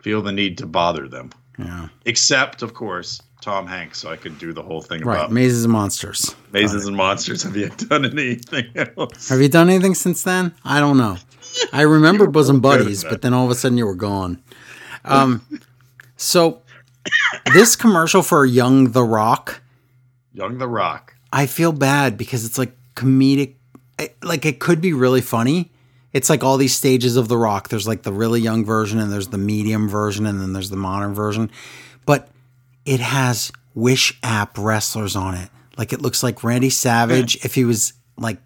[0.00, 1.30] feel the need to bother them.
[1.58, 1.88] Yeah.
[2.04, 5.16] Except of course Tom Hanks, so I could do the whole thing Right.
[5.16, 6.34] about Mazes and Monsters.
[6.52, 7.42] mazes and monsters.
[7.42, 9.28] Have you done anything else?
[9.28, 10.52] Have you done anything since then?
[10.64, 11.16] I don't know.
[11.72, 14.42] I remember bosom buddies, but then all of a sudden you were gone.
[15.04, 15.42] Um,
[16.16, 16.62] so
[17.54, 19.62] this commercial for Young the Rock,
[20.32, 21.14] Young the Rock.
[21.32, 23.54] I feel bad because it's like comedic.
[24.22, 25.70] Like it could be really funny.
[26.12, 27.68] It's like all these stages of the Rock.
[27.68, 30.76] There's like the really young version, and there's the medium version, and then there's the
[30.76, 31.50] modern version.
[32.06, 32.28] But
[32.84, 35.48] it has Wish app wrestlers on it.
[35.76, 38.38] Like it looks like Randy Savage if he was like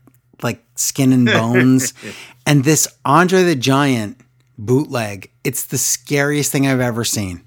[0.42, 1.94] like skin and bones.
[2.46, 4.20] and this Andre the Giant
[4.58, 7.42] bootleg, it's the scariest thing I've ever seen.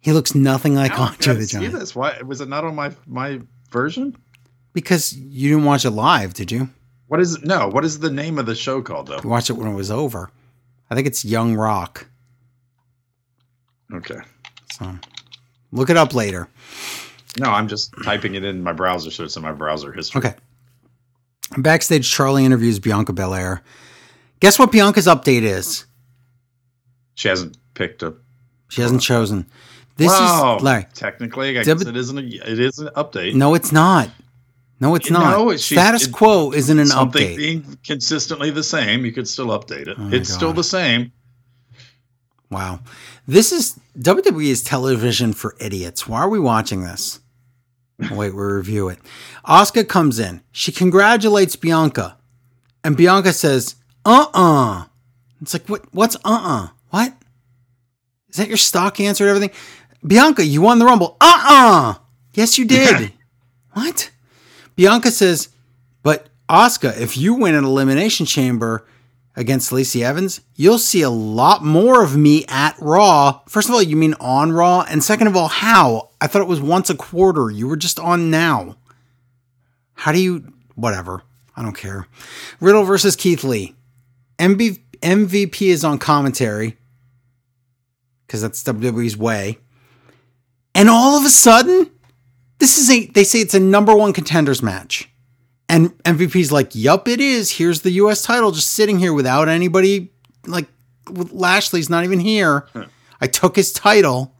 [0.00, 1.74] He looks nothing like How Andre the see Giant.
[1.74, 1.94] this?
[1.94, 3.40] Why was it not on my my
[3.70, 4.16] version?
[4.72, 6.70] Because you didn't watch it live, did you?
[7.08, 7.44] What is it?
[7.44, 9.20] No, what is the name of the show called though?
[9.22, 10.30] You watched it when it was over.
[10.90, 12.06] I think it's Young Rock.
[13.92, 14.18] Okay.
[14.72, 14.98] So
[15.72, 16.48] look it up later.
[17.38, 20.18] No, I'm just typing it in my browser, so it's in my browser history.
[20.18, 20.34] Okay.
[21.56, 23.62] Backstage, Charlie interviews Bianca Belair.
[24.40, 25.86] Guess what Bianca's update is?
[27.14, 28.16] She hasn't picked up.
[28.68, 29.46] She hasn't chosen.
[29.96, 30.56] This wow.
[30.56, 30.86] is Larry.
[30.94, 32.18] Technically, I guess it isn't.
[32.18, 33.34] A, it is an update.
[33.34, 34.10] No, it's not.
[34.80, 35.40] No, it's No, not.
[35.42, 37.36] it's- she- Status it- quo isn't an Something update.
[37.36, 39.96] being consistently the same, you could still update it.
[39.98, 41.12] Oh it's still the same.
[42.52, 42.80] Wow.
[43.26, 46.06] This is WWE is television for idiots.
[46.06, 47.20] Why are we watching this?
[47.98, 48.98] Wait, we'll review it.
[49.46, 50.42] Asuka comes in.
[50.52, 52.18] She congratulates Bianca.
[52.84, 54.84] And Bianca says, uh-uh.
[55.40, 56.68] It's like, what what's uh-uh?
[56.90, 57.14] What?
[58.28, 59.56] Is that your stock answer to everything?
[60.06, 61.16] Bianca, you won the Rumble.
[61.20, 61.94] Uh-uh.
[62.34, 63.12] Yes, you did.
[63.72, 64.10] what?
[64.76, 65.48] Bianca says,
[66.02, 68.86] but Asuka, if you win an elimination chamber
[69.34, 73.40] against Lacey Evans, you'll see a lot more of me at Raw.
[73.48, 74.84] First of all, you mean on Raw?
[74.88, 76.10] And second of all, how?
[76.20, 77.50] I thought it was once a quarter.
[77.50, 78.76] You were just on now.
[79.94, 80.52] How do you.
[80.74, 81.22] Whatever.
[81.56, 82.06] I don't care.
[82.60, 83.74] Riddle versus Keith Lee.
[84.38, 86.78] MB, MVP is on commentary
[88.26, 89.58] because that's WWE's way.
[90.74, 91.90] And all of a sudden,
[92.58, 95.11] this is a, they say it's a number one contenders match.
[95.72, 97.52] And MVP's like, yup, it is.
[97.52, 100.12] Here's the US title just sitting here without anybody.
[100.46, 100.68] Like,
[101.08, 102.68] Lashley's not even here.
[103.22, 104.34] I took his title.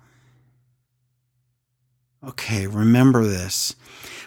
[2.22, 3.74] Okay, remember this.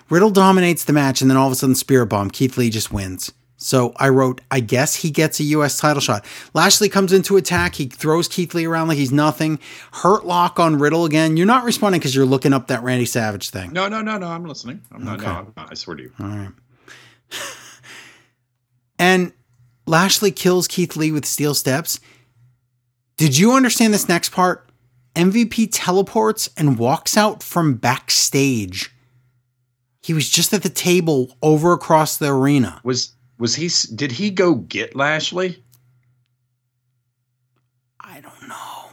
[0.10, 2.32] Riddle dominates the match, and then all of a sudden, Spirit Bomb.
[2.32, 3.32] Keith Lee just wins.
[3.57, 6.26] So I wrote, I guess he gets a US title shot.
[6.56, 7.76] Lashley comes into attack.
[7.76, 9.60] He throws Keith Lee around like he's nothing.
[9.94, 11.38] Hurt lock on Riddle again.
[11.38, 13.73] You're not responding because you're looking up that Randy Savage thing.
[13.73, 14.27] No, no, no, no.
[14.27, 14.82] I'm listening.
[14.91, 15.19] I'm not.
[15.19, 15.72] No, I'm not.
[15.72, 16.11] I swear to you.
[16.19, 16.52] All right.
[18.99, 19.34] And
[19.88, 21.99] Lashley kills Keith Lee with steel steps.
[23.18, 24.69] Did you understand this next part?
[25.15, 28.91] MVP teleports and walks out from backstage.
[30.02, 32.81] He was just at the table over across the arena.
[32.84, 33.69] Was was he?
[33.95, 35.64] Did he go get Lashley?
[37.99, 38.89] I don't know.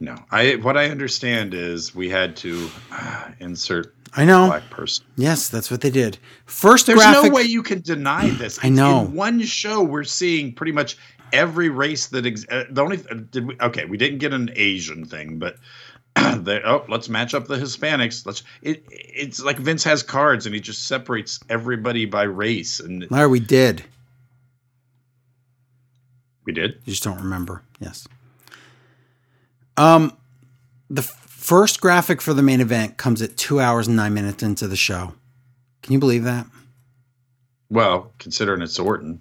[0.00, 0.16] No.
[0.30, 4.46] I what I understand is we had to uh, insert I know.
[4.46, 5.04] black person.
[5.16, 6.18] Yes, that's what they did.
[6.46, 7.30] First There's graphic.
[7.30, 8.58] no way you can deny this.
[8.62, 9.02] I know.
[9.02, 10.96] In one show, we're seeing pretty much
[11.32, 14.50] every race that ex- uh, the only uh, did we okay we didn't get an
[14.56, 15.56] Asian thing, but
[16.38, 18.24] they oh let's match up the Hispanics.
[18.24, 23.06] Let's it it's like Vince has cards and he just separates everybody by race, and
[23.10, 23.84] Larry, we did.
[26.46, 26.72] we did.
[26.84, 27.62] You just don't remember.
[27.80, 28.08] Yes.
[29.80, 30.16] Um,
[30.88, 34.42] the f- first graphic for the main event comes at two hours and nine minutes
[34.42, 35.14] into the show.
[35.82, 36.46] Can you believe that?
[37.70, 39.20] Well, considering it's Orton,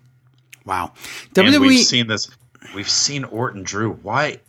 [0.66, 0.94] Wow.
[1.36, 1.60] and WWE.
[1.68, 2.30] we've seen this.
[2.76, 3.94] We've seen Orton Drew.
[3.94, 4.40] Why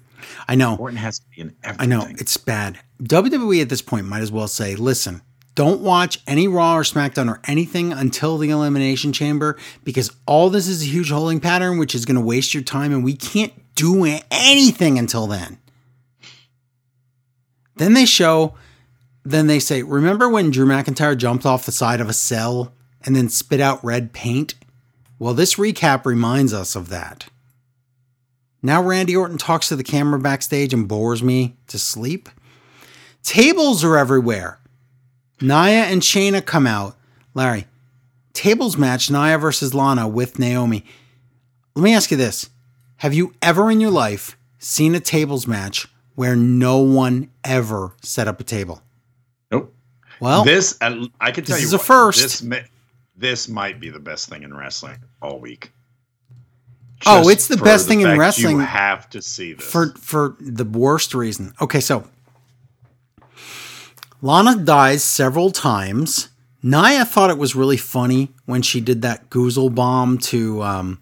[0.49, 0.77] I know.
[0.77, 1.93] Orton has to be in everything.
[1.93, 2.07] I know.
[2.19, 2.79] It's bad.
[3.03, 5.23] WWE at this point might as well say, listen,
[5.55, 10.67] don't watch any Raw or SmackDown or anything until the Elimination Chamber because all this
[10.69, 13.53] is a huge holding pattern, which is going to waste your time, and we can't
[13.75, 15.59] do anything until then.
[17.81, 18.57] Then they show,
[19.25, 22.75] then they say, remember when Drew McIntyre jumped off the side of a cell
[23.07, 24.53] and then spit out red paint?
[25.19, 27.29] Well, this recap reminds us of that.
[28.61, 32.29] Now Randy Orton talks to the camera backstage and bores me to sleep.
[33.23, 34.59] Tables are everywhere.
[35.41, 36.99] Nia and Shayna come out.
[37.33, 37.67] Larry,
[38.35, 40.85] tables match Nia versus Lana with Naomi.
[41.75, 42.51] Let me ask you this.
[42.97, 45.89] Have you ever in your life seen a tables match
[46.21, 48.83] where no one ever set up a table?
[49.51, 49.75] Nope.
[50.21, 52.47] Well, this uh, I can tell this you is a first.
[52.47, 52.63] This,
[53.17, 55.73] this might be the best thing in wrestling all week.
[57.07, 59.65] Oh, it's the best thing in wrestling You have to see this.
[59.65, 61.55] for for the worst reason.
[61.59, 62.05] Okay, so
[64.21, 66.29] Lana dies several times.
[66.63, 71.01] Nia thought it was really funny when she did that goozle bomb to um,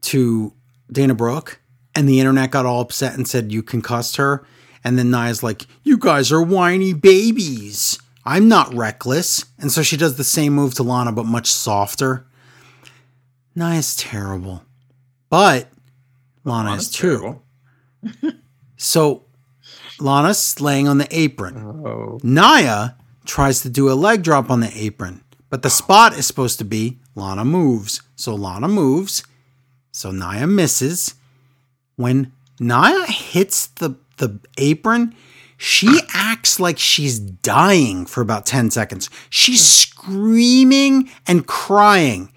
[0.00, 0.52] to
[0.90, 1.57] Dana Brooke,
[1.98, 4.46] and the internet got all upset and said you concussed her.
[4.84, 7.98] And then Nia's like, "You guys are whiny babies.
[8.24, 12.24] I'm not reckless." And so she does the same move to Lana, but much softer.
[13.56, 14.62] Nia's terrible,
[15.28, 15.68] but
[16.44, 17.42] Lana Lana's is too.
[18.80, 19.24] So
[19.98, 21.56] Lana's laying on the apron.
[21.84, 22.20] Oh.
[22.22, 22.96] Nia
[23.26, 26.64] tries to do a leg drop on the apron, but the spot is supposed to
[26.64, 28.02] be Lana moves.
[28.14, 29.24] So Lana moves.
[29.90, 31.16] So Nia misses.
[31.98, 32.30] When
[32.60, 35.16] Nia hits the, the apron,
[35.56, 39.10] she acts like she's dying for about 10 seconds.
[39.28, 39.66] She's mm.
[39.66, 42.32] screaming and crying.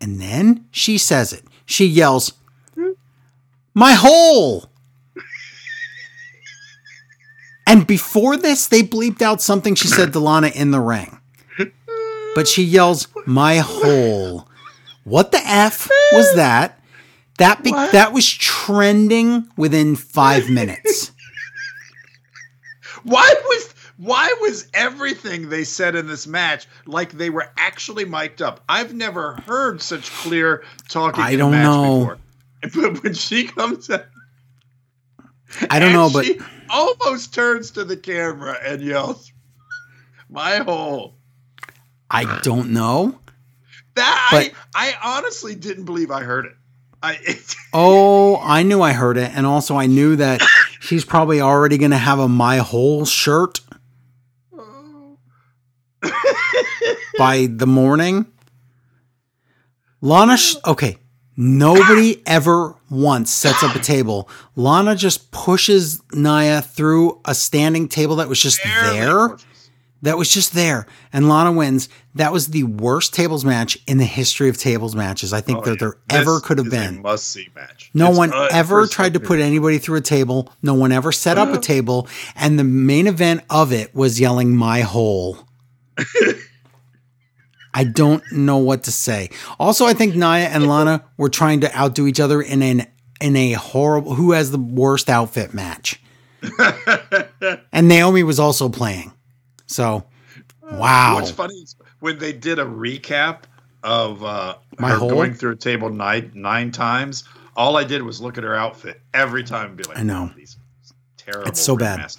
[0.00, 1.44] And then she says it.
[1.66, 2.32] She yells,
[3.74, 4.70] My hole!
[7.66, 11.18] And before this, they bleeped out something she said to Lana in the ring.
[12.34, 14.48] But she yells, "My hole."
[15.04, 16.78] What the f was that?
[17.38, 21.12] That be- that was trending within five minutes.
[23.02, 28.42] Why was Why was everything they said in this match like they were actually mic'd
[28.42, 28.62] up?
[28.68, 31.24] I've never heard such clear talking.
[31.24, 31.98] I don't know.
[31.98, 32.18] Before.
[32.74, 34.04] But when she comes out,
[35.68, 36.38] I don't know, but she
[36.70, 39.32] almost turns to the camera and yells,
[40.28, 41.16] "My hole."
[42.08, 43.18] I don't know.
[43.94, 46.52] That but, I, I honestly didn't believe I heard it.
[47.02, 50.42] I, it, oh, I knew I heard it, and also I knew that
[50.80, 53.60] she's probably already going to have a my whole shirt
[57.18, 58.26] by the morning.
[60.00, 60.98] Lana, sh- okay,
[61.36, 64.28] nobody ever once sets up a table.
[64.56, 69.36] Lana just pushes Nia through a standing table that was just there
[70.02, 71.88] that was just there, and Lana wins.
[72.16, 75.32] That was the worst tables match in the history of tables matches.
[75.32, 75.76] I think oh, that yeah.
[75.78, 77.02] there this ever could have been.
[77.02, 77.90] must see match.
[77.94, 80.52] No it's one ever tried to put anybody through a table.
[80.60, 84.56] No one ever set up a table, and the main event of it was yelling
[84.56, 85.38] "My hole."
[87.74, 89.30] I don't know what to say.
[89.58, 92.86] Also, I think Nia and Lana were trying to outdo each other in an
[93.20, 96.02] in a horrible who has the worst outfit match.
[97.72, 99.12] and Naomi was also playing.
[99.72, 100.04] So,
[100.70, 101.14] wow.
[101.14, 103.42] What's funny is when they did a recap
[103.82, 105.10] of uh, My her whole?
[105.10, 107.24] going through a table nine nine times.
[107.56, 110.30] All I did was look at her outfit every time and be like, I know
[110.30, 110.56] oh, these
[111.16, 111.48] terrible.
[111.48, 112.10] It's so bad.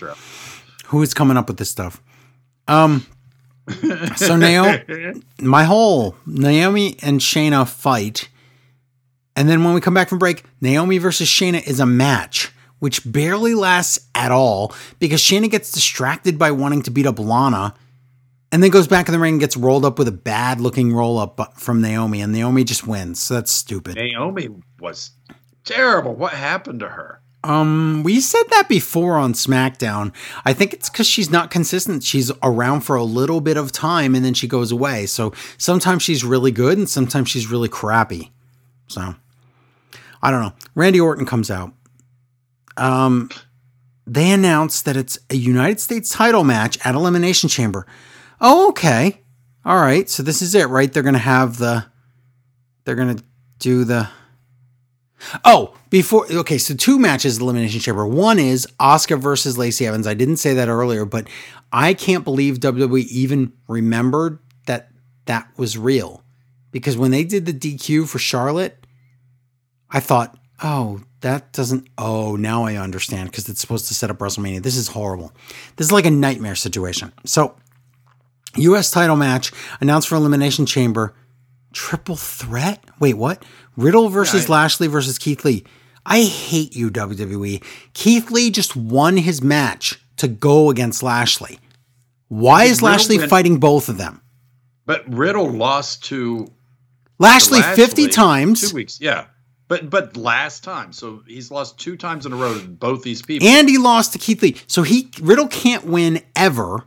[0.86, 2.02] Who is coming up with this stuff?
[2.68, 3.06] Um.
[4.18, 8.28] so Naomi, my whole Naomi and Shayna fight,
[9.38, 12.52] and then when we come back from break, Naomi versus Shayna is a match
[12.84, 17.74] which barely lasts at all because Shayna gets distracted by wanting to beat up Lana
[18.52, 20.92] and then goes back in the ring and gets rolled up with a bad looking
[20.92, 23.22] roll up from Naomi, and Naomi just wins.
[23.22, 23.96] So that's stupid.
[23.96, 24.50] Naomi
[24.82, 25.12] was
[25.64, 26.14] terrible.
[26.14, 27.22] What happened to her?
[27.46, 30.14] Um, we said that before on SmackDown.
[30.44, 32.04] I think it's because she's not consistent.
[32.04, 35.06] She's around for a little bit of time and then she goes away.
[35.06, 38.34] So sometimes she's really good and sometimes she's really crappy.
[38.88, 39.16] So
[40.22, 40.54] I don't know.
[40.76, 41.72] Randy Orton comes out
[42.78, 43.30] um,
[44.06, 47.86] they announced that it's a United States title match at Elimination Chamber.
[48.42, 49.22] Oh, okay.
[49.66, 50.10] All right.
[50.10, 50.92] So this is it, right?
[50.92, 51.86] They're going to have the.
[52.84, 53.24] They're going to
[53.60, 54.10] do the.
[55.46, 56.26] Oh, before.
[56.30, 56.58] Okay.
[56.58, 58.06] So two matches, Elimination Chamber.
[58.06, 60.06] One is Asuka versus Lacey Evans.
[60.06, 61.30] I didn't say that earlier, but
[61.72, 64.90] I can't believe WWE even remembered that
[65.26, 66.24] that was real.
[66.72, 68.86] Because when they did the DQ for Charlotte,
[69.90, 71.88] I thought, oh, that doesn't.
[71.98, 74.64] Oh, now I understand because it's supposed to set up WrestleMania.
[74.64, 75.34] This is horrible.
[75.76, 77.12] This is like a nightmare situation.
[77.26, 77.56] So,
[78.56, 78.90] U.S.
[78.90, 81.14] title match announced for Elimination Chamber.
[81.74, 82.84] Triple threat?
[83.00, 83.44] Wait, what?
[83.76, 85.64] Riddle versus yeah, I, Lashley versus Keith Lee.
[86.06, 87.64] I hate you, WWE.
[87.94, 91.60] Keith Lee just won his match to go against Lashley.
[92.28, 94.22] Why is Riddle Lashley went, fighting both of them?
[94.86, 96.48] But Riddle lost to
[97.18, 98.70] Lashley, Lashley 50 times.
[98.70, 99.26] Two weeks, yeah.
[99.68, 103.22] But but last time, so he's lost two times in a row to both these
[103.22, 104.58] people, and he lost to Keith Lee.
[104.68, 106.86] So he Riddle can't win ever,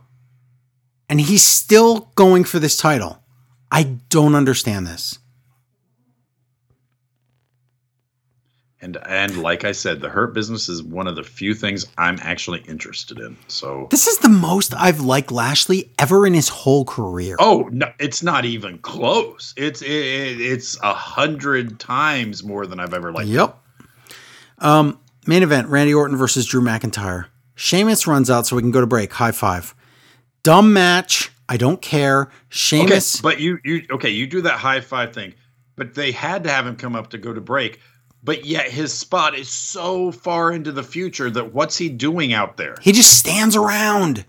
[1.09, 3.23] and he's still going for this title.
[3.71, 5.19] I don't understand this.
[8.79, 12.19] And and like I said, the hurt business is one of the few things I'm
[12.21, 13.35] actually interested in.
[13.47, 17.37] So this is the most I've liked Lashley ever in his whole career.
[17.39, 19.55] Oh no, it's not even close.
[19.57, 23.29] It's it, it's a hundred times more than I've ever liked.
[23.29, 23.57] Yep.
[24.59, 27.25] Um, main event: Randy Orton versus Drew McIntyre.
[27.55, 29.11] Sheamus runs out so we can go to break.
[29.13, 29.73] High five.
[30.43, 31.31] Dumb match.
[31.49, 32.29] I don't care.
[32.49, 33.15] Sheamus.
[33.15, 34.11] Okay, but you you okay?
[34.11, 35.33] You do that high five thing,
[35.75, 37.79] but they had to have him come up to go to break
[38.23, 42.57] but yet his spot is so far into the future that what's he doing out
[42.57, 42.75] there?
[42.81, 44.25] He just stands around.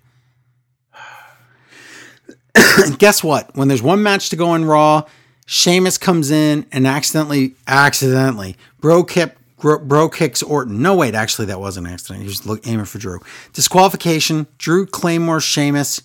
[2.98, 3.54] Guess what?
[3.56, 5.04] When there's one match to go in Raw,
[5.46, 10.82] Sheamus comes in and accidentally, accidentally, Brogue kick, Brogue kicks Orton.
[10.82, 12.20] No, wait, actually, that was an accident.
[12.22, 13.20] He was look, aiming for Drew.
[13.52, 14.46] Disqualification.
[14.58, 16.00] Drew Claymore Sheamus.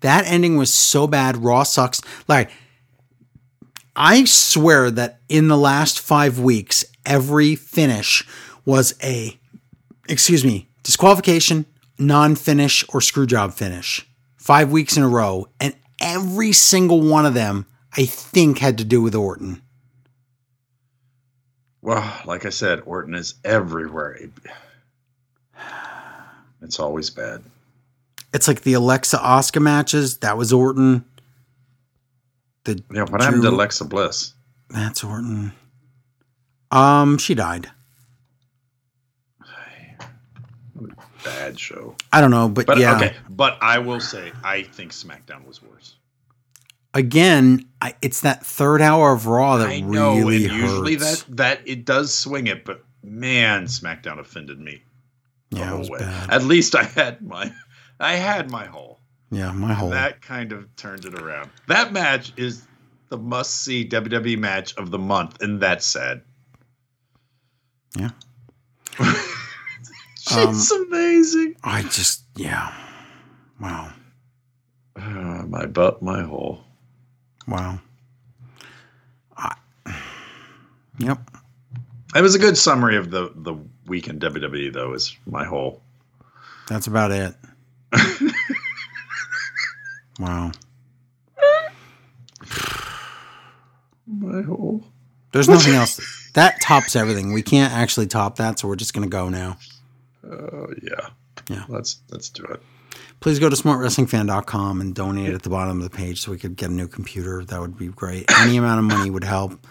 [0.00, 1.38] That ending was so bad.
[1.38, 2.00] Raw sucks.
[2.28, 2.50] Like,
[3.96, 8.26] I swear that in the last five weeks, every finish
[8.64, 9.38] was a,
[10.08, 11.66] excuse me, disqualification,
[11.98, 14.06] non finish, or screw job finish.
[14.36, 15.46] Five weeks in a row.
[15.60, 17.66] And every single one of them,
[17.96, 19.62] I think, had to do with Orton.
[21.82, 24.18] Well, like I said, Orton is everywhere.
[26.62, 27.42] It's always bad.
[28.32, 30.18] It's like the Alexa Asuka matches.
[30.18, 31.04] That was Orton.
[32.64, 34.32] The yeah, what Drew, happened to Alexa Bliss?
[34.70, 35.52] That's Orton.
[36.74, 37.70] Um, she died.
[41.24, 41.96] bad show.
[42.12, 42.96] I don't know, but, But yeah.
[42.96, 45.96] okay, but I will say I think SmackDown was worse.
[46.92, 51.24] Again, I, it's that third hour of Raw that I know, really and usually that
[51.30, 54.82] that it does swing it, but man, SmackDown offended me.
[55.50, 56.30] yeah, it was bad.
[56.30, 57.52] At least I had my
[57.98, 59.00] I had my hole.
[59.30, 59.90] yeah, my whole.
[59.90, 61.50] That kind of turned it around.
[61.66, 62.64] That match is
[63.08, 66.22] the must see WWE match of the month, and that's sad.
[67.96, 68.10] Yeah.
[70.18, 71.56] She's amazing.
[71.62, 72.72] I just, yeah.
[73.60, 73.92] Wow.
[74.96, 76.64] Ah, my butt, my hole.
[77.46, 77.78] Wow.
[79.36, 79.54] I,
[80.98, 81.18] yep.
[82.14, 83.54] It was a good summary of the the
[83.86, 84.92] week in WWE, though.
[84.92, 85.82] Is my hole.
[86.68, 87.34] That's about it.
[90.20, 90.52] wow.
[94.06, 94.84] My hole.
[95.32, 95.98] There's nothing else.
[96.34, 97.32] That tops everything.
[97.32, 99.56] We can't actually top that, so we're just going to go now.
[100.24, 101.08] Oh yeah.
[101.48, 101.64] Yeah.
[101.68, 102.62] Let's let's do it.
[103.20, 106.56] Please go to smartwrestlingfan.com and donate at the bottom of the page so we could
[106.56, 107.44] get a new computer.
[107.44, 108.30] That would be great.
[108.40, 109.66] Any amount of money would help.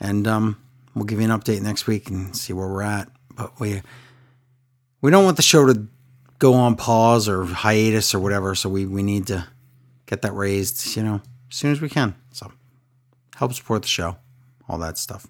[0.00, 0.56] And um,
[0.94, 3.08] we'll give you an update next week and see where we're at.
[3.34, 3.82] But we
[5.00, 5.86] we don't want the show to
[6.38, 9.46] go on pause or hiatus or whatever, so we, we need to
[10.06, 11.20] get that raised, you know,
[11.50, 12.14] as soon as we can.
[12.32, 12.50] So
[13.36, 14.16] help support the show,
[14.68, 15.26] all that stuff.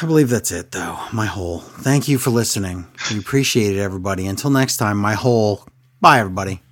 [0.00, 0.98] I believe that's it, though.
[1.12, 1.58] My whole.
[1.60, 2.86] Thank you for listening.
[3.10, 4.26] We appreciate it, everybody.
[4.26, 5.66] Until next time, my whole.
[6.00, 6.62] Bye, everybody.